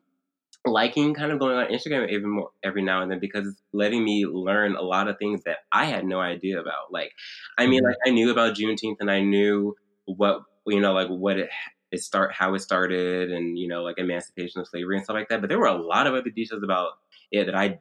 liking 0.66 1.14
kind 1.14 1.30
of 1.30 1.38
going 1.38 1.56
on 1.56 1.68
Instagram 1.68 2.08
even 2.10 2.28
more 2.28 2.50
every 2.64 2.82
now 2.82 3.00
and 3.00 3.10
then 3.10 3.20
because 3.20 3.46
it's 3.46 3.62
letting 3.72 4.04
me 4.04 4.26
learn 4.26 4.74
a 4.74 4.82
lot 4.82 5.06
of 5.08 5.16
things 5.18 5.44
that 5.44 5.58
I 5.70 5.84
had 5.84 6.04
no 6.04 6.20
idea 6.20 6.60
about. 6.60 6.90
Like, 6.90 7.12
I 7.56 7.66
mean, 7.66 7.80
mm-hmm. 7.80 7.86
like 7.86 7.96
I 8.06 8.10
knew 8.10 8.30
about 8.30 8.56
Juneteenth 8.56 8.96
and 9.00 9.10
I 9.10 9.20
knew 9.20 9.76
what, 10.06 10.42
you 10.66 10.80
know, 10.80 10.92
like 10.92 11.08
what 11.08 11.38
it 11.38 11.50
it 11.92 12.00
start 12.00 12.32
how 12.32 12.54
it 12.54 12.60
started 12.60 13.30
and 13.30 13.58
you 13.58 13.68
know 13.68 13.82
like 13.82 13.98
emancipation 13.98 14.60
of 14.60 14.68
slavery 14.68 14.96
and 14.96 15.04
stuff 15.04 15.14
like 15.14 15.28
that 15.28 15.40
but 15.40 15.48
there 15.48 15.58
were 15.58 15.66
a 15.66 15.82
lot 15.82 16.06
of 16.06 16.14
other 16.14 16.30
details 16.30 16.62
about 16.62 16.92
it 17.30 17.46
that 17.46 17.54
i 17.54 17.78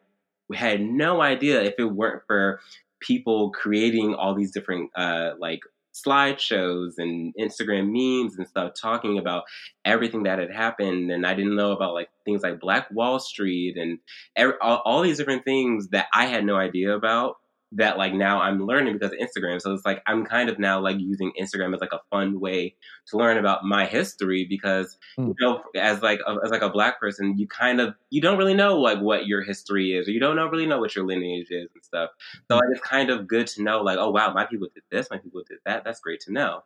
had 0.54 0.82
no 0.82 1.22
idea 1.22 1.62
if 1.62 1.74
it 1.80 1.86
weren't 1.86 2.22
for 2.28 2.60
people 3.00 3.52
creating 3.52 4.14
all 4.14 4.36
these 4.36 4.52
different 4.52 4.90
uh 4.96 5.32
like 5.40 5.62
slideshows 5.96 6.94
and 6.98 7.34
Instagram 7.40 7.88
memes 7.90 8.38
and 8.38 8.48
stuff 8.48 8.74
talking 8.80 9.18
about 9.18 9.46
everything 9.86 10.24
that 10.24 10.40
had 10.40 10.52
happened. 10.52 11.10
And 11.10 11.26
I 11.26 11.34
didn't 11.34 11.56
know 11.56 11.72
about 11.72 11.94
like 11.94 12.10
things 12.26 12.44
like 12.44 12.60
Black 12.60 12.88
Wall 12.92 13.20
Street 13.20 13.78
and 13.78 14.00
every, 14.36 14.56
all, 14.62 14.82
all, 14.84 15.02
these 15.02 15.18
different 15.18 15.46
things 15.46 15.90
that 15.90 16.08
I 16.14 16.26
had 16.26 16.46
no 16.46 16.58
idea 16.58 16.94
about 16.94 17.38
that 17.76 17.98
like 17.98 18.14
now 18.14 18.42
I'm 18.42 18.66
learning 18.66 18.94
because 18.94 19.12
of 19.12 19.20
Instagram. 19.20 19.62
So 19.62 19.74
it's 19.74 19.86
like 19.86 20.02
I'm 20.08 20.26
kind 20.26 20.50
of 20.50 20.60
now 20.60 20.80
like 20.80 21.00
using 21.00 21.32
Instagram 21.40 21.74
as 21.74 21.82
like 21.82 21.94
a 21.94 22.00
fun 22.10 22.40
way 22.40 22.76
to 23.08 23.18
learn 23.18 23.38
about 23.38 23.64
my 23.64 23.86
history 23.86 24.46
because 24.46 24.98
mm. 25.20 25.28
you 25.28 25.36
know 25.40 25.62
as 25.76 26.02
like 26.02 26.20
a, 26.26 26.38
as 26.44 26.52
like 26.52 26.62
a 26.62 26.70
black 26.70 27.00
person 27.00 27.38
you 27.38 27.48
kind 27.48 27.80
of 27.82 27.94
you 28.10 28.22
don't 28.22 28.38
really 28.38 28.54
know 28.54 28.80
like 28.80 29.00
what 29.00 29.28
your 29.28 29.44
history 29.44 29.94
is 29.94 30.08
or 30.08 30.12
you 30.12 30.20
don't 30.20 30.36
know 30.36 30.48
really 30.48 30.66
know 30.66 30.80
what 30.80 30.96
your 30.96 31.06
lineage 31.06 31.52
is 31.52 31.70
and 31.74 31.84
stuff. 31.84 32.12
So 32.50 32.58
mm. 32.58 32.62
it's 32.72 32.82
kind 32.82 33.10
of 33.10 33.28
good 33.28 33.48
to 33.48 33.64
know 33.64 33.82
like 33.82 33.98
oh 33.98 34.10
wow 34.10 34.34
my 34.34 34.46
people 34.46 34.68
did 34.74 34.84
this 34.90 35.10
my 35.12 35.18
people 35.18 35.44
did 35.48 35.60
that 35.66 35.84
that's 35.84 36.00
great 36.00 36.22
to 36.22 36.32
know. 36.32 36.64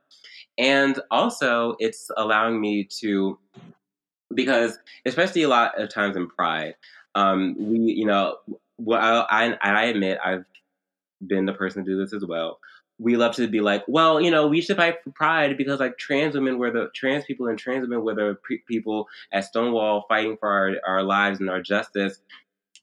And 0.57 0.99
also 1.09 1.75
it's 1.79 2.11
allowing 2.17 2.61
me 2.61 2.87
to 2.99 3.39
because 4.33 4.77
especially 5.05 5.41
a 5.41 5.49
lot 5.49 5.79
of 5.81 5.89
times 5.89 6.15
in 6.15 6.27
pride 6.27 6.75
um 7.15 7.55
we 7.57 7.79
you 7.79 8.05
know 8.05 8.35
well 8.77 9.25
I, 9.29 9.57
I 9.61 9.85
admit 9.85 10.19
I've 10.23 10.45
been 11.25 11.45
the 11.45 11.53
person 11.53 11.83
to 11.83 11.91
do 11.91 11.97
this 11.99 12.13
as 12.13 12.25
well. 12.25 12.59
We 12.97 13.15
love 13.15 13.35
to 13.35 13.47
be 13.47 13.61
like, 13.61 13.83
well, 13.87 14.19
you 14.19 14.29
know, 14.29 14.47
we 14.47 14.61
should 14.61 14.77
fight 14.77 14.97
for 15.03 15.11
pride 15.11 15.57
because 15.57 15.79
like 15.79 15.97
trans 15.97 16.35
women 16.35 16.57
were 16.57 16.71
the 16.71 16.89
trans 16.93 17.23
people 17.25 17.47
and 17.47 17.57
trans 17.57 17.81
women 17.81 18.03
were 18.03 18.15
the 18.15 18.37
pre- 18.43 18.63
people 18.67 19.07
at 19.31 19.45
Stonewall 19.45 20.05
fighting 20.09 20.35
for 20.37 20.49
our, 20.49 20.71
our 20.85 21.03
lives 21.03 21.39
and 21.39 21.49
our 21.49 21.61
justice. 21.61 22.19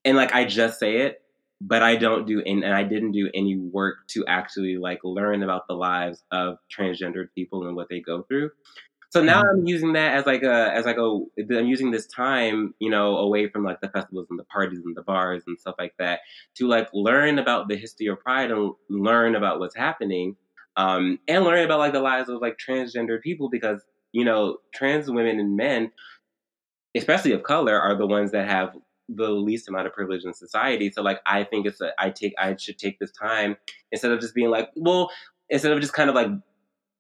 And 0.05 0.17
like, 0.17 0.33
I 0.33 0.45
just 0.45 0.79
say 0.79 0.99
it, 0.99 1.23
but 1.61 1.83
I 1.83 1.97
don't 1.97 2.27
do, 2.27 2.41
and, 2.41 2.65
and 2.65 2.75
I 2.75 2.83
didn't 2.83 3.13
do 3.13 3.31
any 3.35 3.57
work 3.57 4.07
to 4.09 4.25
actually 4.27 4.77
like 4.77 5.01
learn 5.05 5.43
about 5.43 5.67
the 5.69 5.75
lives 5.75 6.23
of 6.31 6.59
transgendered 6.75 7.29
people 7.35 7.67
and 7.67 7.77
what 7.77 7.89
they 7.91 8.01
go 8.01 8.23
through. 8.23 8.51
So 9.11 9.23
now 9.23 9.43
mm-hmm. 9.43 9.61
I'm 9.61 9.67
using 9.67 9.93
that 9.95 10.15
as 10.15 10.27
like 10.27 10.43
a 10.43 10.73
as 10.75 10.85
like 10.85 10.97
a 10.97 11.21
I'm 11.39 11.67
using 11.67 11.91
this 11.91 12.07
time, 12.07 12.75
you 12.79 12.91
know, 12.91 13.17
away 13.17 13.49
from 13.49 13.65
like 13.65 13.81
the 13.81 13.89
festivals 13.89 14.27
and 14.31 14.39
the 14.39 14.45
parties 14.45 14.83
and 14.85 14.97
the 14.97 15.03
bars 15.03 15.45
and 15.47 15.59
stuff 15.59 15.77
like 15.79 15.95
that 15.99 16.21
to 16.57 16.67
like 16.67 16.89
learn 16.93 17.39
about 17.39 17.69
the 17.69 17.77
history 17.77 18.07
of 18.09 18.21
pride 18.21 18.51
and 18.51 18.73
learn 18.89 19.35
about 19.35 19.59
what's 19.59 19.77
happening. 19.77 20.37
Um, 20.79 21.19
and 21.27 21.43
learn 21.45 21.65
about 21.65 21.79
like 21.79 21.95
the 21.95 22.01
lives 22.01 22.29
of 22.29 22.43
like 22.43 22.59
transgender 22.59 23.19
people 23.23 23.49
because, 23.49 23.81
you 24.13 24.27
know, 24.27 24.59
trans 24.75 25.11
women 25.11 25.41
and 25.41 25.57
men, 25.57 25.91
especially 26.95 27.33
of 27.33 27.45
color, 27.45 27.81
are 27.81 27.97
the 27.97 28.07
ones 28.07 28.33
that 28.33 28.47
have 28.47 28.77
the 29.09 29.31
least 29.31 29.69
amount 29.69 29.87
of 29.87 29.93
privilege 29.93 30.25
in 30.25 30.35
society. 30.35 30.91
So 30.91 31.03
like 31.03 31.21
I 31.27 31.45
think 31.45 31.67
it's 31.67 31.81
a 31.81 31.93
I 31.99 32.11
take 32.11 32.35
I 32.39 32.57
should 32.57 32.79
take 32.79 32.99
this 32.99 33.13
time 33.13 33.57
instead 33.93 34.11
of 34.11 34.21
just 34.21 34.35
being 34.35 34.51
like, 34.51 34.71
well, 34.77 35.11
instead 35.49 35.73
of 35.73 35.81
just 35.81 35.93
kind 35.93 36.11
of 36.11 36.17
like 36.17 36.29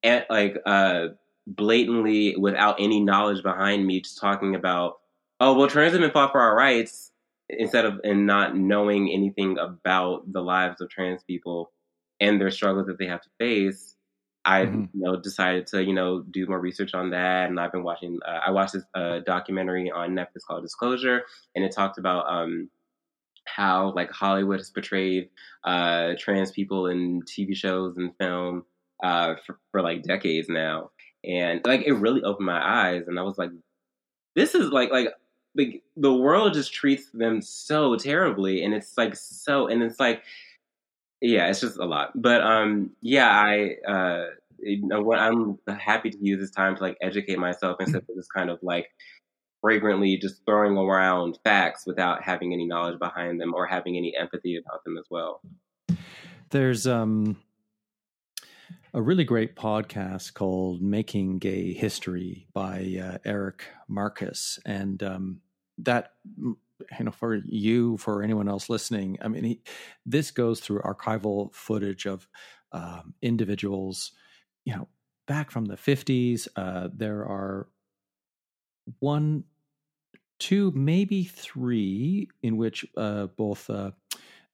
at, 0.04 0.30
like 0.30 0.56
uh 0.64 1.08
blatantly 1.46 2.36
without 2.36 2.80
any 2.80 3.00
knowledge 3.00 3.42
behind 3.42 3.86
me 3.86 4.00
just 4.00 4.18
talking 4.20 4.54
about 4.54 4.98
oh 5.38 5.56
well 5.56 5.68
trans 5.68 5.92
women 5.92 6.10
fought 6.10 6.32
for 6.32 6.40
our 6.40 6.56
rights 6.56 7.12
instead 7.48 7.84
of 7.84 8.00
and 8.02 8.26
not 8.26 8.56
knowing 8.56 9.10
anything 9.12 9.56
about 9.58 10.30
the 10.32 10.40
lives 10.40 10.80
of 10.80 10.90
trans 10.90 11.22
people 11.22 11.72
and 12.20 12.40
their 12.40 12.50
struggles 12.50 12.86
that 12.86 12.98
they 12.98 13.06
have 13.06 13.20
to 13.20 13.28
face 13.38 13.94
i 14.44 14.62
mm-hmm. 14.62 14.84
you 14.92 15.00
know 15.00 15.16
decided 15.20 15.66
to 15.68 15.84
you 15.84 15.92
know 15.92 16.22
do 16.30 16.46
more 16.46 16.58
research 16.58 16.94
on 16.94 17.10
that 17.10 17.48
and 17.48 17.60
i've 17.60 17.72
been 17.72 17.84
watching 17.84 18.18
uh, 18.26 18.40
i 18.44 18.50
watched 18.50 18.72
this 18.72 18.84
uh, 18.94 19.20
documentary 19.20 19.90
on 19.90 20.10
netflix 20.10 20.44
called 20.48 20.62
disclosure 20.62 21.22
and 21.54 21.64
it 21.64 21.72
talked 21.72 21.98
about 21.98 22.24
um 22.28 22.68
how 23.44 23.92
like 23.94 24.10
hollywood 24.10 24.58
has 24.58 24.70
portrayed 24.70 25.28
uh 25.62 26.14
trans 26.18 26.50
people 26.50 26.88
in 26.88 27.22
tv 27.22 27.54
shows 27.54 27.96
and 27.96 28.10
film 28.18 28.64
uh 29.04 29.34
for, 29.46 29.60
for 29.70 29.82
like 29.82 30.02
decades 30.02 30.48
now 30.48 30.90
and 31.24 31.60
like 31.64 31.82
it 31.86 31.92
really 31.92 32.22
opened 32.22 32.46
my 32.46 32.88
eyes 32.88 33.04
and 33.08 33.18
i 33.18 33.22
was 33.22 33.38
like 33.38 33.50
this 34.34 34.54
is 34.54 34.70
like 34.70 34.90
like 34.90 35.08
like 35.56 35.82
the 35.96 36.12
world 36.12 36.54
just 36.54 36.72
treats 36.72 37.10
them 37.10 37.40
so 37.40 37.96
terribly 37.96 38.62
and 38.62 38.74
it's 38.74 38.96
like 38.96 39.16
so 39.16 39.66
and 39.66 39.82
it's 39.82 39.98
like 39.98 40.22
yeah 41.20 41.48
it's 41.48 41.60
just 41.60 41.78
a 41.78 41.84
lot. 41.84 42.10
But 42.14 42.42
um 42.42 42.90
yeah 43.00 43.30
i 43.30 43.76
uh 43.90 44.26
you 44.58 44.86
know 44.86 45.02
what 45.02 45.18
i'm 45.18 45.58
happy 45.78 46.10
to 46.10 46.18
use 46.20 46.40
this 46.40 46.50
time 46.50 46.76
to 46.76 46.82
like 46.82 46.96
educate 47.02 47.38
myself 47.38 47.76
instead 47.80 48.02
of 48.08 48.16
just 48.16 48.32
kind 48.32 48.50
of 48.50 48.58
like 48.62 48.88
fragrantly 49.62 50.16
just 50.16 50.44
throwing 50.44 50.76
around 50.76 51.38
facts 51.42 51.86
without 51.86 52.22
having 52.22 52.52
any 52.52 52.66
knowledge 52.66 52.98
behind 52.98 53.40
them 53.40 53.54
or 53.54 53.66
having 53.66 53.96
any 53.96 54.14
empathy 54.16 54.56
about 54.56 54.84
them 54.84 54.98
as 54.98 55.06
well. 55.10 55.40
There's 56.50 56.86
um 56.86 57.36
a 58.96 59.02
really 59.02 59.24
great 59.24 59.54
podcast 59.54 60.32
called 60.32 60.80
Making 60.80 61.38
Gay 61.38 61.74
History 61.74 62.46
by 62.54 62.98
uh, 62.98 63.18
Eric 63.26 63.64
Marcus. 63.88 64.58
And 64.64 65.02
um, 65.02 65.40
that, 65.76 66.14
you 66.38 66.56
know, 67.00 67.10
for 67.10 67.34
you, 67.44 67.98
for 67.98 68.22
anyone 68.22 68.48
else 68.48 68.70
listening, 68.70 69.18
I 69.20 69.28
mean, 69.28 69.44
he, 69.44 69.60
this 70.06 70.30
goes 70.30 70.60
through 70.60 70.80
archival 70.80 71.54
footage 71.54 72.06
of 72.06 72.26
um, 72.72 73.12
individuals, 73.20 74.12
you 74.64 74.74
know, 74.74 74.88
back 75.26 75.50
from 75.50 75.66
the 75.66 75.76
50s. 75.76 76.48
Uh, 76.56 76.88
there 76.90 77.20
are 77.20 77.68
one, 79.00 79.44
two, 80.38 80.72
maybe 80.74 81.24
three 81.24 82.30
in 82.42 82.56
which 82.56 82.86
uh, 82.96 83.26
both 83.26 83.68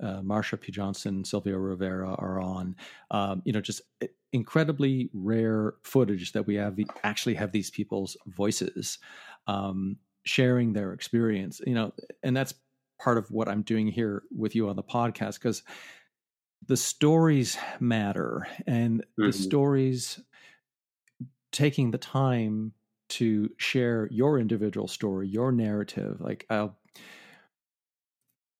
uh, 0.02 0.20
Marsha 0.20 0.60
P. 0.60 0.72
Johnson, 0.72 1.24
Sylvia 1.24 1.56
Rivera 1.56 2.14
are 2.14 2.40
on. 2.40 2.76
Um, 3.10 3.42
you 3.44 3.52
know, 3.52 3.60
just 3.60 3.82
eh, 4.00 4.08
incredibly 4.32 5.10
rare 5.12 5.74
footage 5.82 6.32
that 6.32 6.46
we 6.46 6.56
have 6.56 6.78
actually 7.04 7.34
have 7.34 7.52
these 7.52 7.70
people's 7.70 8.16
voices 8.26 8.98
um, 9.46 9.96
sharing 10.24 10.72
their 10.72 10.92
experience. 10.92 11.60
You 11.66 11.74
know, 11.74 11.92
and 12.22 12.36
that's 12.36 12.54
part 12.98 13.18
of 13.18 13.30
what 13.30 13.48
I'm 13.48 13.62
doing 13.62 13.88
here 13.88 14.22
with 14.36 14.54
you 14.54 14.68
on 14.68 14.76
the 14.76 14.82
podcast 14.82 15.34
because 15.34 15.62
the 16.66 16.76
stories 16.76 17.56
matter 17.80 18.46
and 18.66 19.00
mm-hmm. 19.00 19.26
the 19.26 19.32
stories 19.32 20.20
taking 21.52 21.90
the 21.90 21.98
time 21.98 22.72
to 23.08 23.50
share 23.58 24.08
your 24.10 24.38
individual 24.38 24.88
story, 24.88 25.28
your 25.28 25.52
narrative. 25.52 26.20
Like, 26.20 26.46
I'll 26.50 26.76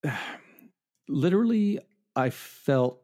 literally, 1.13 1.79
I 2.17 2.31
felt 2.31 3.03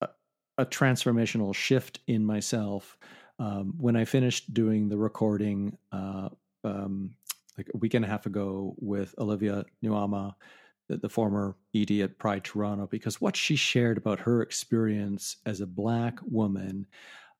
a, 0.00 0.08
a 0.56 0.66
transformational 0.66 1.54
shift 1.54 2.00
in 2.06 2.24
myself 2.24 2.98
um, 3.38 3.74
when 3.78 3.96
I 3.96 4.04
finished 4.04 4.52
doing 4.52 4.88
the 4.88 4.96
recording 4.96 5.78
uh, 5.92 6.30
um, 6.64 7.14
like 7.56 7.68
a 7.72 7.76
week 7.76 7.94
and 7.94 8.04
a 8.04 8.08
half 8.08 8.26
ago 8.26 8.74
with 8.78 9.14
Olivia 9.18 9.64
Nuamah, 9.84 10.34
the, 10.88 10.96
the, 10.96 11.08
former 11.08 11.56
ED 11.74 11.90
at 12.00 12.18
Pride 12.18 12.44
Toronto, 12.44 12.86
because 12.86 13.20
what 13.20 13.36
she 13.36 13.56
shared 13.56 13.98
about 13.98 14.20
her 14.20 14.42
experience 14.42 15.36
as 15.46 15.60
a 15.60 15.66
Black 15.66 16.18
woman 16.22 16.86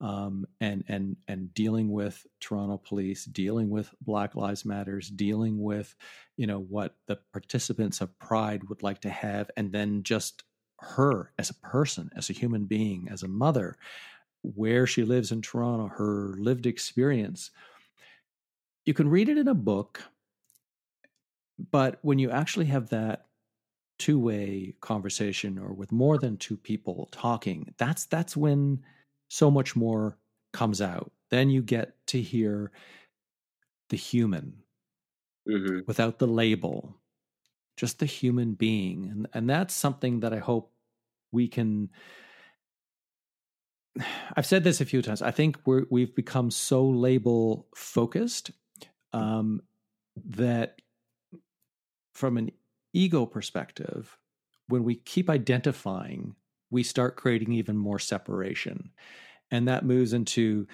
um, 0.01 0.47
and 0.61 0.85
and 0.89 1.17
and 1.27 1.53
dealing 1.55 1.91
with 1.91 2.25
Toronto 2.41 2.79
police, 2.79 3.25
dealing 3.25 3.71
with 3.71 3.93
Black 4.01 4.35
Lives 4.35 4.65
Matters, 4.65 5.09
dealing 5.09 5.61
with 5.61 5.95
you 6.37 6.47
know 6.47 6.61
what 6.61 6.95
the 7.07 7.19
participants 7.33 8.01
of 8.01 8.17
Pride 8.19 8.69
would 8.69 8.83
like 8.83 9.01
to 9.01 9.11
have, 9.11 9.51
and 9.57 9.73
then 9.73 10.03
just 10.03 10.45
her 10.81 11.33
as 11.39 11.51
a 11.51 11.55
person, 11.55 12.11
as 12.17 12.31
a 12.31 12.35
human 12.35 12.65
being, 12.65 13.09
as 13.11 13.23
a 13.23 13.29
mother, 13.29 13.77
where 14.43 14.87
she 14.87 15.03
lives 15.03 15.33
in 15.33 15.43
Toronto, 15.43 15.89
her 15.89 16.35
lived 16.39 16.67
experience. 16.67 17.51
You 18.85 18.95
can 18.95 19.09
read 19.09 19.29
it 19.29 19.37
in 19.37 19.49
a 19.49 19.55
book, 19.55 20.03
but 21.71 21.99
when 22.03 22.19
you 22.19 22.31
actually 22.31 22.67
have 22.67 22.91
that 22.91 23.27
two-way 23.99 24.75
conversation 24.81 25.59
or 25.59 25.73
with 25.73 25.91
more 25.91 26.19
than 26.19 26.37
two 26.37 26.57
people 26.57 27.09
talking, 27.11 27.75
that's 27.79 28.07
that's 28.07 28.37
when 28.37 28.85
so 29.29 29.51
much 29.51 29.77
more 29.77 30.19
comes 30.53 30.81
out. 30.81 31.13
Then 31.31 31.51
you 31.51 31.63
get 31.63 31.95
to 32.09 32.21
hear 32.21 32.73
the 33.91 33.97
human 33.97 34.63
mm-hmm. 35.49 35.81
without 35.87 36.19
the 36.19 36.27
label, 36.27 36.97
just 37.77 37.99
the 37.99 38.07
human 38.07 38.55
being. 38.55 39.09
And, 39.11 39.29
and 39.35 39.51
that's 39.51 39.75
something 39.75 40.21
that 40.21 40.33
I 40.33 40.39
hope 40.39 40.73
we 41.33 41.49
can. 41.49 41.91
I've 44.37 44.47
said 44.47 44.65
this 44.65 44.81
a 44.81 44.87
few 44.87 45.03
times. 45.03 45.23
I 45.23 45.31
think 45.31 45.59
we're, 45.67 45.85
we've 45.91 46.15
become 46.15 46.51
so 46.51 46.85
label 46.87 47.67
focused 47.75 48.51
um, 49.13 49.63
that 50.27 50.81
from 52.15 52.37
an 52.37 52.51
ego 52.93 53.27
perspective, 53.27 54.19
when 54.67 54.85
we 54.85 54.97
keep 54.97 55.31
identifying 55.31 56.35
we 56.71 56.83
start 56.83 57.17
creating 57.17 57.53
even 57.53 57.77
more 57.77 57.99
separation. 57.99 58.91
And 59.51 59.69
that 59.69 59.85
moves 59.85 60.13
into 60.13 60.67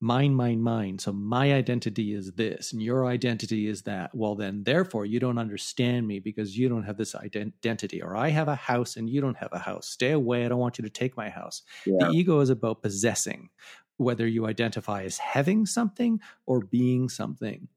mine, 0.00 0.34
mine, 0.34 0.60
mine. 0.60 0.98
So 0.98 1.12
my 1.12 1.52
identity 1.52 2.12
is 2.12 2.32
this, 2.32 2.72
and 2.72 2.82
your 2.82 3.06
identity 3.06 3.68
is 3.68 3.82
that. 3.82 4.14
Well, 4.14 4.34
then, 4.34 4.64
therefore, 4.64 5.06
you 5.06 5.20
don't 5.20 5.38
understand 5.38 6.08
me 6.08 6.18
because 6.18 6.58
you 6.58 6.68
don't 6.68 6.82
have 6.82 6.96
this 6.96 7.14
identity. 7.14 8.02
Or 8.02 8.16
I 8.16 8.30
have 8.30 8.48
a 8.48 8.56
house 8.56 8.96
and 8.96 9.08
you 9.08 9.20
don't 9.20 9.36
have 9.36 9.52
a 9.52 9.58
house. 9.58 9.86
Stay 9.86 10.10
away. 10.10 10.44
I 10.44 10.48
don't 10.48 10.58
want 10.58 10.78
you 10.78 10.82
to 10.82 10.90
take 10.90 11.16
my 11.16 11.28
house. 11.28 11.62
Yeah. 11.86 11.98
The 12.00 12.10
ego 12.10 12.40
is 12.40 12.50
about 12.50 12.82
possessing, 12.82 13.50
whether 13.98 14.26
you 14.26 14.46
identify 14.46 15.04
as 15.04 15.18
having 15.18 15.66
something 15.66 16.20
or 16.46 16.60
being 16.60 17.08
something. 17.08 17.68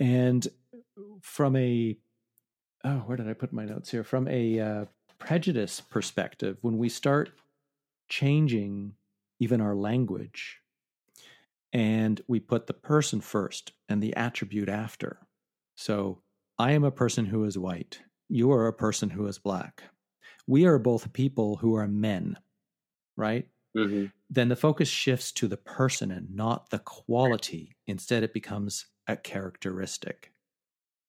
And 0.00 0.46
from 1.20 1.54
a, 1.54 1.96
oh, 2.82 2.96
where 3.06 3.16
did 3.16 3.28
I 3.28 3.34
put 3.34 3.52
my 3.52 3.64
notes 3.64 3.90
here? 3.90 4.02
From 4.02 4.26
a, 4.26 4.58
uh, 4.58 4.84
prejudice 5.18 5.80
perspective, 5.80 6.58
when 6.60 6.78
we 6.78 6.88
start 6.88 7.30
changing 8.08 8.94
even 9.40 9.60
our 9.60 9.74
language 9.74 10.60
and 11.72 12.20
we 12.28 12.38
put 12.38 12.66
the 12.66 12.74
person 12.74 13.20
first 13.20 13.72
and 13.88 14.02
the 14.02 14.14
attribute 14.16 14.68
after. 14.68 15.18
So, 15.76 16.20
I 16.56 16.72
am 16.72 16.84
a 16.84 16.92
person 16.92 17.26
who 17.26 17.44
is 17.44 17.58
white. 17.58 18.00
You 18.28 18.52
are 18.52 18.68
a 18.68 18.72
person 18.72 19.10
who 19.10 19.26
is 19.26 19.38
black. 19.38 19.82
We 20.46 20.66
are 20.66 20.78
both 20.78 21.12
people 21.12 21.56
who 21.56 21.74
are 21.74 21.88
men, 21.88 22.38
right? 23.16 23.48
Mm-hmm. 23.76 24.06
Then 24.30 24.48
the 24.48 24.56
focus 24.56 24.88
shifts 24.88 25.32
to 25.32 25.48
the 25.48 25.56
person 25.56 26.12
and 26.12 26.34
not 26.34 26.70
the 26.70 26.78
quality. 26.78 27.74
Instead, 27.86 28.22
it 28.22 28.32
becomes 28.32 28.86
a 29.08 29.16
characteristic. 29.16 30.32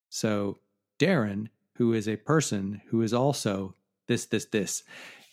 So, 0.10 0.60
Darren, 1.00 1.50
who 1.76 1.94
is 1.94 2.08
a 2.08 2.16
person 2.16 2.82
who 2.88 3.02
is 3.02 3.14
also 3.14 3.76
this, 4.08 4.26
this, 4.26 4.46
this. 4.46 4.84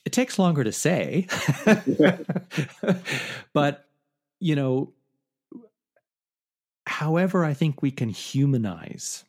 It 0.04 0.12
takes 0.12 0.38
longer 0.38 0.64
to 0.64 0.72
say, 0.72 1.28
but 3.52 3.86
you 4.40 4.56
know, 4.56 4.92
however, 6.86 7.44
I 7.44 7.54
think 7.54 7.82
we 7.82 7.92
can 7.92 8.08
humanize 8.08 9.24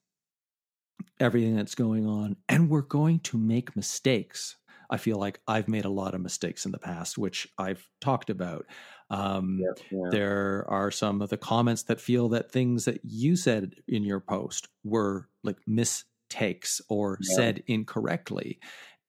everything 1.20 1.56
that's 1.56 1.76
going 1.76 2.08
on, 2.08 2.38
and 2.50 2.70
we're 2.70 2.82
going 2.82 3.20
to 3.20 3.38
make 3.38 3.76
mistakes. 3.76 4.56
I 4.90 4.98
feel 4.98 5.18
like 5.18 5.40
I've 5.48 5.68
made 5.68 5.86
a 5.86 5.90
lot 5.90 6.14
of 6.14 6.22
mistakes 6.22 6.66
in 6.66 6.72
the 6.72 6.80
past, 6.80 7.18
which 7.18 7.48
I've 7.58 7.88
talked 8.02 8.30
about. 8.30 8.66
Um, 9.10 9.60
yeah, 9.62 9.84
yeah. 9.92 10.10
There 10.10 10.66
are 10.68 10.92
some 10.92 11.22
of 11.22 11.30
the 11.30 11.38
comments 11.38 11.84
that 11.84 12.02
feel 12.02 12.30
that 12.30 12.52
things 12.52 12.86
that 12.86 13.02
you 13.04 13.36
said 13.36 13.76
in 13.88 14.04
your 14.04 14.20
post 14.20 14.68
were 14.84 15.30
like 15.44 15.58
mistakes 15.68 16.82
or 16.90 17.20
yeah. 17.22 17.36
said 17.36 17.64
incorrectly. 17.68 18.60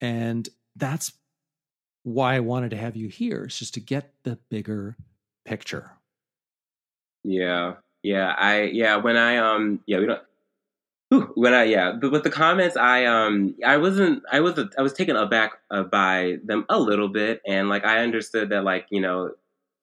And 0.05 0.46
that's 0.76 1.12
why 2.02 2.34
I 2.34 2.40
wanted 2.40 2.72
to 2.72 2.76
have 2.76 2.94
you 2.94 3.09
here, 3.09 3.46
is 3.46 3.59
just 3.59 3.72
to 3.74 3.80
get 3.80 4.12
the 4.24 4.38
bigger 4.50 4.98
picture. 5.46 5.92
Yeah. 7.22 7.76
Yeah. 8.02 8.34
I, 8.36 8.64
yeah. 8.64 8.96
When 8.96 9.16
I, 9.16 9.38
um, 9.38 9.80
yeah, 9.86 10.00
we 10.00 10.07
don't, 10.07 10.20
when 11.34 11.55
I, 11.55 11.64
yeah, 11.64 11.92
but 11.98 12.12
with 12.12 12.22
the 12.22 12.30
comments, 12.30 12.76
I, 12.76 13.07
um, 13.07 13.55
I 13.64 13.78
wasn't, 13.78 14.24
I 14.30 14.40
was, 14.40 14.59
I 14.76 14.82
was 14.82 14.92
taken 14.92 15.16
aback 15.16 15.52
uh, 15.70 15.84
by 15.84 16.36
them 16.44 16.66
a 16.68 16.78
little 16.78 17.09
bit. 17.09 17.40
And 17.46 17.70
like, 17.70 17.86
I 17.86 18.00
understood 18.00 18.50
that, 18.50 18.64
like, 18.64 18.86
you 18.90 19.00
know, 19.00 19.30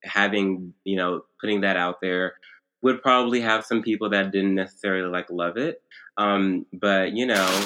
having, 0.04 0.76
you 0.84 0.98
know, 0.98 1.24
putting 1.40 1.62
that 1.62 1.78
out 1.78 2.00
there 2.00 2.36
would 2.84 3.02
probably 3.02 3.42
have 3.42 3.66
some 3.66 3.82
people 3.82 4.10
that 4.12 4.32
didn't 4.32 4.54
necessarily 4.54 5.10
like 5.10 5.32
love 5.32 5.58
it. 5.58 5.82
Um, 6.18 6.68
but, 6.72 7.14
you 7.14 7.26
know, 7.26 7.66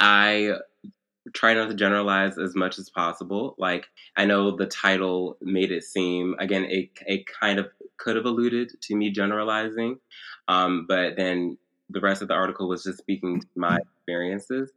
I 0.00 0.54
try 1.34 1.54
not 1.54 1.68
to 1.68 1.74
generalize 1.74 2.38
as 2.38 2.54
much 2.54 2.78
as 2.78 2.90
possible. 2.90 3.54
Like 3.58 3.86
I 4.16 4.24
know 4.24 4.56
the 4.56 4.66
title 4.66 5.36
made 5.40 5.70
it 5.70 5.84
seem 5.84 6.34
again 6.38 6.64
it 6.64 6.90
it 7.06 7.24
kind 7.26 7.58
of 7.58 7.66
could 7.98 8.16
have 8.16 8.24
alluded 8.24 8.72
to 8.82 8.96
me 8.96 9.10
generalizing, 9.10 9.98
um, 10.46 10.86
but 10.88 11.16
then 11.16 11.58
the 11.90 12.00
rest 12.00 12.22
of 12.22 12.28
the 12.28 12.34
article 12.34 12.68
was 12.68 12.84
just 12.84 12.98
speaking 12.98 13.40
to 13.40 13.46
my 13.56 13.78
experiences, 13.78 14.70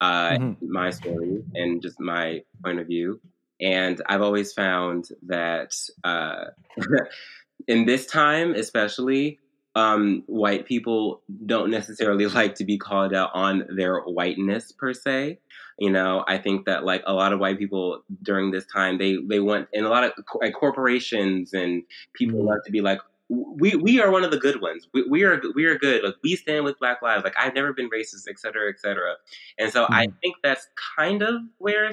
uh, 0.00 0.30
mm-hmm. 0.30 0.72
my 0.72 0.90
story, 0.90 1.42
and 1.54 1.80
just 1.80 2.00
my 2.00 2.42
point 2.64 2.80
of 2.80 2.86
view. 2.86 3.20
And 3.60 4.02
I've 4.08 4.22
always 4.22 4.52
found 4.52 5.08
that 5.26 5.72
uh, 6.04 6.46
in 7.68 7.86
this 7.86 8.06
time, 8.06 8.54
especially, 8.54 9.38
um, 9.76 10.24
white 10.26 10.66
people 10.66 11.22
don't 11.44 11.70
necessarily 11.70 12.26
like 12.40 12.56
to 12.56 12.64
be 12.64 12.78
called 12.78 13.14
out 13.14 13.30
on 13.34 13.64
their 13.68 14.00
whiteness 14.00 14.72
per 14.72 14.92
se. 14.92 15.38
You 15.78 15.90
know, 15.90 16.24
I 16.26 16.38
think 16.38 16.64
that 16.64 16.84
like 16.84 17.02
a 17.06 17.12
lot 17.12 17.34
of 17.34 17.38
white 17.38 17.58
people 17.58 18.02
during 18.22 18.50
this 18.50 18.64
time, 18.66 18.98
they 18.98 19.18
they 19.28 19.38
want, 19.38 19.68
and 19.74 19.84
a 19.84 19.90
lot 19.90 20.04
of 20.04 20.12
like, 20.40 20.54
corporations 20.54 21.52
and 21.52 21.82
people 22.14 22.38
mm-hmm. 22.38 22.48
love 22.48 22.58
to 22.64 22.72
be 22.72 22.80
like, 22.80 23.00
we 23.28 23.76
we 23.76 24.00
are 24.00 24.10
one 24.10 24.24
of 24.24 24.30
the 24.30 24.38
good 24.38 24.62
ones. 24.62 24.88
We, 24.94 25.02
we 25.02 25.24
are 25.24 25.40
we 25.54 25.66
are 25.66 25.78
good. 25.78 26.02
Like 26.02 26.14
we 26.24 26.34
stand 26.34 26.64
with 26.64 26.78
Black 26.78 27.02
lives. 27.02 27.24
Like 27.24 27.34
I've 27.38 27.54
never 27.54 27.74
been 27.74 27.90
racist, 27.90 28.26
et 28.28 28.38
cetera, 28.38 28.70
et 28.70 28.80
cetera. 28.80 29.16
And 29.58 29.70
so 29.70 29.84
mm-hmm. 29.84 29.92
I 29.92 30.06
think 30.22 30.36
that's 30.42 30.66
kind 30.96 31.22
of 31.22 31.42
where 31.58 31.90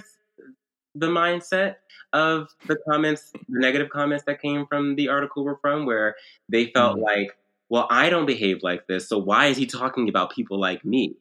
the 0.96 1.08
mindset 1.08 1.76
of 2.14 2.50
the 2.68 2.78
comments, 2.88 3.32
the 3.50 3.60
negative 3.60 3.90
comments 3.90 4.24
that 4.26 4.42
came 4.42 4.66
from 4.68 4.96
the 4.96 5.10
article 5.10 5.44
were 5.44 5.58
from, 5.62 5.86
where 5.86 6.16
they 6.50 6.68
felt 6.68 6.98
mm-hmm. 6.98 7.06
like, 7.06 7.38
well, 7.74 7.88
I 7.90 8.12
don't 8.12 8.28
behave 8.28 8.60
like 8.62 8.86
this, 8.86 9.10
so 9.10 9.18
why 9.18 9.48
is 9.48 9.58
he 9.58 9.66
talking 9.66 10.08
about 10.08 10.32
people 10.32 10.60
like 10.60 10.86
me? 10.86 11.16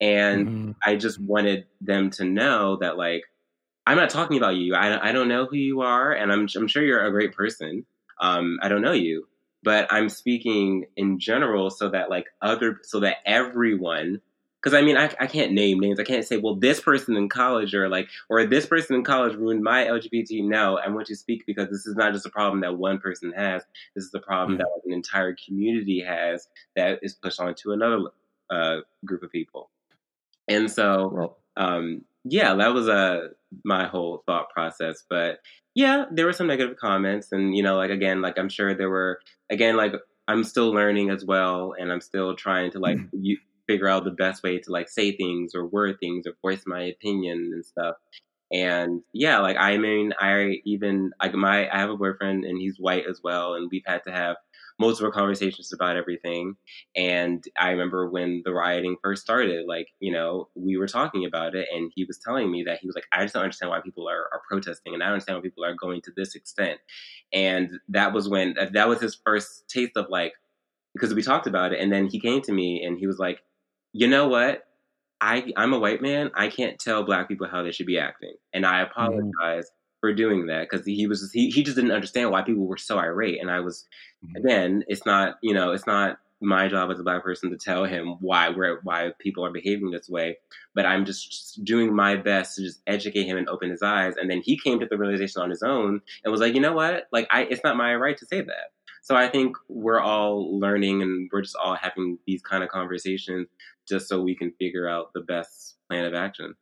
And 0.00 0.46
mm-hmm. 0.48 0.70
I 0.82 0.96
just 0.96 1.20
wanted 1.20 1.66
them 1.82 2.08
to 2.12 2.24
know 2.24 2.78
that, 2.80 2.96
like, 2.96 3.24
I'm 3.86 3.98
not 3.98 4.08
talking 4.08 4.38
about 4.38 4.56
you. 4.56 4.74
I, 4.74 5.10
I 5.10 5.12
don't 5.12 5.28
know 5.28 5.44
who 5.44 5.56
you 5.56 5.82
are, 5.82 6.10
and 6.10 6.32
I'm, 6.32 6.48
I'm 6.56 6.68
sure 6.68 6.82
you're 6.82 7.04
a 7.04 7.10
great 7.10 7.34
person. 7.34 7.84
Um, 8.18 8.58
I 8.62 8.70
don't 8.70 8.80
know 8.80 8.92
you, 8.92 9.28
but 9.62 9.92
I'm 9.92 10.08
speaking 10.08 10.86
in 10.96 11.18
general 11.20 11.68
so 11.68 11.90
that, 11.90 12.08
like, 12.08 12.28
other, 12.40 12.78
so 12.82 13.00
that 13.00 13.16
everyone 13.26 14.22
because 14.60 14.74
I 14.74 14.82
mean, 14.82 14.96
I, 14.96 15.10
I 15.18 15.26
can't 15.26 15.52
name 15.52 15.80
names. 15.80 15.98
I 15.98 16.04
can't 16.04 16.26
say, 16.26 16.36
well, 16.36 16.54
this 16.54 16.80
person 16.80 17.16
in 17.16 17.28
college 17.28 17.74
or 17.74 17.88
like, 17.88 18.08
or 18.28 18.44
this 18.44 18.66
person 18.66 18.94
in 18.96 19.04
college 19.04 19.34
ruined 19.34 19.62
my 19.62 19.84
LGBT. 19.84 20.44
No, 20.44 20.78
I 20.78 20.88
want 20.88 21.06
to 21.06 21.16
speak 21.16 21.46
because 21.46 21.70
this 21.70 21.86
is 21.86 21.96
not 21.96 22.12
just 22.12 22.26
a 22.26 22.30
problem 22.30 22.60
that 22.60 22.76
one 22.76 22.98
person 22.98 23.32
has. 23.32 23.62
This 23.94 24.04
is 24.04 24.14
a 24.14 24.18
problem 24.18 24.58
mm-hmm. 24.58 24.58
that 24.58 24.86
an 24.86 24.92
entire 24.92 25.34
community 25.46 26.00
has 26.00 26.48
that 26.76 26.98
is 27.02 27.14
pushed 27.14 27.40
onto 27.40 27.72
another 27.72 28.02
uh, 28.50 28.78
group 29.04 29.22
of 29.22 29.32
people. 29.32 29.70
And 30.46 30.70
so, 30.70 31.36
um, 31.56 32.04
yeah, 32.24 32.54
that 32.54 32.74
was 32.74 32.88
uh, 32.88 33.28
my 33.64 33.86
whole 33.86 34.22
thought 34.26 34.50
process. 34.50 35.04
But 35.08 35.40
yeah, 35.74 36.04
there 36.10 36.26
were 36.26 36.34
some 36.34 36.48
negative 36.48 36.76
comments, 36.76 37.32
and 37.32 37.56
you 37.56 37.62
know, 37.62 37.76
like 37.76 37.90
again, 37.90 38.20
like 38.20 38.38
I'm 38.38 38.50
sure 38.50 38.74
there 38.74 38.90
were 38.90 39.20
again, 39.48 39.76
like 39.78 39.94
I'm 40.28 40.44
still 40.44 40.70
learning 40.70 41.08
as 41.08 41.24
well, 41.24 41.74
and 41.78 41.90
I'm 41.90 42.02
still 42.02 42.36
trying 42.36 42.72
to 42.72 42.78
like 42.78 42.98
mm-hmm 42.98 43.32
figure 43.70 43.86
out 43.86 44.02
the 44.02 44.10
best 44.10 44.42
way 44.42 44.58
to 44.58 44.72
like 44.72 44.88
say 44.88 45.16
things 45.16 45.54
or 45.54 45.64
word 45.64 45.96
things 46.00 46.26
or 46.26 46.34
voice 46.42 46.64
my 46.66 46.82
opinion 46.82 47.50
and 47.52 47.64
stuff. 47.64 47.94
And 48.52 49.02
yeah, 49.12 49.38
like 49.38 49.56
I 49.56 49.76
mean, 49.76 50.12
I 50.18 50.56
even 50.64 51.12
like 51.22 51.34
my 51.34 51.70
I 51.70 51.78
have 51.78 51.90
a 51.90 51.96
boyfriend 51.96 52.44
and 52.44 52.58
he's 52.58 52.80
white 52.80 53.04
as 53.08 53.20
well, 53.22 53.54
and 53.54 53.68
we've 53.70 53.84
had 53.86 54.02
to 54.08 54.12
have 54.12 54.34
multiple 54.80 55.12
conversations 55.12 55.72
about 55.72 55.96
everything. 55.96 56.56
And 56.96 57.44
I 57.56 57.70
remember 57.70 58.10
when 58.10 58.42
the 58.44 58.52
rioting 58.52 58.96
first 59.04 59.22
started, 59.22 59.66
like 59.68 59.86
you 60.00 60.10
know, 60.10 60.48
we 60.56 60.76
were 60.76 60.88
talking 60.88 61.24
about 61.24 61.54
it, 61.54 61.68
and 61.72 61.92
he 61.94 62.04
was 62.04 62.18
telling 62.18 62.50
me 62.50 62.64
that 62.64 62.80
he 62.80 62.88
was 62.88 62.96
like, 62.96 63.06
I 63.12 63.22
just 63.22 63.34
don't 63.34 63.44
understand 63.44 63.70
why 63.70 63.80
people 63.82 64.08
are, 64.08 64.28
are 64.32 64.42
protesting, 64.48 64.94
and 64.94 65.02
I 65.02 65.06
don't 65.06 65.12
understand 65.12 65.38
why 65.38 65.42
people 65.42 65.64
are 65.64 65.76
going 65.76 66.00
to 66.02 66.12
this 66.16 66.34
extent. 66.34 66.80
And 67.32 67.78
that 67.90 68.12
was 68.12 68.28
when 68.28 68.56
that 68.72 68.88
was 68.88 69.00
his 69.00 69.16
first 69.24 69.68
taste 69.68 69.96
of 69.96 70.06
like 70.08 70.32
because 70.94 71.14
we 71.14 71.22
talked 71.22 71.46
about 71.46 71.72
it, 71.72 71.80
and 71.80 71.92
then 71.92 72.08
he 72.08 72.18
came 72.18 72.42
to 72.42 72.52
me 72.52 72.82
and 72.84 72.98
he 72.98 73.06
was 73.06 73.18
like, 73.18 73.42
you 73.92 74.08
know 74.08 74.28
what? 74.28 74.64
I 75.20 75.52
I'm 75.56 75.72
a 75.72 75.78
white 75.78 76.00
man. 76.00 76.30
I 76.34 76.48
can't 76.48 76.78
tell 76.78 77.04
black 77.04 77.28
people 77.28 77.46
how 77.46 77.62
they 77.62 77.72
should 77.72 77.86
be 77.86 77.98
acting, 77.98 78.34
and 78.52 78.64
I 78.64 78.82
mm-hmm. 78.82 78.90
apologize 78.90 79.66
mm. 79.66 80.00
for 80.00 80.14
doing 80.14 80.46
that 80.46 80.68
because 80.68 80.86
he 80.86 81.06
was 81.06 81.20
just, 81.20 81.34
he 81.34 81.50
he 81.50 81.62
just 81.62 81.76
didn't 81.76 81.92
understand 81.92 82.30
why 82.30 82.42
people 82.42 82.66
were 82.66 82.78
so 82.78 82.98
irate, 82.98 83.40
and 83.40 83.50
I 83.50 83.60
was 83.60 83.86
mm. 84.24 84.38
again, 84.38 84.84
it's 84.88 85.04
not 85.04 85.36
you 85.42 85.54
know 85.54 85.72
it's 85.72 85.86
not 85.86 86.18
my 86.42 86.68
job 86.68 86.90
as 86.90 86.98
a 86.98 87.02
black 87.02 87.22
person 87.22 87.50
to 87.50 87.58
tell 87.58 87.84
him 87.84 88.16
why 88.20 88.48
where 88.48 88.80
why 88.82 89.12
people 89.18 89.44
are 89.44 89.52
behaving 89.52 89.90
this 89.90 90.08
way, 90.08 90.38
but 90.74 90.86
I'm 90.86 91.04
just 91.04 91.62
doing 91.64 91.94
my 91.94 92.16
best 92.16 92.56
to 92.56 92.62
just 92.62 92.80
educate 92.86 93.24
him 93.24 93.36
and 93.36 93.48
open 93.48 93.70
his 93.70 93.82
eyes, 93.82 94.14
and 94.16 94.30
then 94.30 94.40
he 94.40 94.58
came 94.58 94.80
to 94.80 94.86
the 94.86 94.96
realization 94.96 95.42
on 95.42 95.50
his 95.50 95.62
own 95.62 96.00
and 96.24 96.32
was 96.32 96.40
like, 96.40 96.54
you 96.54 96.60
know 96.60 96.72
what, 96.72 97.08
like 97.12 97.28
I 97.30 97.42
it's 97.42 97.64
not 97.64 97.76
my 97.76 97.94
right 97.94 98.16
to 98.16 98.26
say 98.26 98.40
that. 98.40 98.70
So 99.02 99.16
I 99.16 99.28
think 99.28 99.56
we're 99.68 100.00
all 100.00 100.58
learning 100.58 101.02
and 101.02 101.28
we're 101.32 101.42
just 101.42 101.56
all 101.56 101.74
having 101.74 102.18
these 102.26 102.42
kind 102.42 102.62
of 102.62 102.68
conversations 102.68 103.48
just 103.90 104.08
so 104.08 104.22
we 104.22 104.34
can 104.34 104.52
figure 104.58 104.88
out 104.88 105.12
the 105.14 105.20
best 105.20 105.76
plan 105.88 106.06
of 106.06 106.14
action. 106.14 106.54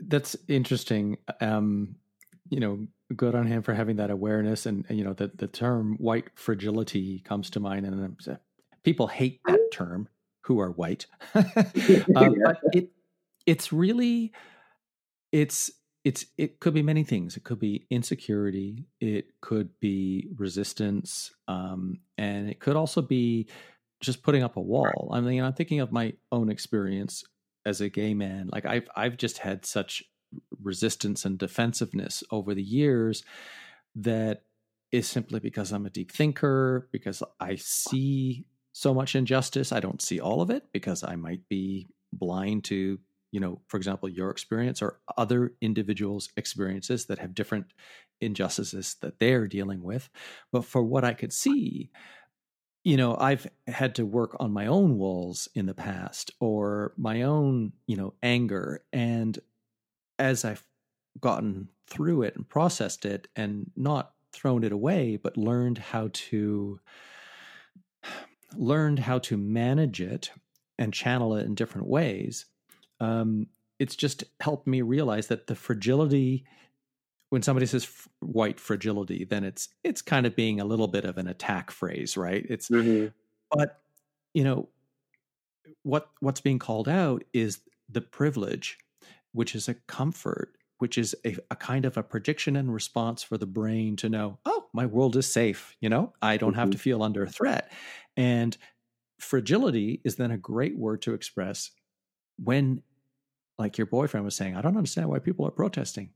That's 0.00 0.36
interesting. 0.48 1.18
Um, 1.40 1.96
you 2.48 2.60
know, 2.60 2.86
good 3.14 3.34
on 3.34 3.46
him 3.46 3.62
for 3.62 3.74
having 3.74 3.96
that 3.96 4.10
awareness, 4.10 4.66
and, 4.66 4.84
and 4.88 4.98
you 4.98 5.04
know, 5.04 5.12
the 5.12 5.30
the 5.34 5.46
term 5.46 5.96
white 5.98 6.28
fragility 6.34 7.20
comes 7.20 7.50
to 7.50 7.60
mind, 7.60 7.86
and 7.86 8.16
uh, 8.28 8.36
people 8.82 9.06
hate 9.06 9.40
that 9.46 9.60
term 9.72 10.08
who 10.44 10.60
are 10.60 10.70
white, 10.70 11.06
uh, 11.34 11.44
but 12.14 12.60
it 12.72 12.90
it's 13.46 13.72
really 13.72 14.32
it's 15.32 15.70
it's 16.04 16.26
it 16.38 16.60
could 16.60 16.74
be 16.74 16.82
many 16.82 17.04
things. 17.04 17.36
It 17.36 17.44
could 17.44 17.60
be 17.60 17.86
insecurity. 17.90 18.86
It 19.00 19.40
could 19.40 19.78
be 19.80 20.28
resistance, 20.36 21.32
um, 21.46 22.00
and 22.16 22.48
it 22.48 22.60
could 22.60 22.76
also 22.76 23.02
be 23.02 23.48
just 24.00 24.22
putting 24.22 24.42
up 24.42 24.56
a 24.56 24.60
wall. 24.60 25.10
I 25.12 25.20
mean, 25.20 25.42
I'm 25.42 25.52
thinking 25.52 25.80
of 25.80 25.92
my 25.92 26.14
own 26.32 26.50
experience 26.50 27.24
as 27.64 27.80
a 27.80 27.88
gay 27.88 28.14
man. 28.14 28.48
Like 28.52 28.66
I've 28.66 28.88
I've 28.96 29.16
just 29.16 29.38
had 29.38 29.66
such 29.66 30.02
resistance 30.62 31.24
and 31.24 31.38
defensiveness 31.38 32.22
over 32.30 32.54
the 32.54 32.62
years 32.62 33.24
that 33.96 34.42
is 34.92 35.06
simply 35.08 35.40
because 35.40 35.72
I'm 35.72 35.86
a 35.86 35.90
deep 35.90 36.10
thinker, 36.12 36.88
because 36.92 37.22
I 37.38 37.56
see 37.56 38.46
so 38.72 38.94
much 38.94 39.14
injustice. 39.14 39.72
I 39.72 39.80
don't 39.80 40.02
see 40.02 40.20
all 40.20 40.40
of 40.40 40.50
it 40.50 40.64
because 40.72 41.04
I 41.04 41.16
might 41.16 41.48
be 41.48 41.88
blind 42.12 42.64
to 42.64 42.98
you 43.32 43.40
know, 43.40 43.60
for 43.68 43.76
example, 43.76 44.08
your 44.08 44.30
experience 44.30 44.82
or 44.82 44.98
other 45.16 45.52
individuals' 45.60 46.30
experiences 46.36 47.06
that 47.06 47.18
have 47.18 47.34
different 47.34 47.66
injustices 48.20 48.96
that 49.02 49.18
they're 49.18 49.46
dealing 49.46 49.82
with. 49.82 50.10
But 50.52 50.64
for 50.64 50.82
what 50.82 51.04
I 51.04 51.14
could 51.14 51.32
see, 51.32 51.90
you 52.84 52.96
know, 52.96 53.16
I've 53.18 53.46
had 53.66 53.94
to 53.96 54.06
work 54.06 54.36
on 54.40 54.52
my 54.52 54.66
own 54.66 54.96
walls 54.98 55.48
in 55.54 55.66
the 55.66 55.74
past 55.74 56.30
or 56.40 56.92
my 56.96 57.22
own, 57.22 57.72
you 57.86 57.96
know, 57.96 58.14
anger. 58.22 58.82
And 58.92 59.38
as 60.18 60.44
I've 60.44 60.64
gotten 61.20 61.68
through 61.86 62.22
it 62.22 62.36
and 62.36 62.48
processed 62.48 63.04
it 63.04 63.28
and 63.36 63.70
not 63.76 64.12
thrown 64.32 64.64
it 64.64 64.72
away, 64.72 65.16
but 65.16 65.36
learned 65.36 65.78
how 65.78 66.10
to 66.12 66.80
learned 68.56 69.00
how 69.00 69.18
to 69.18 69.36
manage 69.36 70.00
it 70.00 70.32
and 70.78 70.92
channel 70.92 71.36
it 71.36 71.46
in 71.46 71.54
different 71.54 71.86
ways 71.86 72.46
um, 73.00 73.46
it's 73.78 73.96
just 73.96 74.24
helped 74.40 74.66
me 74.66 74.82
realize 74.82 75.28
that 75.28 75.46
the 75.46 75.54
fragility 75.54 76.44
when 77.30 77.42
somebody 77.42 77.66
says 77.66 77.84
f- 77.84 78.08
white 78.20 78.60
fragility 78.60 79.24
then 79.24 79.42
it's 79.42 79.68
it's 79.82 80.02
kind 80.02 80.26
of 80.26 80.36
being 80.36 80.60
a 80.60 80.64
little 80.64 80.88
bit 80.88 81.04
of 81.04 81.18
an 81.18 81.26
attack 81.26 81.70
phrase 81.70 82.16
right 82.16 82.44
it's 82.48 82.68
mm-hmm. 82.68 83.08
but 83.50 83.80
you 84.34 84.44
know 84.44 84.68
what 85.82 86.10
what's 86.20 86.40
being 86.40 86.58
called 86.58 86.88
out 86.88 87.24
is 87.32 87.60
the 87.88 88.00
privilege 88.00 88.78
which 89.32 89.54
is 89.54 89.68
a 89.68 89.74
comfort 89.74 90.52
which 90.78 90.96
is 90.96 91.14
a, 91.26 91.36
a, 91.50 91.56
kind 91.56 91.84
of 91.84 91.98
a 91.98 92.02
prediction 92.02 92.56
and 92.56 92.72
response 92.72 93.22
for 93.22 93.36
the 93.36 93.46
brain 93.46 93.96
to 93.96 94.08
know 94.08 94.38
oh 94.44 94.66
my 94.72 94.86
world 94.86 95.16
is 95.16 95.30
safe 95.30 95.76
you 95.80 95.88
know 95.88 96.12
i 96.20 96.36
don't 96.36 96.52
mm-hmm. 96.52 96.60
have 96.60 96.70
to 96.70 96.78
feel 96.78 97.02
under 97.02 97.26
threat 97.26 97.72
and 98.16 98.56
fragility 99.18 100.00
is 100.04 100.16
then 100.16 100.30
a 100.30 100.38
great 100.38 100.76
word 100.76 101.02
to 101.02 101.14
express 101.14 101.70
when 102.42 102.82
like 103.60 103.76
your 103.76 103.86
boyfriend 103.86 104.24
was 104.24 104.34
saying, 104.34 104.56
I 104.56 104.62
don't 104.62 104.76
understand 104.76 105.08
why 105.08 105.18
people 105.18 105.46
are 105.46 105.50
protesting. 105.50 106.10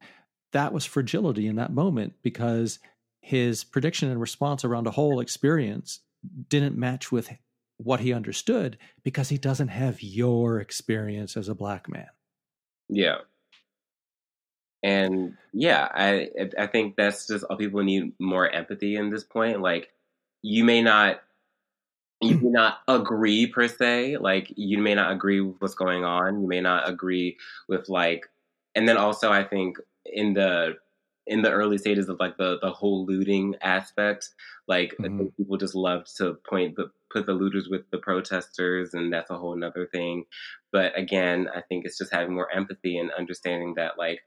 That 0.55 0.73
was 0.73 0.87
fragility 0.87 1.47
in 1.47 1.57
that 1.57 1.73
moment 1.73 2.15
because 2.23 2.79
his 3.21 3.65
prediction 3.65 4.11
and 4.11 4.21
response 4.21 4.65
around 4.65 4.87
a 4.87 4.93
whole 4.93 5.21
experience 5.21 6.01
didn't 6.49 6.79
match 6.79 7.13
with 7.13 7.29
what 7.77 8.01
he 8.01 8.13
understood 8.13 8.79
because 9.03 9.29
he 9.29 9.37
doesn't 9.37 9.69
have 9.69 10.03
your 10.03 10.61
experience 10.61 11.37
as 11.37 11.49
a 11.49 11.55
black 11.55 11.89
man. 11.89 12.09
Yeah. 12.89 13.19
And 14.83 15.37
yeah, 15.53 15.89
I 15.93 16.29
I 16.59 16.67
think 16.67 16.97
that's 16.97 17.27
just 17.27 17.45
all 17.45 17.57
people 17.57 17.83
need 17.83 18.13
more 18.19 18.49
empathy 18.49 18.97
in 18.97 19.11
this 19.11 19.25
point. 19.25 19.61
Like 19.61 19.91
you 20.43 20.63
may 20.63 20.83
not 20.83 21.21
you 22.21 22.37
may 22.37 22.51
not 22.51 22.79
agree 22.89 23.47
per 23.47 23.69
se 23.69 24.19
like 24.19 24.53
you 24.57 24.79
may 24.79 24.95
not 24.95 25.13
agree 25.13 25.41
with 25.41 25.57
what's 25.59 25.75
going 25.75 26.05
on 26.05 26.41
you 26.41 26.49
may 26.49 26.61
not 26.61 26.89
agree 26.89 27.37
with 27.69 27.89
like 27.89 28.27
and 28.75 28.89
then 28.89 28.97
also 28.97 29.31
i 29.33 29.43
think 29.43 29.79
in 30.15 30.35
the 30.35 30.75
in 31.27 31.43
the 31.43 31.51
early 31.51 31.79
stages 31.79 32.09
of 32.09 32.19
like 32.21 32.37
the 32.37 32.59
the 32.61 32.71
whole 32.71 33.07
looting 33.07 33.55
aspect 33.63 34.31
like 34.69 34.95
mm-hmm. 35.01 35.27
people 35.37 35.57
just 35.57 35.75
love 35.75 36.05
to 36.17 36.37
point 36.49 36.77
the 36.77 36.91
put 37.13 37.27
the 37.27 37.33
looters 37.33 37.69
with 37.69 37.83
the 37.91 37.99
protesters 37.99 38.95
and 38.95 39.13
that's 39.13 39.31
a 39.31 39.39
whole 39.39 39.57
nother 39.57 39.89
thing 39.93 40.25
but 40.73 40.97
again 40.99 41.49
i 41.55 41.61
think 41.63 41.85
it's 41.85 41.99
just 41.99 42.13
having 42.13 42.35
more 42.35 42.53
empathy 42.53 42.99
and 42.99 43.11
understanding 43.19 43.75
that 43.77 43.93
like 43.99 44.21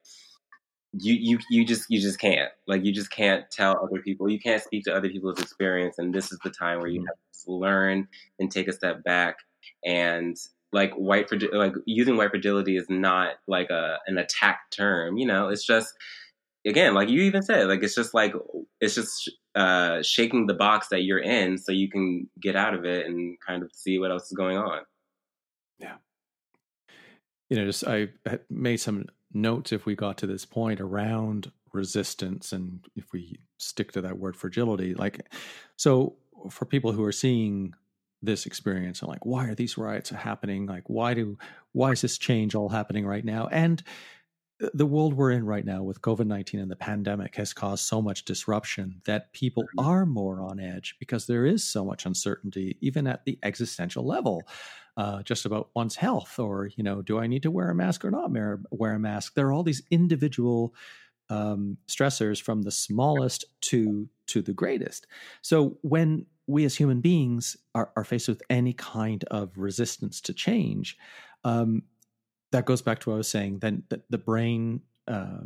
you 0.94 1.14
you 1.14 1.40
you 1.50 1.66
just 1.66 1.86
you 1.90 2.00
just 2.00 2.20
can't 2.20 2.50
like 2.66 2.84
you 2.84 2.94
just 2.94 3.12
can't 3.12 3.50
tell 3.52 3.78
other 3.84 4.02
people 4.02 4.30
you 4.30 4.40
can't 4.40 4.64
speak 4.64 4.84
to 4.84 4.96
other 4.96 5.10
people's 5.10 5.40
experience 5.40 6.00
and 6.00 6.14
this 6.14 6.32
is 6.32 6.40
the 6.44 6.50
time 6.50 6.80
where 6.80 6.88
you 6.88 7.02
mm-hmm. 7.02 7.08
have 7.08 7.46
to 7.46 7.52
learn 7.52 8.08
and 8.40 8.52
take 8.52 8.68
a 8.68 8.74
step 8.74 9.04
back 9.04 9.36
and 9.86 10.38
like 10.72 10.94
white 10.94 11.30
like 11.54 11.74
using 11.86 12.18
white 12.18 12.30
fragility 12.30 12.78
is 12.78 12.90
not 12.90 13.36
like 13.48 13.70
a 13.70 13.98
an 14.08 14.18
attack 14.18 14.60
term 14.72 15.18
you 15.18 15.26
know? 15.26 15.50
It's 15.50 15.66
just 15.66 15.94
again 16.66 16.94
like 16.94 17.10
you 17.10 17.22
even 17.22 17.42
said 17.42 17.68
like 17.68 17.84
it's 17.84 17.96
just 17.96 18.14
like 18.14 18.34
it's 18.82 18.96
just 18.96 19.32
uh 19.56 20.02
shaking 20.02 20.48
the 20.48 20.54
box 20.54 20.90
that 20.90 21.04
you're 21.04 21.20
in 21.20 21.58
so 21.58 21.72
you 21.72 21.90
can 21.90 22.30
get 22.42 22.56
out 22.56 22.74
of 22.74 22.86
it 22.86 23.06
and 23.06 23.38
kind 23.46 23.64
of 23.64 23.72
see 23.74 24.00
what 24.00 24.12
else 24.12 24.26
is 24.26 24.34
going 24.34 24.58
on. 24.58 24.82
Yeah. 25.80 25.96
You 27.50 27.58
know, 27.58 27.66
just 27.66 27.88
I 27.88 28.10
made 28.50 28.78
some 28.78 29.06
notes 29.34 29.72
if 29.72 29.86
we 29.86 29.96
got 29.96 30.18
to 30.18 30.28
this 30.28 30.46
point 30.46 30.82
around 30.82 31.52
resistance 31.74 32.52
and 32.52 32.86
if 32.96 33.12
we 33.14 33.40
stick 33.58 33.92
to 33.92 34.02
that 34.02 34.18
word 34.18 34.36
fragility 34.36 34.94
like 34.94 35.30
so 35.76 36.16
for 36.50 36.66
people 36.66 36.92
who 36.92 37.04
are 37.04 37.12
seeing 37.12 37.74
this 38.22 38.46
experience. 38.46 39.02
And 39.02 39.10
like 39.10 39.26
why 39.26 39.46
are 39.46 39.56
these 39.56 39.78
riots 39.78 40.10
happening? 40.10 40.66
Like 40.66 40.84
why 40.88 41.14
do 41.14 41.38
why 41.74 41.92
is 41.92 42.02
this 42.02 42.18
change 42.18 42.56
all 42.56 42.70
happening 42.70 43.06
right 43.06 43.26
now? 43.26 43.48
And 43.48 43.84
the 44.74 44.88
world 44.88 45.14
we're 45.14 45.30
in 45.30 45.46
right 45.46 45.66
now 45.66 45.84
with 45.84 46.02
covid-19 46.02 46.60
and 46.60 46.72
the 46.72 46.76
pandemic 46.76 47.36
has 47.36 47.54
caused 47.54 47.86
so 47.86 48.02
much 48.02 48.26
disruption 48.26 49.00
that 49.06 49.32
people 49.32 49.62
mm-hmm. 49.62 49.88
are 49.88 50.04
more 50.04 50.42
on 50.42 50.60
edge 50.60 50.96
because 51.00 51.28
there 51.28 51.46
is 51.46 51.64
so 51.64 51.86
much 51.86 52.08
uncertainty 52.08 52.76
even 52.82 53.06
at 53.06 53.24
the 53.26 53.38
existential 53.44 54.04
level 54.04 54.42
uh, 54.98 55.22
just 55.22 55.46
about 55.46 55.70
one's 55.76 55.96
health 55.96 56.40
or 56.40 56.72
you 56.76 56.84
know 56.84 57.04
do 57.04 57.20
i 57.20 57.28
need 57.28 57.44
to 57.44 57.52
wear 57.52 57.70
a 57.70 57.76
mask 57.76 58.04
or 58.04 58.10
not 58.10 58.32
wear 58.72 58.94
a 58.94 59.00
mask? 59.00 59.36
There 59.36 59.48
are 59.48 59.54
all 59.54 59.64
these 59.64 59.84
individual 59.92 60.74
um, 61.30 61.78
stressors 61.88 62.42
from 62.42 62.64
the 62.64 62.72
smallest 62.72 63.46
to 63.62 64.10
to 64.28 64.42
the 64.42 64.54
greatest. 64.54 65.08
So 65.42 65.78
when 65.82 66.26
we 66.48 66.66
as 66.66 66.76
human 66.76 67.02
beings 67.02 67.58
are, 67.76 67.92
are 67.96 68.04
faced 68.04 68.28
with 68.28 68.42
any 68.50 68.74
kind 68.74 69.24
of 69.26 69.58
resistance 69.58 70.22
to 70.22 70.34
change, 70.34 70.98
um, 71.44 71.84
that 72.52 72.66
goes 72.66 72.82
back 72.82 73.00
to 73.00 73.10
what 73.10 73.16
I 73.16 73.18
was 73.18 73.28
saying. 73.28 73.60
Then 73.60 73.84
the, 74.10 74.18
brain 74.18 74.82
uh, 75.08 75.42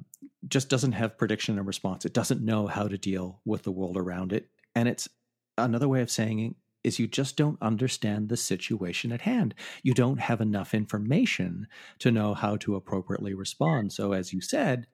just 0.47 0.69
doesn't 0.69 0.91
have 0.91 1.17
prediction 1.17 1.57
and 1.57 1.67
response. 1.67 2.05
It 2.05 2.13
doesn't 2.13 2.41
know 2.41 2.67
how 2.67 2.87
to 2.87 2.97
deal 2.97 3.41
with 3.45 3.63
the 3.63 3.71
world 3.71 3.97
around 3.97 4.31
it, 4.31 4.47
and 4.75 4.87
it's 4.87 5.09
another 5.57 5.89
way 5.89 6.01
of 6.01 6.11
saying 6.11 6.39
it 6.39 6.55
is 6.83 6.99
you 6.99 7.07
just 7.07 7.37
don't 7.37 7.61
understand 7.61 8.29
the 8.29 8.37
situation 8.37 9.11
at 9.11 9.21
hand. 9.21 9.53
You 9.83 9.93
don't 9.93 10.19
have 10.19 10.41
enough 10.41 10.73
information 10.73 11.67
to 11.99 12.11
know 12.11 12.33
how 12.33 12.57
to 12.57 12.75
appropriately 12.75 13.33
respond. 13.33 13.93
So, 13.93 14.13
as 14.13 14.33
you 14.33 14.41
said, 14.41 14.87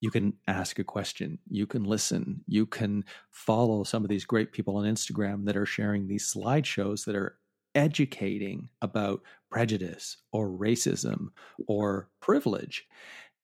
you 0.00 0.10
can 0.10 0.34
ask 0.46 0.78
a 0.78 0.84
question, 0.84 1.38
you 1.48 1.66
can 1.66 1.84
listen, 1.84 2.42
you 2.46 2.66
can 2.66 3.04
follow 3.30 3.82
some 3.84 4.04
of 4.04 4.08
these 4.08 4.24
great 4.24 4.52
people 4.52 4.76
on 4.76 4.84
Instagram 4.84 5.44
that 5.46 5.56
are 5.56 5.66
sharing 5.66 6.06
these 6.06 6.32
slideshows 6.32 7.04
that 7.04 7.16
are 7.16 7.36
educating 7.74 8.68
about 8.80 9.22
prejudice 9.50 10.18
or 10.32 10.48
racism 10.48 11.28
or 11.66 12.08
privilege. 12.20 12.86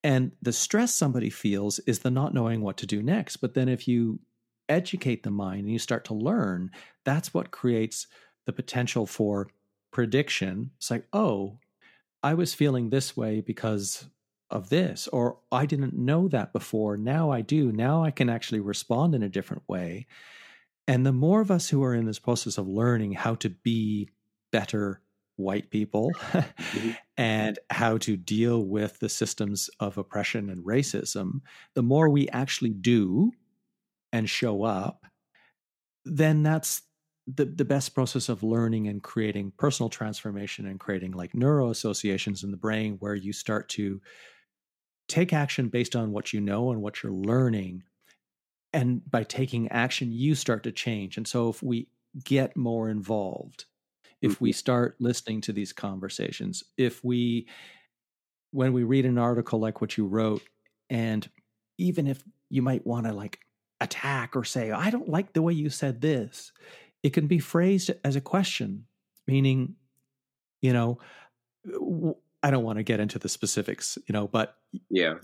And 0.02 0.32
the 0.42 0.52
stress 0.52 0.94
somebody 0.94 1.30
feels 1.30 1.78
is 1.80 2.00
the 2.00 2.10
not 2.10 2.34
knowing 2.34 2.60
what 2.60 2.76
to 2.78 2.86
do 2.86 3.02
next. 3.02 3.38
But 3.38 3.54
then 3.54 3.68
if 3.68 3.88
you 3.88 4.20
educate 4.68 5.22
the 5.22 5.30
mind 5.30 5.62
and 5.62 5.72
you 5.72 5.78
start 5.78 6.04
to 6.06 6.14
learn, 6.14 6.70
that's 7.04 7.32
what 7.34 7.50
creates 7.50 8.06
the 8.46 8.52
potential 8.52 9.06
for 9.06 9.48
prediction. 9.90 10.70
It's 10.76 10.90
like, 10.90 11.06
oh, 11.12 11.58
I 12.22 12.34
was 12.34 12.54
feeling 12.54 12.90
this 12.90 13.16
way 13.16 13.40
because 13.40 14.06
of 14.50 14.68
this 14.68 15.08
or 15.08 15.38
i 15.50 15.66
didn't 15.66 15.94
know 15.94 16.28
that 16.28 16.52
before. 16.52 16.96
Now 16.96 17.30
i 17.30 17.40
do. 17.40 17.72
Now 17.72 18.04
i 18.04 18.10
can 18.10 18.28
actually 18.28 18.60
respond 18.60 19.14
in 19.14 19.22
a 19.22 19.28
different 19.28 19.62
way. 19.68 20.06
And 20.86 21.06
the 21.06 21.12
more 21.12 21.40
of 21.40 21.50
us 21.50 21.68
who 21.70 21.82
are 21.82 21.94
in 21.94 22.04
this 22.04 22.18
process 22.18 22.58
of 22.58 22.68
learning 22.68 23.12
how 23.12 23.36
to 23.36 23.48
be 23.48 24.10
better 24.52 25.00
white 25.36 25.70
people 25.70 26.12
mm-hmm. 26.30 26.90
and 27.16 27.58
how 27.70 27.98
to 27.98 28.16
deal 28.16 28.64
with 28.64 28.98
the 29.00 29.08
systems 29.08 29.68
of 29.80 29.98
oppression 29.98 30.48
and 30.48 30.64
racism 30.64 31.40
the 31.74 31.82
more 31.82 32.08
we 32.08 32.28
actually 32.28 32.70
do 32.70 33.32
and 34.12 34.30
show 34.30 34.62
up 34.62 35.06
then 36.04 36.42
that's 36.42 36.82
the, 37.26 37.46
the 37.46 37.64
best 37.64 37.94
process 37.94 38.28
of 38.28 38.42
learning 38.42 38.86
and 38.86 39.02
creating 39.02 39.52
personal 39.56 39.88
transformation 39.88 40.66
and 40.66 40.78
creating 40.78 41.12
like 41.12 41.34
neuro 41.34 41.70
associations 41.70 42.44
in 42.44 42.50
the 42.50 42.56
brain 42.56 42.96
where 43.00 43.14
you 43.14 43.32
start 43.32 43.68
to 43.68 44.00
take 45.08 45.32
action 45.32 45.68
based 45.68 45.94
on 45.94 46.12
what 46.12 46.32
you 46.32 46.40
know 46.40 46.70
and 46.70 46.82
what 46.82 47.02
you're 47.02 47.12
learning. 47.12 47.82
And 48.72 49.08
by 49.10 49.22
taking 49.24 49.68
action, 49.68 50.10
you 50.10 50.34
start 50.34 50.62
to 50.64 50.72
change. 50.72 51.16
And 51.16 51.26
so 51.26 51.48
if 51.48 51.62
we 51.62 51.88
get 52.24 52.56
more 52.56 52.88
involved, 52.88 53.66
if 54.22 54.40
we 54.40 54.50
mm-hmm. 54.50 54.56
start 54.56 54.96
listening 54.98 55.40
to 55.42 55.52
these 55.52 55.72
conversations, 55.72 56.64
if 56.76 57.04
we, 57.04 57.46
when 58.50 58.72
we 58.72 58.82
read 58.82 59.04
an 59.04 59.18
article 59.18 59.58
like 59.58 59.80
what 59.80 59.96
you 59.96 60.06
wrote, 60.06 60.42
and 60.90 61.28
even 61.78 62.06
if 62.06 62.22
you 62.50 62.62
might 62.62 62.86
want 62.86 63.06
to 63.06 63.12
like 63.12 63.40
attack 63.80 64.34
or 64.34 64.44
say, 64.44 64.70
I 64.70 64.90
don't 64.90 65.08
like 65.08 65.32
the 65.32 65.42
way 65.42 65.52
you 65.52 65.70
said 65.70 66.00
this, 66.00 66.52
it 67.02 67.12
can 67.12 67.26
be 67.26 67.38
phrased 67.38 67.90
as 68.02 68.16
a 68.16 68.20
question, 68.20 68.86
meaning, 69.26 69.76
you 70.62 70.72
know, 70.72 70.98
I 72.44 72.50
don't 72.50 72.62
want 72.62 72.76
to 72.76 72.82
get 72.82 73.00
into 73.00 73.18
the 73.18 73.30
specifics, 73.30 73.96
you 74.06 74.12
know, 74.12 74.28
but 74.28 74.58
yeah, 74.90 75.14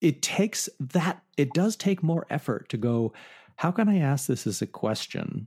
it 0.00 0.20
takes 0.20 0.68
that, 0.80 1.22
it 1.36 1.52
does 1.52 1.76
take 1.76 2.02
more 2.02 2.26
effort 2.28 2.68
to 2.70 2.76
go, 2.76 3.12
how 3.54 3.70
can 3.70 3.88
I 3.88 3.98
ask 3.98 4.26
this 4.26 4.48
as 4.48 4.60
a 4.60 4.66
question 4.66 5.46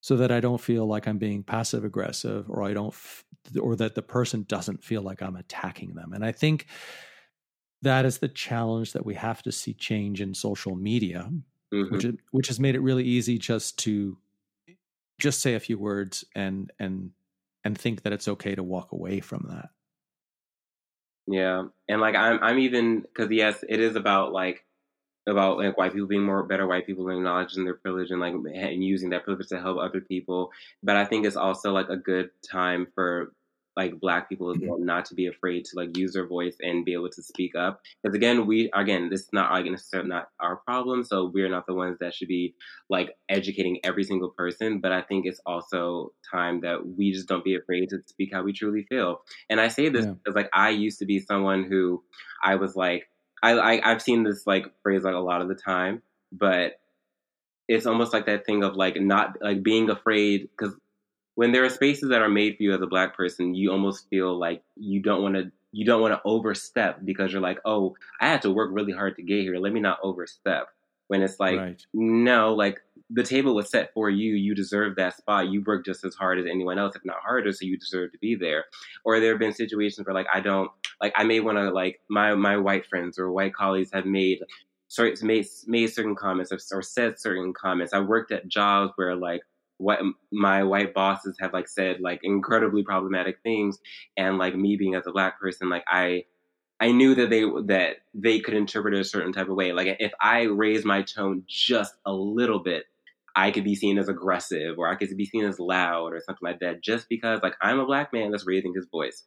so 0.00 0.16
that 0.16 0.32
I 0.32 0.40
don't 0.40 0.60
feel 0.60 0.86
like 0.86 1.06
I'm 1.06 1.18
being 1.18 1.42
passive 1.42 1.84
aggressive 1.84 2.48
or 2.48 2.62
I 2.62 2.72
don't, 2.72 2.94
f- 2.94 3.24
or 3.60 3.76
that 3.76 3.96
the 3.96 4.02
person 4.02 4.46
doesn't 4.48 4.82
feel 4.82 5.02
like 5.02 5.20
I'm 5.20 5.36
attacking 5.36 5.94
them. 5.94 6.14
And 6.14 6.24
I 6.24 6.32
think 6.32 6.68
that 7.82 8.06
is 8.06 8.18
the 8.18 8.28
challenge 8.28 8.94
that 8.94 9.04
we 9.04 9.14
have 9.16 9.42
to 9.42 9.52
see 9.52 9.74
change 9.74 10.22
in 10.22 10.32
social 10.32 10.74
media, 10.74 11.30
mm-hmm. 11.70 11.94
which, 11.94 12.06
which 12.30 12.48
has 12.48 12.58
made 12.58 12.76
it 12.76 12.80
really 12.80 13.04
easy 13.04 13.38
just 13.38 13.78
to 13.80 14.16
just 15.18 15.42
say 15.42 15.54
a 15.54 15.60
few 15.60 15.78
words 15.78 16.24
and, 16.34 16.72
and, 16.78 17.10
and 17.62 17.76
think 17.76 18.04
that 18.04 18.14
it's 18.14 18.28
okay 18.28 18.54
to 18.54 18.62
walk 18.62 18.92
away 18.92 19.20
from 19.20 19.46
that. 19.50 19.68
Yeah, 21.26 21.64
and 21.88 22.00
like 22.00 22.14
I'm, 22.14 22.38
I'm 22.42 22.58
even 22.58 23.00
because 23.00 23.30
yes, 23.30 23.64
it 23.68 23.80
is 23.80 23.96
about 23.96 24.32
like 24.32 24.64
about 25.28 25.58
like 25.58 25.78
white 25.78 25.92
people 25.92 26.08
being 26.08 26.24
more 26.24 26.44
better 26.44 26.66
white 26.66 26.86
people 26.86 27.08
acknowledging 27.10 27.64
their 27.64 27.74
privilege 27.74 28.10
and 28.10 28.20
like 28.20 28.34
and 28.34 28.84
using 28.84 29.10
that 29.10 29.24
privilege 29.24 29.48
to 29.48 29.60
help 29.60 29.78
other 29.78 30.00
people. 30.02 30.50
But 30.82 30.96
I 30.96 31.04
think 31.06 31.26
it's 31.26 31.36
also 31.36 31.72
like 31.72 31.88
a 31.90 31.96
good 31.96 32.30
time 32.50 32.88
for 32.94 33.32
like 33.76 33.98
black 34.00 34.28
people 34.28 34.50
as 34.50 34.56
mm-hmm. 34.56 34.68
well 34.68 34.78
not 34.78 35.04
to 35.04 35.14
be 35.14 35.26
afraid 35.26 35.64
to 35.64 35.72
like 35.76 35.96
use 35.96 36.12
their 36.12 36.26
voice 36.26 36.56
and 36.60 36.84
be 36.84 36.92
able 36.92 37.08
to 37.08 37.22
speak 37.22 37.54
up 37.54 37.80
because 38.02 38.14
again 38.14 38.46
we 38.46 38.70
again 38.74 39.08
this 39.10 39.22
is 39.22 39.32
not 39.32 39.50
like 39.50 39.64
necessarily 39.66 40.08
not 40.08 40.28
our 40.40 40.56
problem 40.56 41.04
so 41.04 41.30
we're 41.32 41.48
not 41.48 41.66
the 41.66 41.74
ones 41.74 41.96
that 42.00 42.14
should 42.14 42.28
be 42.28 42.54
like 42.88 43.16
educating 43.28 43.78
every 43.84 44.04
single 44.04 44.30
person 44.30 44.80
but 44.80 44.92
i 44.92 45.02
think 45.02 45.26
it's 45.26 45.40
also 45.46 46.12
time 46.30 46.60
that 46.60 46.86
we 46.96 47.12
just 47.12 47.28
don't 47.28 47.44
be 47.44 47.56
afraid 47.56 47.88
to 47.88 47.98
speak 48.06 48.30
how 48.32 48.42
we 48.42 48.52
truly 48.52 48.84
feel 48.88 49.20
and 49.50 49.60
i 49.60 49.68
say 49.68 49.88
this 49.88 50.04
yeah. 50.04 50.12
because 50.12 50.34
like 50.34 50.50
i 50.52 50.70
used 50.70 50.98
to 50.98 51.06
be 51.06 51.18
someone 51.20 51.64
who 51.64 52.02
i 52.42 52.54
was 52.54 52.76
like 52.76 53.08
I, 53.42 53.52
I 53.52 53.90
i've 53.90 54.02
seen 54.02 54.22
this 54.22 54.46
like 54.46 54.66
phrase 54.82 55.02
like 55.02 55.14
a 55.14 55.18
lot 55.18 55.42
of 55.42 55.48
the 55.48 55.54
time 55.54 56.02
but 56.32 56.74
it's 57.68 57.86
almost 57.86 58.12
like 58.12 58.26
that 58.26 58.44
thing 58.44 58.62
of 58.62 58.76
like 58.76 59.00
not 59.00 59.38
like 59.40 59.62
being 59.62 59.88
afraid 59.88 60.48
because 60.50 60.74
when 61.34 61.52
there 61.52 61.64
are 61.64 61.70
spaces 61.70 62.10
that 62.10 62.22
are 62.22 62.28
made 62.28 62.56
for 62.56 62.62
you 62.62 62.74
as 62.74 62.80
a 62.80 62.86
black 62.86 63.16
person, 63.16 63.54
you 63.54 63.70
almost 63.72 64.08
feel 64.08 64.38
like 64.38 64.62
you 64.76 65.02
don't 65.02 65.22
want 65.22 65.34
to 65.34 65.50
you 65.72 65.84
don't 65.84 66.00
want 66.00 66.14
to 66.14 66.20
overstep 66.24 67.04
because 67.04 67.32
you're 67.32 67.42
like, 67.42 67.58
oh, 67.64 67.96
I 68.20 68.28
had 68.28 68.42
to 68.42 68.52
work 68.52 68.70
really 68.72 68.92
hard 68.92 69.16
to 69.16 69.22
get 69.22 69.40
here. 69.40 69.56
Let 69.56 69.72
me 69.72 69.80
not 69.80 69.98
overstep. 70.04 70.68
When 71.08 71.20
it's 71.20 71.38
like, 71.38 71.58
right. 71.58 71.86
no, 71.92 72.54
like 72.54 72.80
the 73.10 73.24
table 73.24 73.54
was 73.54 73.70
set 73.70 73.92
for 73.92 74.08
you. 74.08 74.34
You 74.34 74.54
deserve 74.54 74.96
that 74.96 75.16
spot. 75.16 75.48
You 75.48 75.62
work 75.66 75.84
just 75.84 76.04
as 76.04 76.14
hard 76.14 76.38
as 76.38 76.46
anyone 76.46 76.78
else, 76.78 76.94
if 76.94 77.04
not 77.04 77.18
harder. 77.22 77.52
So 77.52 77.66
you 77.66 77.76
deserve 77.76 78.12
to 78.12 78.18
be 78.18 78.36
there. 78.36 78.64
Or 79.04 79.20
there 79.20 79.32
have 79.32 79.40
been 79.40 79.52
situations 79.52 80.06
where 80.06 80.14
like 80.14 80.28
I 80.32 80.40
don't 80.40 80.70
like 81.00 81.12
I 81.16 81.24
may 81.24 81.40
want 81.40 81.58
to 81.58 81.70
like 81.70 82.00
my 82.08 82.34
my 82.36 82.56
white 82.56 82.86
friends 82.86 83.18
or 83.18 83.32
white 83.32 83.54
colleagues 83.54 83.90
have 83.92 84.06
made 84.06 84.38
sorry 84.88 85.14
made 85.22 85.46
made 85.66 85.88
certain 85.88 86.14
comments 86.14 86.52
or, 86.52 86.58
or 86.72 86.82
said 86.82 87.18
certain 87.18 87.52
comments. 87.52 87.92
I 87.92 88.00
worked 88.00 88.32
at 88.32 88.48
jobs 88.48 88.92
where 88.96 89.14
like 89.16 89.42
what 89.78 90.00
my 90.32 90.62
white 90.62 90.94
bosses 90.94 91.36
have 91.40 91.52
like 91.52 91.68
said 91.68 92.00
like 92.00 92.20
incredibly 92.22 92.82
problematic 92.82 93.38
things 93.42 93.78
and 94.16 94.38
like 94.38 94.54
me 94.54 94.76
being 94.76 94.94
as 94.94 95.06
a 95.06 95.12
black 95.12 95.40
person 95.40 95.68
like 95.68 95.84
i 95.88 96.24
i 96.80 96.92
knew 96.92 97.14
that 97.14 97.30
they 97.30 97.42
that 97.66 97.96
they 98.14 98.38
could 98.38 98.54
interpret 98.54 98.94
it 98.94 99.00
a 99.00 99.04
certain 99.04 99.32
type 99.32 99.48
of 99.48 99.56
way. 99.56 99.72
Like 99.72 99.96
if 99.98 100.12
i 100.20 100.42
raise 100.42 100.84
my 100.84 101.02
tone 101.02 101.42
just 101.48 101.94
a 102.06 102.12
little 102.12 102.60
bit 102.60 102.84
i 103.36 103.50
could 103.50 103.64
be 103.64 103.74
seen 103.74 103.98
as 103.98 104.08
aggressive 104.08 104.78
or 104.78 104.88
i 104.88 104.94
could 104.94 105.16
be 105.16 105.24
seen 105.24 105.44
as 105.44 105.58
loud 105.58 106.12
or 106.12 106.20
something 106.20 106.48
like 106.48 106.60
that 106.60 106.82
just 106.82 107.08
because 107.08 107.40
like 107.42 107.54
i'm 107.60 107.80
a 107.80 107.86
black 107.86 108.12
man 108.12 108.30
that's 108.30 108.46
raising 108.46 108.74
his 108.74 108.86
voice. 108.90 109.24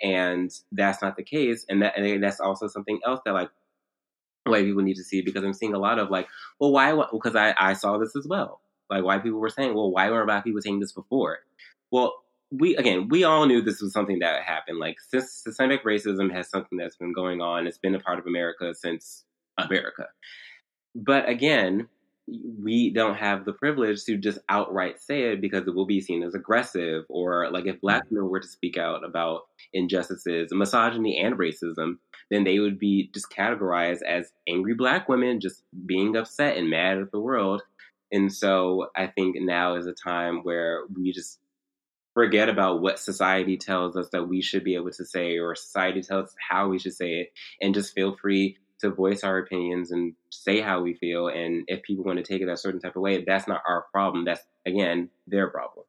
And 0.00 0.48
that's 0.70 1.02
not 1.02 1.16
the 1.16 1.24
case 1.24 1.66
and 1.68 1.82
that 1.82 1.98
and 1.98 2.22
that's 2.22 2.38
also 2.38 2.68
something 2.68 3.00
else 3.04 3.20
that 3.24 3.34
like 3.34 3.50
white 4.46 4.64
people 4.64 4.82
need 4.82 4.94
to 4.94 5.04
see 5.04 5.20
because 5.22 5.44
i'm 5.44 5.52
seeing 5.52 5.74
a 5.74 5.78
lot 5.78 5.98
of 5.98 6.08
like 6.08 6.28
well 6.58 6.72
why 6.72 6.94
because 7.12 7.36
i 7.36 7.54
i 7.58 7.72
saw 7.74 7.98
this 7.98 8.16
as 8.16 8.26
well 8.26 8.60
like 8.90 9.04
white 9.04 9.22
people 9.22 9.38
were 9.38 9.50
saying, 9.50 9.74
well, 9.74 9.90
why 9.90 10.10
weren't 10.10 10.26
black 10.26 10.44
people 10.44 10.60
saying 10.60 10.80
this 10.80 10.92
before? 10.92 11.38
Well, 11.90 12.14
we 12.50 12.76
again, 12.76 13.08
we 13.08 13.24
all 13.24 13.46
knew 13.46 13.60
this 13.60 13.80
was 13.80 13.92
something 13.92 14.20
that 14.20 14.42
happened. 14.42 14.78
Like 14.78 14.96
since 15.00 15.30
systemic 15.32 15.84
racism 15.84 16.32
has 16.32 16.48
something 16.48 16.78
that's 16.78 16.96
been 16.96 17.12
going 17.12 17.40
on. 17.40 17.66
It's 17.66 17.78
been 17.78 17.94
a 17.94 18.00
part 18.00 18.18
of 18.18 18.26
America 18.26 18.74
since 18.74 19.24
America. 19.58 20.06
But 20.94 21.28
again, 21.28 21.88
we 22.62 22.90
don't 22.90 23.16
have 23.16 23.44
the 23.44 23.52
privilege 23.52 24.04
to 24.04 24.16
just 24.16 24.38
outright 24.48 25.00
say 25.00 25.32
it 25.32 25.40
because 25.40 25.66
it 25.66 25.74
will 25.74 25.86
be 25.86 26.00
seen 26.00 26.22
as 26.22 26.34
aggressive 26.34 27.04
or 27.08 27.50
like 27.50 27.66
if 27.66 27.80
black 27.80 28.04
women 28.10 28.28
were 28.28 28.40
to 28.40 28.48
speak 28.48 28.76
out 28.76 29.04
about 29.04 29.42
injustices 29.72 30.52
misogyny 30.52 31.18
and 31.18 31.36
racism 31.36 31.96
then 32.30 32.44
they 32.44 32.58
would 32.58 32.78
be 32.78 33.10
just 33.14 33.30
categorized 33.30 34.02
as 34.02 34.32
angry 34.46 34.74
black 34.74 35.08
women 35.08 35.40
just 35.40 35.62
being 35.86 36.16
upset 36.16 36.56
and 36.56 36.68
mad 36.68 36.98
at 36.98 37.10
the 37.12 37.20
world 37.20 37.62
and 38.12 38.32
so 38.32 38.86
i 38.96 39.06
think 39.06 39.36
now 39.40 39.74
is 39.76 39.86
a 39.86 39.92
time 39.92 40.38
where 40.42 40.82
we 40.94 41.12
just 41.12 41.40
forget 42.14 42.48
about 42.48 42.80
what 42.80 42.98
society 42.98 43.56
tells 43.56 43.96
us 43.96 44.08
that 44.10 44.28
we 44.28 44.42
should 44.42 44.64
be 44.64 44.74
able 44.74 44.90
to 44.90 45.04
say 45.04 45.38
or 45.38 45.54
society 45.54 46.02
tells 46.02 46.24
us 46.26 46.34
how 46.50 46.68
we 46.68 46.78
should 46.78 46.94
say 46.94 47.20
it 47.20 47.32
and 47.60 47.74
just 47.74 47.94
feel 47.94 48.16
free 48.16 48.56
to 48.80 48.90
voice 48.90 49.24
our 49.24 49.38
opinions 49.38 49.90
and 49.90 50.14
say 50.30 50.60
how 50.60 50.80
we 50.80 50.94
feel. 50.94 51.28
And 51.28 51.64
if 51.66 51.82
people 51.82 52.04
want 52.04 52.18
to 52.18 52.22
take 52.22 52.42
it 52.42 52.48
a 52.48 52.56
certain 52.56 52.80
type 52.80 52.96
of 52.96 53.02
way, 53.02 53.24
that's 53.24 53.48
not 53.48 53.62
our 53.66 53.86
problem. 53.92 54.24
That's 54.24 54.42
again 54.66 55.10
their 55.26 55.48
problem. 55.48 55.84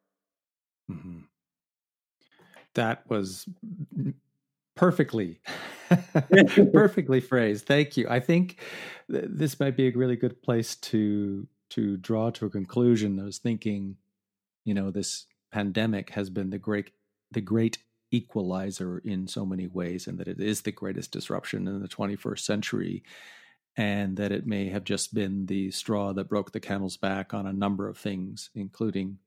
Mm-hmm. 0.91 1.19
That 2.73 3.07
was 3.09 3.47
perfectly, 4.75 5.39
perfectly 6.73 7.19
phrased. 7.19 7.65
Thank 7.65 7.97
you. 7.97 8.07
I 8.09 8.19
think 8.19 8.59
th- 9.11 9.25
this 9.27 9.59
might 9.59 9.75
be 9.75 9.87
a 9.87 9.91
really 9.91 10.15
good 10.15 10.41
place 10.41 10.75
to 10.75 11.47
to 11.69 11.97
draw 11.97 12.29
to 12.31 12.45
a 12.45 12.49
conclusion. 12.49 13.19
I 13.19 13.23
was 13.23 13.37
thinking, 13.37 13.97
you 14.65 14.73
know, 14.73 14.91
this 14.91 15.25
pandemic 15.51 16.11
has 16.11 16.29
been 16.29 16.49
the 16.49 16.59
great 16.59 16.91
the 17.31 17.41
great 17.41 17.77
equalizer 18.11 18.99
in 18.99 19.27
so 19.27 19.45
many 19.45 19.67
ways, 19.67 20.07
and 20.07 20.17
that 20.17 20.27
it 20.27 20.39
is 20.39 20.61
the 20.61 20.71
greatest 20.71 21.11
disruption 21.11 21.67
in 21.67 21.81
the 21.81 21.87
21st 21.87 22.39
century, 22.39 23.03
and 23.77 24.17
that 24.17 24.31
it 24.31 24.47
may 24.47 24.69
have 24.69 24.83
just 24.83 25.13
been 25.13 25.45
the 25.45 25.69
straw 25.71 26.11
that 26.13 26.29
broke 26.29 26.51
the 26.51 26.59
camel's 26.59 26.97
back 26.97 27.33
on 27.33 27.45
a 27.45 27.53
number 27.53 27.87
of 27.87 27.97
things, 27.97 28.49
including 28.55 29.19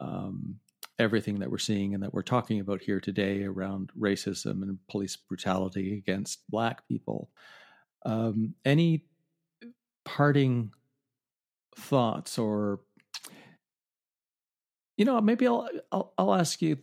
um, 0.00 0.58
everything 0.98 1.38
that 1.38 1.50
we're 1.50 1.58
seeing 1.58 1.94
and 1.94 2.02
that 2.02 2.12
we're 2.12 2.22
talking 2.22 2.60
about 2.60 2.82
here 2.82 3.00
today 3.00 3.44
around 3.44 3.90
racism 3.98 4.62
and 4.62 4.78
police 4.88 5.16
brutality 5.16 5.96
against 5.96 6.48
Black 6.50 6.86
people. 6.88 7.30
Um, 8.04 8.54
any 8.64 9.04
parting 10.04 10.72
thoughts 11.76 12.38
or 12.38 12.80
you 14.96 15.04
know 15.04 15.20
maybe 15.20 15.46
I'll, 15.46 15.68
I'll, 15.92 16.12
I'll 16.18 16.34
ask 16.34 16.60
you 16.62 16.78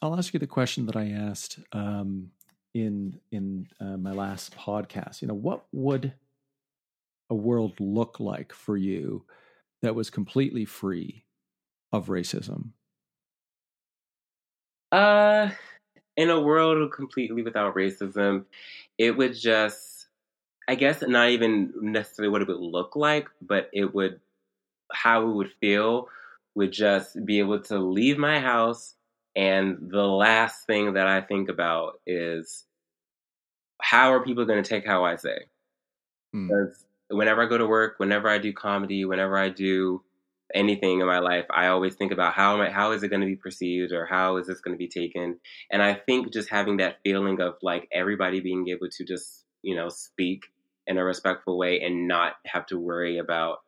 I'll 0.00 0.16
ask 0.16 0.32
you 0.32 0.40
the 0.40 0.46
question 0.46 0.86
that 0.86 0.96
I 0.96 1.10
asked 1.10 1.58
um, 1.72 2.30
in 2.74 3.18
in 3.32 3.66
uh, 3.80 3.96
my 3.96 4.12
last 4.12 4.56
podcast. 4.56 5.22
You 5.22 5.28
know, 5.28 5.34
what 5.34 5.66
would 5.72 6.12
a 7.30 7.34
world 7.34 7.78
look 7.80 8.20
like 8.20 8.52
for 8.52 8.76
you 8.76 9.24
that 9.82 9.94
was 9.94 10.10
completely 10.10 10.64
free 10.64 11.24
of 11.92 12.06
racism? 12.06 12.70
Uh, 14.92 15.50
in 16.16 16.30
a 16.30 16.40
world 16.40 16.90
completely 16.92 17.42
without 17.42 17.74
racism, 17.74 18.44
it 18.96 19.16
would 19.16 19.34
just, 19.34 19.97
I 20.68 20.74
guess, 20.74 21.02
not 21.02 21.30
even 21.30 21.72
necessarily 21.80 22.30
what 22.30 22.42
it 22.42 22.48
would 22.48 22.60
look 22.60 22.94
like, 22.94 23.28
but 23.40 23.70
it 23.72 23.94
would, 23.94 24.20
how 24.92 25.28
it 25.28 25.34
would 25.34 25.50
feel 25.60 26.08
would 26.54 26.72
just 26.72 27.24
be 27.24 27.38
able 27.38 27.60
to 27.60 27.78
leave 27.78 28.18
my 28.18 28.38
house 28.38 28.94
and 29.38 29.78
the 29.92 30.04
last 30.04 30.66
thing 30.66 30.94
that 30.94 31.06
I 31.06 31.20
think 31.20 31.48
about 31.48 32.00
is 32.08 32.64
how 33.80 34.12
are 34.12 34.24
people 34.24 34.44
going 34.44 34.60
to 34.60 34.68
take 34.68 34.84
how 34.84 35.04
I 35.04 35.14
say? 35.14 35.38
Mm. 36.34 36.48
Because 36.48 36.84
whenever 37.08 37.42
I 37.42 37.48
go 37.48 37.56
to 37.56 37.66
work, 37.66 37.94
whenever 37.98 38.28
I 38.28 38.38
do 38.38 38.52
comedy, 38.52 39.04
whenever 39.04 39.38
I 39.38 39.48
do 39.50 40.02
anything 40.54 41.00
in 41.00 41.06
my 41.06 41.20
life, 41.20 41.44
I 41.50 41.68
always 41.68 41.94
think 41.94 42.10
about 42.10 42.32
how 42.32 42.54
am 42.54 42.62
I, 42.62 42.70
how 42.70 42.90
is 42.90 43.04
it 43.04 43.10
going 43.10 43.20
to 43.20 43.28
be 43.28 43.36
perceived 43.36 43.92
or 43.92 44.06
how 44.06 44.38
is 44.38 44.48
this 44.48 44.60
going 44.60 44.74
to 44.74 44.78
be 44.78 44.88
taken? 44.88 45.38
And 45.70 45.84
I 45.84 45.94
think 45.94 46.32
just 46.32 46.50
having 46.50 46.78
that 46.78 46.98
feeling 47.04 47.40
of 47.40 47.58
like 47.62 47.86
everybody 47.92 48.40
being 48.40 48.68
able 48.70 48.88
to 48.90 49.04
just, 49.04 49.44
you 49.62 49.76
know, 49.76 49.88
speak 49.88 50.46
in 50.88 50.98
a 50.98 51.04
respectful 51.04 51.56
way 51.56 51.80
and 51.80 52.08
not 52.08 52.34
have 52.46 52.66
to 52.66 52.78
worry 52.78 53.18
about 53.18 53.58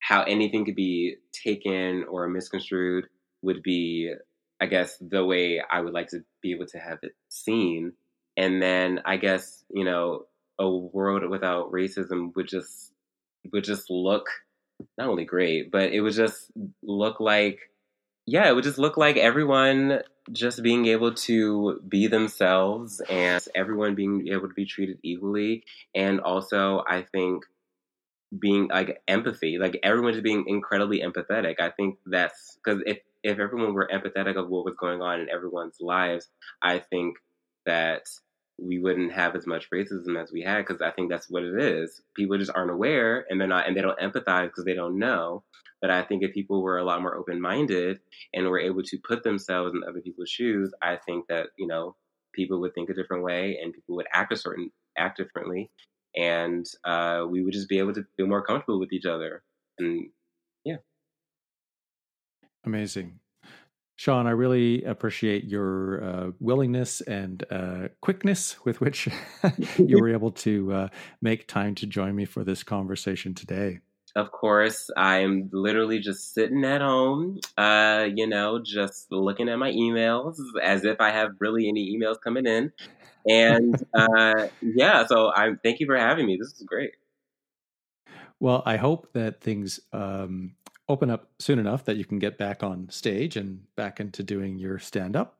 how 0.00 0.22
anything 0.22 0.64
could 0.64 0.76
be 0.76 1.16
taken 1.32 2.04
or 2.04 2.28
misconstrued 2.28 3.06
would 3.42 3.62
be 3.62 4.12
I 4.60 4.66
guess 4.66 4.98
the 5.00 5.24
way 5.24 5.62
I 5.70 5.80
would 5.80 5.94
like 5.94 6.08
to 6.08 6.22
be 6.42 6.52
able 6.52 6.66
to 6.66 6.78
have 6.78 6.98
it 7.02 7.12
seen. 7.30 7.94
And 8.36 8.60
then 8.60 9.00
I 9.06 9.16
guess, 9.16 9.64
you 9.70 9.84
know, 9.84 10.26
a 10.58 10.68
world 10.68 11.28
without 11.28 11.72
racism 11.72 12.36
would 12.36 12.46
just 12.46 12.92
would 13.52 13.64
just 13.64 13.88
look 13.88 14.26
not 14.98 15.08
only 15.08 15.24
great, 15.24 15.70
but 15.70 15.92
it 15.92 16.02
would 16.02 16.12
just 16.12 16.50
look 16.82 17.20
like 17.20 17.58
yeah, 18.26 18.48
it 18.48 18.54
would 18.54 18.64
just 18.64 18.78
look 18.78 18.96
like 18.96 19.16
everyone 19.16 20.00
just 20.32 20.62
being 20.62 20.86
able 20.86 21.14
to 21.14 21.80
be 21.88 22.06
themselves 22.06 23.00
and 23.08 23.42
everyone 23.54 23.94
being 23.94 24.28
able 24.28 24.48
to 24.48 24.54
be 24.54 24.66
treated 24.66 24.98
equally. 25.02 25.64
And 25.94 26.20
also 26.20 26.82
I 26.88 27.02
think 27.02 27.44
being 28.38 28.68
like 28.68 29.02
empathy, 29.08 29.58
like 29.58 29.78
everyone 29.82 30.12
just 30.12 30.24
being 30.24 30.44
incredibly 30.46 31.00
empathetic. 31.00 31.60
I 31.60 31.70
think 31.70 31.98
that's 32.06 32.58
because 32.62 32.82
if 32.86 32.98
if 33.22 33.38
everyone 33.38 33.74
were 33.74 33.88
empathetic 33.92 34.36
of 34.36 34.48
what 34.48 34.64
was 34.64 34.76
going 34.78 35.02
on 35.02 35.20
in 35.20 35.28
everyone's 35.28 35.76
lives, 35.80 36.28
I 36.62 36.78
think 36.78 37.16
that 37.66 38.04
we 38.60 38.78
wouldn't 38.78 39.12
have 39.12 39.34
as 39.34 39.46
much 39.46 39.70
racism 39.70 40.20
as 40.20 40.32
we 40.32 40.42
had 40.42 40.58
because 40.66 40.82
I 40.82 40.90
think 40.90 41.10
that's 41.10 41.30
what 41.30 41.42
it 41.42 41.60
is. 41.60 42.02
People 42.14 42.38
just 42.38 42.52
aren't 42.54 42.70
aware 42.70 43.24
and 43.28 43.40
they're 43.40 43.48
not 43.48 43.66
and 43.66 43.76
they 43.76 43.80
don't 43.80 43.98
empathize 43.98 44.46
because 44.46 44.64
they 44.64 44.74
don't 44.74 44.98
know. 44.98 45.44
But 45.80 45.90
I 45.90 46.02
think 46.02 46.22
if 46.22 46.34
people 46.34 46.62
were 46.62 46.78
a 46.78 46.84
lot 46.84 47.00
more 47.00 47.16
open 47.16 47.40
minded 47.40 48.00
and 48.34 48.46
were 48.46 48.60
able 48.60 48.82
to 48.82 48.98
put 48.98 49.22
themselves 49.22 49.72
in 49.74 49.82
other 49.88 50.02
people's 50.02 50.28
shoes, 50.28 50.72
I 50.82 50.98
think 51.06 51.26
that, 51.28 51.48
you 51.56 51.66
know, 51.66 51.96
people 52.34 52.60
would 52.60 52.74
think 52.74 52.90
a 52.90 52.94
different 52.94 53.24
way 53.24 53.58
and 53.62 53.72
people 53.72 53.96
would 53.96 54.06
act 54.12 54.32
a 54.32 54.36
certain 54.36 54.70
act 54.98 55.16
differently 55.16 55.70
and 56.16 56.66
uh, 56.84 57.24
we 57.28 57.42
would 57.42 57.52
just 57.52 57.68
be 57.68 57.78
able 57.78 57.94
to 57.94 58.04
feel 58.16 58.26
more 58.26 58.44
comfortable 58.44 58.80
with 58.80 58.92
each 58.92 59.06
other. 59.06 59.42
And 59.78 60.10
yeah. 60.64 60.76
Amazing. 62.64 63.20
Sean, 64.00 64.26
I 64.26 64.30
really 64.30 64.82
appreciate 64.84 65.44
your 65.44 66.02
uh, 66.02 66.30
willingness 66.40 67.02
and 67.02 67.44
uh, 67.50 67.88
quickness 68.00 68.56
with 68.64 68.80
which 68.80 69.10
you 69.76 69.98
were 70.00 70.08
able 70.14 70.30
to 70.30 70.72
uh, 70.72 70.88
make 71.20 71.46
time 71.46 71.74
to 71.74 71.86
join 71.86 72.16
me 72.16 72.24
for 72.24 72.42
this 72.42 72.62
conversation 72.62 73.34
today. 73.34 73.80
Of 74.16 74.32
course, 74.32 74.90
I'm 74.96 75.50
literally 75.52 75.98
just 75.98 76.32
sitting 76.32 76.64
at 76.64 76.80
home, 76.80 77.40
uh, 77.58 78.06
you 78.16 78.26
know, 78.26 78.62
just 78.64 79.12
looking 79.12 79.50
at 79.50 79.58
my 79.58 79.70
emails 79.70 80.38
as 80.62 80.86
if 80.86 80.98
I 80.98 81.10
have 81.10 81.32
really 81.38 81.68
any 81.68 81.94
emails 81.94 82.16
coming 82.24 82.46
in. 82.46 82.72
And 83.28 83.76
uh, 83.92 84.46
yeah, 84.62 85.04
so 85.04 85.30
I'm 85.30 85.60
thank 85.62 85.78
you 85.78 85.84
for 85.84 85.98
having 85.98 86.24
me. 86.24 86.38
This 86.40 86.54
is 86.54 86.62
great. 86.62 86.92
Well, 88.38 88.62
I 88.64 88.78
hope 88.78 89.12
that 89.12 89.42
things 89.42 89.78
um, 89.92 90.54
open 90.90 91.08
up 91.08 91.28
soon 91.38 91.58
enough 91.58 91.84
that 91.84 91.96
you 91.96 92.04
can 92.04 92.18
get 92.18 92.36
back 92.36 92.62
on 92.62 92.88
stage 92.90 93.36
and 93.36 93.62
back 93.76 94.00
into 94.00 94.22
doing 94.22 94.58
your 94.58 94.78
stand 94.78 95.16
up? 95.16 95.38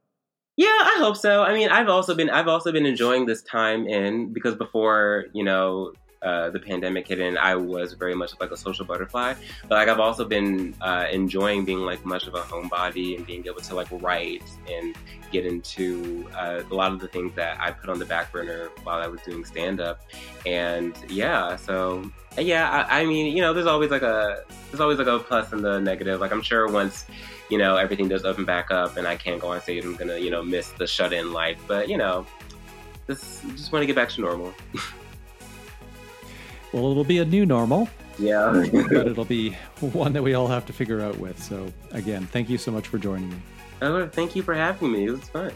Yeah, 0.57 0.69
I 0.69 0.97
hope 0.99 1.17
so. 1.17 1.43
I 1.43 1.55
mean, 1.55 1.69
I've 1.69 1.89
also 1.89 2.15
been 2.15 2.31
I've 2.31 2.49
also 2.49 2.71
been 2.71 2.87
enjoying 2.87 3.27
this 3.27 3.43
time 3.43 3.87
in 3.87 4.33
because 4.33 4.55
before, 4.55 5.27
you 5.33 5.43
know, 5.43 5.93
uh, 6.23 6.51
the 6.51 6.59
pandemic 6.59 7.09
hit 7.09 7.19
in, 7.19 7.39
I 7.39 7.57
was 7.57 7.95
very 7.95 8.15
much 8.15 8.33
like 8.41 8.51
a 8.51 8.57
social 8.57 8.85
butterfly. 8.85 9.35
But 9.69 9.77
like 9.77 9.89
I've 9.89 10.01
also 10.01 10.25
been 10.25 10.75
uh, 10.81 11.07
enjoying 11.11 11.65
being 11.65 11.81
like 11.81 12.05
much 12.05 12.27
of 12.27 12.35
a 12.35 12.43
homebody 12.43 13.17
and 13.17 13.27
being 13.27 13.47
able 13.47 13.61
to 13.63 13.75
like 13.75 13.89
write 13.91 14.43
and 14.71 14.97
get 15.33 15.47
into 15.47 16.29
uh, 16.37 16.63
a 16.69 16.75
lot 16.75 16.93
of 16.93 17.01
the 17.01 17.09
things 17.09 17.35
that 17.37 17.59
I 17.61 17.71
put 17.71 17.89
on 17.89 17.99
the 17.99 18.05
back 18.05 18.33
burner 18.33 18.69
while 18.83 19.01
I 19.01 19.07
was 19.07 19.21
doing 19.23 19.45
stand 19.45 19.81
up. 19.81 20.03
And 20.45 20.95
yeah, 21.09 21.57
so 21.57 22.11
yeah, 22.39 22.87
I, 22.91 23.01
I 23.01 23.07
mean, 23.07 23.35
you 23.35 23.43
know, 23.43 23.55
there's 23.55 23.67
always 23.67 23.91
like 23.91 24.03
a 24.03 24.45
there's 24.71 24.81
always 24.81 24.99
like 24.99 25.07
a 25.07 25.19
plus 25.19 25.53
and 25.53 25.65
the 25.65 25.81
negative. 25.81 26.21
Like 26.21 26.33
I'm 26.33 26.43
sure 26.43 26.69
once 26.69 27.07
you 27.49 27.57
know 27.57 27.77
everything 27.77 28.09
does 28.09 28.25
open 28.25 28.45
back 28.45 28.71
up 28.71 28.97
and 28.99 29.07
I 29.07 29.17
can't 29.17 29.41
go 29.41 29.49
on 29.49 29.61
stage, 29.63 29.85
I'm 29.85 29.97
gonna 29.97 30.19
you 30.19 30.31
know 30.31 30.43
miss 30.43 30.69
the 30.73 30.87
shut 30.87 31.15
in 31.15 31.33
life. 31.33 31.59
But 31.67 31.89
you 31.89 31.97
know, 31.97 32.27
just 33.07 33.43
just 33.51 33.73
want 33.73 33.83
to 33.83 33.87
get 33.87 33.97
back 33.97 34.11
to 34.11 34.21
normal. 34.21 34.53
Well, 36.73 36.91
it'll 36.91 37.05
be 37.05 37.19
a 37.19 37.25
new 37.25 37.45
normal. 37.47 37.89
Yeah. 38.19 38.65
but 38.93 39.07
it'll 39.07 39.25
be 39.25 39.51
one 39.81 40.13
that 40.13 40.23
we 40.23 40.35
all 40.35 40.49
have 40.49 40.67
to 40.67 40.73
figure 40.73 41.01
out 41.01 41.19
with. 41.19 41.43
So, 41.43 41.73
again, 41.93 42.27
thank 42.27 42.49
you 42.51 42.59
so 42.59 42.71
much 42.71 42.89
for 42.89 42.99
joining 42.99 43.31
me. 43.31 43.37
Oh, 43.83 44.07
thank 44.07 44.37
you 44.37 44.43
for 44.43 44.55
having 44.55 44.93
me. 44.93 45.07
It 45.07 45.11
was 45.13 45.29
fun. 45.29 45.53